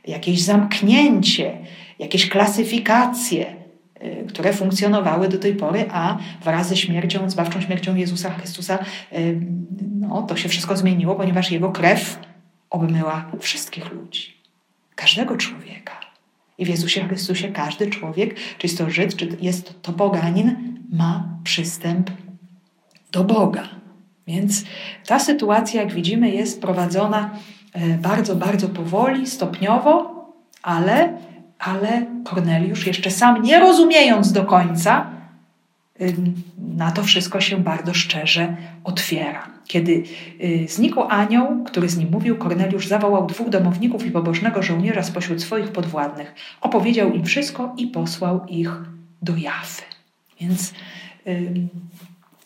jakieś 0.07 0.41
zamknięcie, 0.41 1.57
jakieś 1.99 2.29
klasyfikacje, 2.29 3.55
y, 4.03 4.25
które 4.27 4.53
funkcjonowały 4.53 5.27
do 5.27 5.37
tej 5.37 5.55
pory, 5.55 5.85
a 5.91 6.17
wraz 6.43 6.67
ze 6.67 6.77
śmiercią, 6.77 7.29
zbawczą 7.29 7.61
śmiercią 7.61 7.95
Jezusa 7.95 8.29
Chrystusa, 8.29 8.79
y, 9.13 9.41
no, 9.99 10.21
to 10.21 10.35
się 10.35 10.49
wszystko 10.49 10.77
zmieniło, 10.77 11.15
ponieważ 11.15 11.51
Jego 11.51 11.71
krew 11.71 12.19
obmyła 12.69 13.31
wszystkich 13.39 13.91
ludzi, 13.91 14.33
każdego 14.95 15.37
człowieka. 15.37 15.99
I 16.57 16.65
w 16.65 16.67
Jezusie 16.67 17.07
Chrystusie 17.07 17.51
każdy 17.51 17.87
człowiek, 17.89 18.35
czy 18.57 18.67
jest 18.67 18.77
to 18.77 18.89
Żyd, 18.89 19.15
czy 19.15 19.37
jest 19.41 19.81
to 19.81 19.93
poganin, 19.93 20.77
ma 20.91 21.29
przystęp 21.43 22.11
do 23.11 23.23
Boga. 23.23 23.63
Więc 24.27 24.63
ta 25.05 25.19
sytuacja, 25.19 25.81
jak 25.81 25.93
widzimy, 25.93 26.29
jest 26.29 26.61
prowadzona 26.61 27.29
e, 27.73 27.87
bardzo, 27.97 28.35
bardzo 28.35 28.69
powoli, 28.69 29.27
stopniowo, 29.27 30.25
ale, 30.63 31.17
ale 31.59 32.05
Korneliusz, 32.23 32.87
jeszcze 32.87 33.11
sam 33.11 33.43
nie 33.43 33.59
rozumiejąc 33.59 34.31
do 34.31 34.45
końca, 34.45 35.09
na 36.57 36.91
to 36.91 37.03
wszystko 37.03 37.41
się 37.41 37.57
bardzo 37.57 37.93
szczerze 37.93 38.55
otwiera. 38.83 39.47
Kiedy 39.67 40.03
y, 40.43 40.65
znikł 40.69 41.01
anioł, 41.01 41.63
który 41.63 41.89
z 41.89 41.97
nim 41.97 42.09
mówił, 42.11 42.37
Korneliusz 42.37 42.87
zawołał 42.87 43.27
dwóch 43.27 43.49
domowników 43.49 44.05
i 44.05 44.11
pobożnego 44.11 44.63
żołnierza 44.63 45.03
spośród 45.03 45.41
swoich 45.41 45.71
podwładnych. 45.71 46.35
Opowiedział 46.61 47.13
im 47.13 47.25
wszystko 47.25 47.73
i 47.77 47.87
posłał 47.87 48.45
ich 48.47 48.71
do 49.21 49.37
Jafy. 49.37 49.81
Więc 50.41 50.73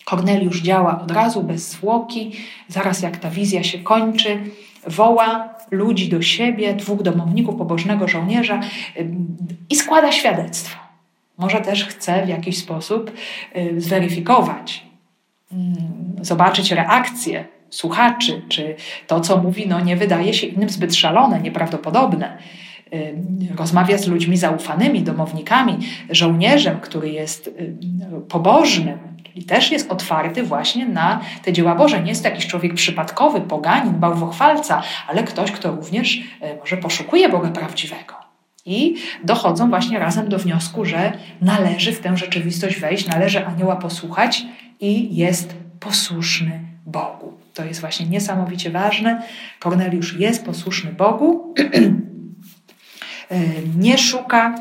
Korneliusz 0.05 0.61
działa 0.61 1.01
od 1.01 1.11
razu, 1.11 1.43
bez 1.43 1.69
zwłoki, 1.69 2.31
zaraz 2.67 3.01
jak 3.01 3.17
ta 3.17 3.29
wizja 3.29 3.63
się 3.63 3.79
kończy, 3.79 4.39
woła 4.87 5.55
ludzi 5.71 6.09
do 6.09 6.21
siebie, 6.21 6.73
dwóch 6.73 7.03
domowników, 7.03 7.55
pobożnego 7.55 8.07
żołnierza 8.07 8.61
i 9.69 9.75
składa 9.75 10.11
świadectwo. 10.11 10.79
Może 11.37 11.61
też 11.61 11.85
chce 11.85 12.25
w 12.25 12.29
jakiś 12.29 12.57
sposób 12.57 13.11
zweryfikować, 13.77 14.85
zobaczyć 16.21 16.71
reakcję 16.71 17.45
słuchaczy, 17.69 18.41
czy 18.49 18.75
to, 19.07 19.19
co 19.19 19.37
mówi, 19.37 19.67
no, 19.67 19.79
nie 19.79 19.97
wydaje 19.97 20.33
się 20.33 20.47
innym 20.47 20.69
zbyt 20.69 20.95
szalone, 20.95 21.39
nieprawdopodobne. 21.39 22.37
Rozmawia 23.57 23.97
z 23.97 24.07
ludźmi 24.07 24.37
zaufanymi, 24.37 25.01
domownikami, 25.01 25.77
żołnierzem, 26.09 26.79
który 26.79 27.09
jest 27.09 27.49
pobożnym, 28.29 28.99
i 29.35 29.43
też 29.43 29.71
jest 29.71 29.91
otwarty 29.91 30.43
właśnie 30.43 30.85
na 30.85 31.19
te 31.43 31.53
dzieła 31.53 31.75
Boże. 31.75 32.01
Nie 32.01 32.09
jest 32.09 32.23
to 32.23 32.29
jakiś 32.29 32.47
człowiek 32.47 32.73
przypadkowy, 32.73 33.41
poganin, 33.41 33.93
bałwochwalca, 33.93 34.81
ale 35.07 35.23
ktoś, 35.23 35.51
kto 35.51 35.71
również 35.71 36.21
e, 36.41 36.55
może 36.55 36.77
poszukuje 36.77 37.29
Boga 37.29 37.49
prawdziwego. 37.49 38.13
I 38.65 38.95
dochodzą 39.23 39.69
właśnie 39.69 39.99
razem 39.99 40.29
do 40.29 40.39
wniosku, 40.39 40.85
że 40.85 41.13
należy 41.41 41.93
w 41.93 41.99
tę 41.99 42.17
rzeczywistość 42.17 42.79
wejść, 42.79 43.07
należy 43.07 43.45
anioła 43.45 43.75
posłuchać 43.75 44.45
i 44.79 45.15
jest 45.15 45.55
posłuszny 45.79 46.59
Bogu. 46.85 47.33
To 47.53 47.65
jest 47.65 47.81
właśnie 47.81 48.05
niesamowicie 48.05 48.71
ważne. 48.71 49.21
Korneliusz 49.59 50.19
jest 50.19 50.45
posłuszny 50.45 50.91
Bogu, 50.91 51.53
e, 53.29 53.39
nie 53.77 53.97
szuka 53.97 54.55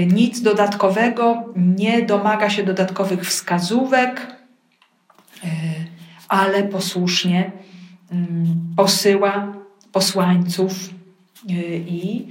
nic 0.00 0.42
dodatkowego, 0.42 1.44
nie 1.56 2.02
domaga 2.02 2.50
się 2.50 2.62
dodatkowych 2.62 3.26
wskazówek, 3.26 4.36
y, 5.44 5.48
ale 6.28 6.62
posłusznie 6.62 7.52
mm, 8.10 8.74
posyła 8.76 9.52
posłańców 9.92 10.72
y, 11.50 11.54
i 11.86 12.26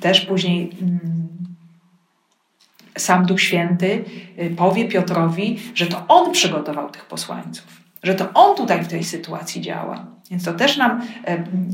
też 0.00 0.20
później 0.20 0.70
mm, 0.82 1.28
sam 2.98 3.26
Duch 3.26 3.40
Święty 3.40 4.04
powie 4.56 4.88
Piotrowi, 4.88 5.58
że 5.74 5.86
to 5.86 6.04
on 6.08 6.32
przygotował 6.32 6.90
tych 6.90 7.04
posłańców, 7.04 7.66
że 8.02 8.14
to 8.14 8.32
on 8.34 8.56
tutaj 8.56 8.84
w 8.84 8.88
tej 8.88 9.04
sytuacji 9.04 9.60
działa. 9.60 10.13
Więc 10.30 10.44
to 10.44 10.52
też 10.52 10.76
nam, 10.76 11.02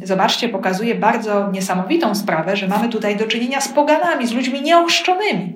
zobaczcie, 0.04 0.48
pokazuje 0.48 0.94
bardzo 0.94 1.50
niesamowitą 1.50 2.14
sprawę, 2.14 2.56
że 2.56 2.68
mamy 2.68 2.88
tutaj 2.88 3.16
do 3.16 3.26
czynienia 3.26 3.60
z 3.60 3.68
poganami, 3.68 4.26
z 4.26 4.32
ludźmi 4.32 4.62
nieoszczonymi. 4.62 5.52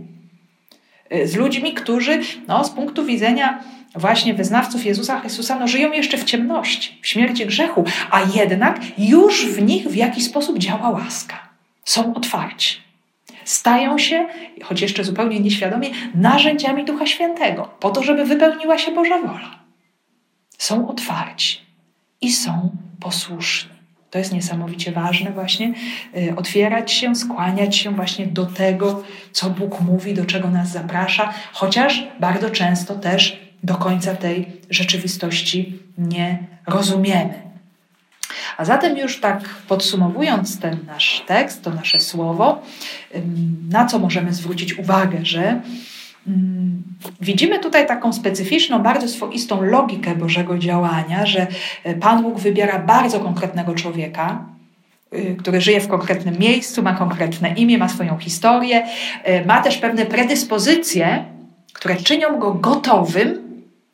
y, 1.14 1.28
z 1.28 1.36
ludźmi, 1.36 1.74
którzy 1.74 2.20
no, 2.48 2.64
z 2.64 2.70
punktu 2.70 3.04
widzenia 3.04 3.60
właśnie 3.94 4.34
wyznawców 4.34 4.86
Jezusa 4.86 5.20
Chrystusa 5.20 5.58
no, 5.58 5.68
żyją 5.68 5.92
jeszcze 5.92 6.18
w 6.18 6.24
ciemności, 6.24 6.98
w 7.02 7.06
śmierci 7.06 7.46
grzechu, 7.46 7.84
a 8.10 8.20
jednak 8.34 8.80
już 8.98 9.46
w 9.46 9.62
nich 9.62 9.88
w 9.88 9.94
jakiś 9.94 10.24
sposób 10.24 10.58
działa 10.58 10.90
łaska. 10.90 11.48
Są 11.84 12.14
otwarci. 12.14 12.78
Stają 13.44 13.98
się, 13.98 14.26
choć 14.62 14.80
jeszcze 14.80 15.04
zupełnie 15.04 15.40
nieświadomie, 15.40 15.90
narzędziami 16.14 16.84
Ducha 16.84 17.06
Świętego, 17.06 17.68
po 17.80 17.90
to, 17.90 18.02
żeby 18.02 18.24
wypełniła 18.24 18.78
się 18.78 18.92
Boża 18.92 19.18
wola. 19.18 19.58
Są 20.58 20.88
otwarci 20.88 21.63
i 22.24 22.32
są 22.32 22.76
posłuszni. 23.00 23.70
To 24.10 24.18
jest 24.18 24.32
niesamowicie 24.32 24.92
ważne 24.92 25.32
właśnie, 25.32 25.74
y, 26.16 26.36
otwierać 26.36 26.92
się, 26.92 27.16
skłaniać 27.16 27.76
się 27.76 27.90
właśnie 27.90 28.26
do 28.26 28.46
tego, 28.46 29.02
co 29.32 29.50
Bóg 29.50 29.80
mówi, 29.80 30.14
do 30.14 30.24
czego 30.24 30.50
nas 30.50 30.72
zaprasza, 30.72 31.32
chociaż 31.52 32.06
bardzo 32.20 32.50
często 32.50 32.94
też 32.94 33.40
do 33.62 33.74
końca 33.74 34.14
tej 34.14 34.46
rzeczywistości 34.70 35.78
nie 35.98 36.38
rozumiemy. 36.66 37.34
A 38.56 38.64
zatem 38.64 38.96
już 38.96 39.20
tak 39.20 39.48
podsumowując 39.68 40.60
ten 40.60 40.78
nasz 40.86 41.22
tekst, 41.26 41.62
to 41.62 41.70
nasze 41.70 42.00
słowo, 42.00 42.62
na 43.70 43.86
co 43.86 43.98
możemy 43.98 44.32
zwrócić 44.32 44.78
uwagę, 44.78 45.18
że 45.22 45.60
widzimy 47.20 47.58
tutaj 47.58 47.86
taką 47.86 48.12
specyficzną, 48.12 48.78
bardzo 48.78 49.08
swoistą 49.08 49.62
logikę 49.62 50.14
Bożego 50.14 50.58
działania, 50.58 51.26
że 51.26 51.46
e, 51.84 51.94
Pan 51.94 52.22
Bóg 52.22 52.38
wybiera 52.38 52.78
bardzo 52.78 53.20
konkretnego 53.20 53.74
człowieka, 53.74 54.44
y, 55.14 55.36
który 55.38 55.60
żyje 55.60 55.80
w 55.80 55.88
konkretnym 55.88 56.38
miejscu, 56.38 56.82
ma 56.82 56.94
konkretne 56.94 57.54
imię, 57.54 57.78
ma 57.78 57.88
swoją 57.88 58.18
historię, 58.18 58.86
e, 59.24 59.44
ma 59.44 59.62
też 59.62 59.78
pewne 59.78 60.06
predyspozycje, 60.06 61.24
które 61.72 61.96
czynią 61.96 62.38
go 62.38 62.54
gotowym 62.54 63.44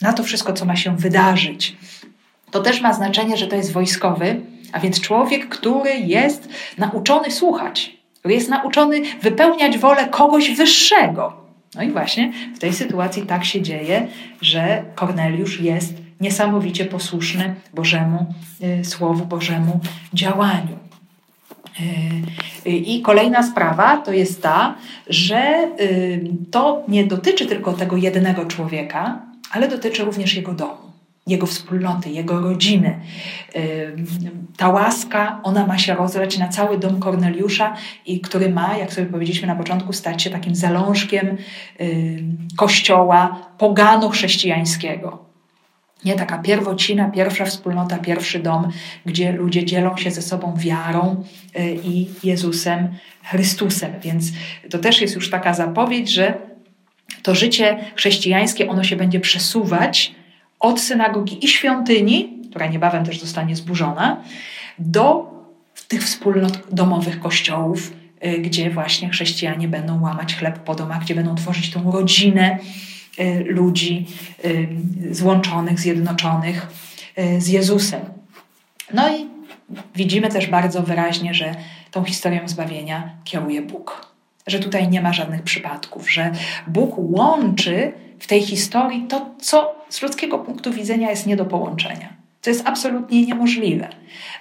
na 0.00 0.12
to 0.12 0.22
wszystko, 0.22 0.52
co 0.52 0.64
ma 0.64 0.76
się 0.76 0.96
wydarzyć. 0.96 1.76
To 2.50 2.60
też 2.60 2.80
ma 2.80 2.92
znaczenie, 2.92 3.36
że 3.36 3.46
to 3.46 3.56
jest 3.56 3.72
wojskowy, 3.72 4.40
a 4.72 4.80
więc 4.80 5.00
człowiek, 5.00 5.48
który 5.48 5.90
jest 5.94 6.48
nauczony 6.78 7.30
słuchać, 7.30 7.96
który 8.18 8.34
jest 8.34 8.48
nauczony 8.48 9.02
wypełniać 9.22 9.78
wolę 9.78 10.08
kogoś 10.08 10.50
wyższego. 10.50 11.39
No 11.74 11.82
i 11.82 11.90
właśnie 11.90 12.32
w 12.56 12.58
tej 12.58 12.72
sytuacji 12.72 13.22
tak 13.22 13.44
się 13.44 13.62
dzieje, 13.62 14.06
że 14.40 14.84
Korneliusz 14.94 15.60
jest 15.60 15.94
niesamowicie 16.20 16.84
posłuszny 16.84 17.54
Bożemu 17.74 18.34
y, 18.80 18.84
Słowu, 18.84 19.26
Bożemu 19.26 19.80
działaniu. 20.14 20.78
Y, 22.66 22.70
I 22.70 23.02
kolejna 23.02 23.42
sprawa 23.42 23.96
to 23.96 24.12
jest 24.12 24.42
ta, 24.42 24.74
że 25.06 25.68
y, 25.80 26.20
to 26.50 26.82
nie 26.88 27.06
dotyczy 27.06 27.46
tylko 27.46 27.72
tego 27.72 27.96
jednego 27.96 28.44
człowieka, 28.44 29.20
ale 29.52 29.68
dotyczy 29.68 30.04
również 30.04 30.34
jego 30.34 30.52
domu 30.52 30.89
jego 31.26 31.46
wspólnoty, 31.46 32.10
jego 32.10 32.40
rodziny. 32.40 33.00
Ta 34.56 34.68
łaska, 34.68 35.40
ona 35.42 35.66
ma 35.66 35.78
się 35.78 35.94
rozlać 35.94 36.38
na 36.38 36.48
cały 36.48 36.78
dom 36.78 37.00
Korneliusza, 37.00 37.76
i 38.06 38.20
który 38.20 38.50
ma, 38.50 38.76
jak 38.76 38.92
sobie 38.92 39.06
powiedzieliśmy 39.06 39.46
na 39.48 39.54
początku, 39.54 39.92
stać 39.92 40.22
się 40.22 40.30
takim 40.30 40.54
zalążkiem 40.54 41.36
kościoła 42.56 43.48
pogano-chrześcijańskiego. 43.58 45.30
Nie 46.04 46.14
taka 46.14 46.38
pierwocina, 46.38 47.10
pierwsza 47.10 47.44
wspólnota, 47.44 47.98
pierwszy 47.98 48.38
dom, 48.38 48.68
gdzie 49.06 49.32
ludzie 49.32 49.64
dzielą 49.64 49.96
się 49.96 50.10
ze 50.10 50.22
sobą 50.22 50.54
wiarą 50.56 51.24
y, 51.58 51.78
i 51.84 52.08
Jezusem 52.24 52.88
Chrystusem. 53.22 53.92
Więc 54.02 54.24
to 54.70 54.78
też 54.78 55.00
jest 55.00 55.14
już 55.14 55.30
taka 55.30 55.54
zapowiedź, 55.54 56.10
że 56.10 56.38
to 57.22 57.34
życie 57.34 57.78
chrześcijańskie, 57.96 58.68
ono 58.68 58.84
się 58.84 58.96
będzie 58.96 59.20
przesuwać 59.20 60.14
od 60.60 60.80
synagogi 60.80 61.44
i 61.44 61.48
świątyni, 61.48 62.38
która 62.50 62.66
niebawem 62.66 63.04
też 63.04 63.20
zostanie 63.20 63.56
zburzona, 63.56 64.22
do 64.78 65.30
tych 65.88 66.02
wspólnot 66.02 66.58
domowych 66.72 67.20
kościołów, 67.20 67.92
y, 68.24 68.38
gdzie 68.38 68.70
właśnie 68.70 69.08
chrześcijanie 69.08 69.68
będą 69.68 70.02
łamać 70.02 70.36
chleb 70.36 70.58
po 70.58 70.74
domach, 70.74 71.00
gdzie 71.00 71.14
będą 71.14 71.34
tworzyć 71.34 71.70
tą 71.70 71.90
rodzinę 71.90 72.58
y, 73.20 73.44
ludzi 73.48 74.06
y, 74.44 74.68
złączonych, 75.10 75.80
zjednoczonych 75.80 76.66
z 77.38 77.48
Jezusem. 77.48 78.00
No 78.94 79.16
i 79.16 79.26
widzimy 79.94 80.28
też 80.28 80.46
bardzo 80.46 80.82
wyraźnie, 80.82 81.34
że 81.34 81.54
tą 81.90 82.04
historią 82.04 82.48
zbawienia 82.48 83.10
kieruje 83.24 83.62
Bóg. 83.62 84.14
Że 84.46 84.58
tutaj 84.58 84.88
nie 84.88 85.00
ma 85.00 85.12
żadnych 85.12 85.42
przypadków, 85.42 86.12
że 86.12 86.32
Bóg 86.66 86.94
łączy 86.96 87.92
w 88.18 88.26
tej 88.26 88.42
historii 88.42 89.06
to, 89.08 89.30
co 89.40 89.79
z 89.90 90.02
ludzkiego 90.02 90.38
punktu 90.38 90.72
widzenia 90.72 91.10
jest 91.10 91.26
nie 91.26 91.36
do 91.36 91.44
połączenia. 91.44 92.20
To 92.42 92.50
jest 92.50 92.68
absolutnie 92.68 93.26
niemożliwe. 93.26 93.88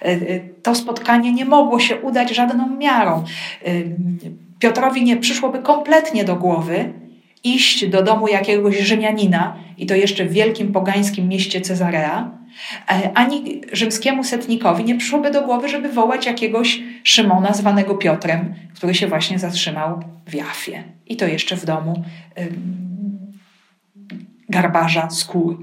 E, 0.02 0.04
e, 0.04 0.18
to 0.62 0.74
spotkanie 0.74 1.32
nie 1.32 1.44
mogło 1.44 1.80
się 1.80 1.96
udać 1.96 2.34
żadną 2.34 2.76
miarą. 2.76 3.24
E, 3.64 3.70
Piotrowi 4.58 5.04
nie 5.04 5.16
przyszłoby 5.16 5.58
kompletnie 5.58 6.24
do 6.24 6.36
głowy 6.36 6.92
iść 7.44 7.86
do 7.86 8.02
domu 8.02 8.28
jakiegoś 8.28 8.78
Rzymianina, 8.78 9.56
i 9.78 9.86
to 9.86 9.94
jeszcze 9.94 10.24
w 10.24 10.32
wielkim 10.32 10.72
pogańskim 10.72 11.28
mieście 11.28 11.60
Cezarea, 11.60 12.30
ani 13.14 13.60
rzymskiemu 13.72 14.24
setnikowi 14.24 14.84
nie 14.84 14.94
przyszłoby 14.94 15.30
do 15.30 15.42
głowy, 15.42 15.68
żeby 15.68 15.88
wołać 15.88 16.26
jakiegoś 16.26 16.80
Szymona 17.04 17.52
zwanego 17.52 17.94
Piotrem, 17.94 18.54
który 18.74 18.94
się 18.94 19.06
właśnie 19.06 19.38
zatrzymał 19.38 20.02
w 20.26 20.34
Jafie. 20.34 20.84
I 21.06 21.16
to 21.16 21.26
jeszcze 21.26 21.56
w 21.56 21.64
domu 21.64 22.04
garbarza 24.50 25.10
skóry. 25.10 25.56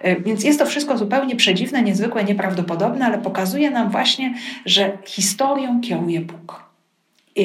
E, 0.00 0.20
więc 0.20 0.44
jest 0.44 0.58
to 0.58 0.66
wszystko 0.66 0.98
zupełnie 0.98 1.36
przedziwne, 1.36 1.82
niezwykłe, 1.82 2.24
nieprawdopodobne, 2.24 3.06
ale 3.06 3.18
pokazuje 3.18 3.70
nam 3.70 3.90
właśnie, 3.90 4.34
że 4.66 4.98
historią 5.04 5.80
kieruje 5.80 6.20
Bóg. 6.20 6.62
E, 7.38 7.42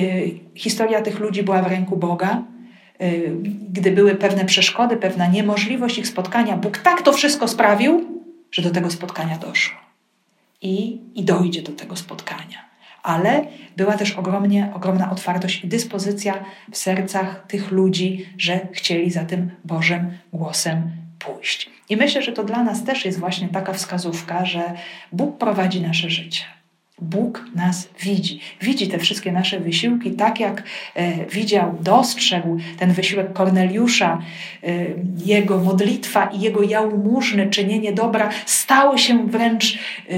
historia 0.55 1.01
tych 1.01 1.19
ludzi 1.19 1.43
była 1.43 1.61
w 1.61 1.67
ręku 1.67 1.97
Boga. 1.97 2.43
E, 2.99 3.11
gdy 3.69 3.91
były 3.91 4.15
pewne 4.15 4.45
przeszkody, 4.45 4.97
pewna 4.97 5.27
niemożliwość 5.27 5.97
ich 5.97 6.07
spotkania, 6.07 6.57
Bóg 6.57 6.77
tak 6.77 7.01
to 7.01 7.13
wszystko 7.13 7.47
sprawił, 7.47 8.05
że 8.51 8.61
do 8.61 8.71
tego 8.71 8.91
spotkania 8.91 9.37
doszło. 9.37 9.79
I, 10.61 11.01
i 11.15 11.23
dojdzie 11.23 11.61
do 11.61 11.71
tego 11.71 11.95
spotkania 11.95 12.66
ale 13.07 13.45
była 13.77 13.93
też 13.93 14.11
ogromnie, 14.11 14.71
ogromna 14.73 15.11
otwartość 15.11 15.63
i 15.63 15.67
dyspozycja 15.67 16.43
w 16.71 16.77
sercach 16.77 17.45
tych 17.47 17.71
ludzi, 17.71 18.25
że 18.37 18.59
chcieli 18.71 19.11
za 19.11 19.25
tym 19.25 19.51
Bożym 19.65 20.11
głosem 20.33 20.91
pójść. 21.19 21.69
I 21.89 21.97
myślę, 21.97 22.21
że 22.21 22.31
to 22.31 22.43
dla 22.43 22.63
nas 22.63 22.83
też 22.83 23.05
jest 23.05 23.19
właśnie 23.19 23.47
taka 23.47 23.73
wskazówka, 23.73 24.45
że 24.45 24.73
Bóg 25.11 25.37
prowadzi 25.37 25.81
nasze 25.81 26.09
życie. 26.09 26.43
Bóg 27.01 27.45
nas 27.55 27.89
widzi. 27.99 28.39
Widzi 28.61 28.87
te 28.87 28.97
wszystkie 28.97 29.31
nasze 29.31 29.59
wysiłki, 29.59 30.11
tak 30.11 30.39
jak 30.39 30.63
e, 30.95 31.25
widział, 31.25 31.77
dostrzegł 31.81 32.57
ten 32.79 32.91
wysiłek 32.93 33.33
Korneliusza, 33.33 34.21
e, 34.63 34.67
jego 35.25 35.57
modlitwa 35.57 36.25
i 36.25 36.41
jego 36.41 36.63
jałmużny, 36.63 37.49
czynienie 37.49 37.93
dobra 37.93 38.29
stały 38.45 38.97
się 38.97 39.27
wręcz 39.27 39.79
e, 40.09 40.15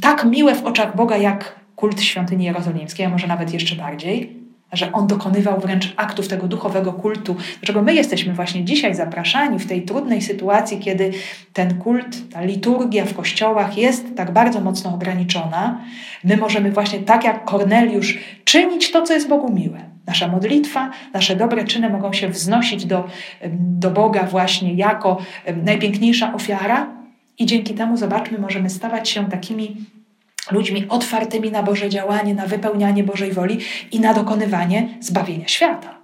tak 0.00 0.24
miłe 0.24 0.54
w 0.54 0.64
oczach 0.64 0.96
Boga, 0.96 1.16
jak 1.16 1.63
kult 1.76 2.02
świątyni 2.02 2.44
jerozolimskiej, 2.44 3.06
a 3.06 3.08
może 3.08 3.26
nawet 3.26 3.52
jeszcze 3.52 3.76
bardziej, 3.76 4.44
że 4.76 4.92
on 4.92 5.06
dokonywał 5.06 5.60
wręcz 5.60 5.92
aktów 5.96 6.28
tego 6.28 6.48
duchowego 6.48 6.92
kultu, 6.92 7.36
do 7.60 7.66
czego 7.66 7.82
my 7.82 7.94
jesteśmy 7.94 8.32
właśnie 8.32 8.64
dzisiaj 8.64 8.94
zapraszani 8.94 9.58
w 9.58 9.66
tej 9.66 9.82
trudnej 9.82 10.22
sytuacji, 10.22 10.78
kiedy 10.78 11.10
ten 11.52 11.78
kult, 11.78 12.30
ta 12.32 12.42
liturgia 12.42 13.04
w 13.04 13.14
kościołach 13.14 13.78
jest 13.78 14.16
tak 14.16 14.32
bardzo 14.32 14.60
mocno 14.60 14.94
ograniczona. 14.94 15.80
My 16.24 16.36
możemy 16.36 16.72
właśnie 16.72 16.98
tak 16.98 17.24
jak 17.24 17.44
Korneliusz 17.44 18.18
czynić 18.44 18.90
to, 18.90 19.02
co 19.02 19.14
jest 19.14 19.28
Bogu 19.28 19.52
miłe. 19.52 19.80
Nasza 20.06 20.28
modlitwa, 20.28 20.90
nasze 21.14 21.36
dobre 21.36 21.64
czyny 21.64 21.90
mogą 21.90 22.12
się 22.12 22.28
wznosić 22.28 22.86
do, 22.86 23.08
do 23.50 23.90
Boga 23.90 24.22
właśnie 24.22 24.74
jako 24.74 25.18
najpiękniejsza 25.64 26.34
ofiara 26.34 26.86
i 27.38 27.46
dzięki 27.46 27.74
temu, 27.74 27.96
zobaczmy, 27.96 28.38
możemy 28.38 28.70
stawać 28.70 29.08
się 29.08 29.30
takimi 29.30 29.76
ludźmi 30.50 30.88
otwartymi 30.88 31.50
na 31.50 31.62
Boże 31.62 31.88
działanie, 31.88 32.34
na 32.34 32.46
wypełnianie 32.46 33.04
Bożej 33.04 33.32
woli 33.32 33.58
i 33.92 34.00
na 34.00 34.14
dokonywanie 34.14 34.88
zbawienia 35.00 35.48
świata. 35.48 35.94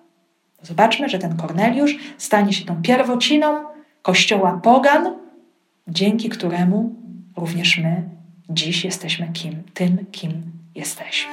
Zobaczmy, 0.63 1.09
że 1.09 1.19
ten 1.19 1.37
Korneliusz 1.37 1.99
stanie 2.19 2.53
się 2.53 2.65
tą 2.65 2.83
pierwociną 2.83 3.65
kościoła 4.03 4.61
pogan, 4.63 5.15
dzięki 5.89 6.29
któremu 6.29 6.95
również 7.37 7.79
my 7.79 8.03
dziś 8.51 8.85
jesteśmy 8.85 9.29
kim, 9.33 9.63
tym, 9.75 10.07
kim 10.13 10.43
jesteśmy. 10.75 11.33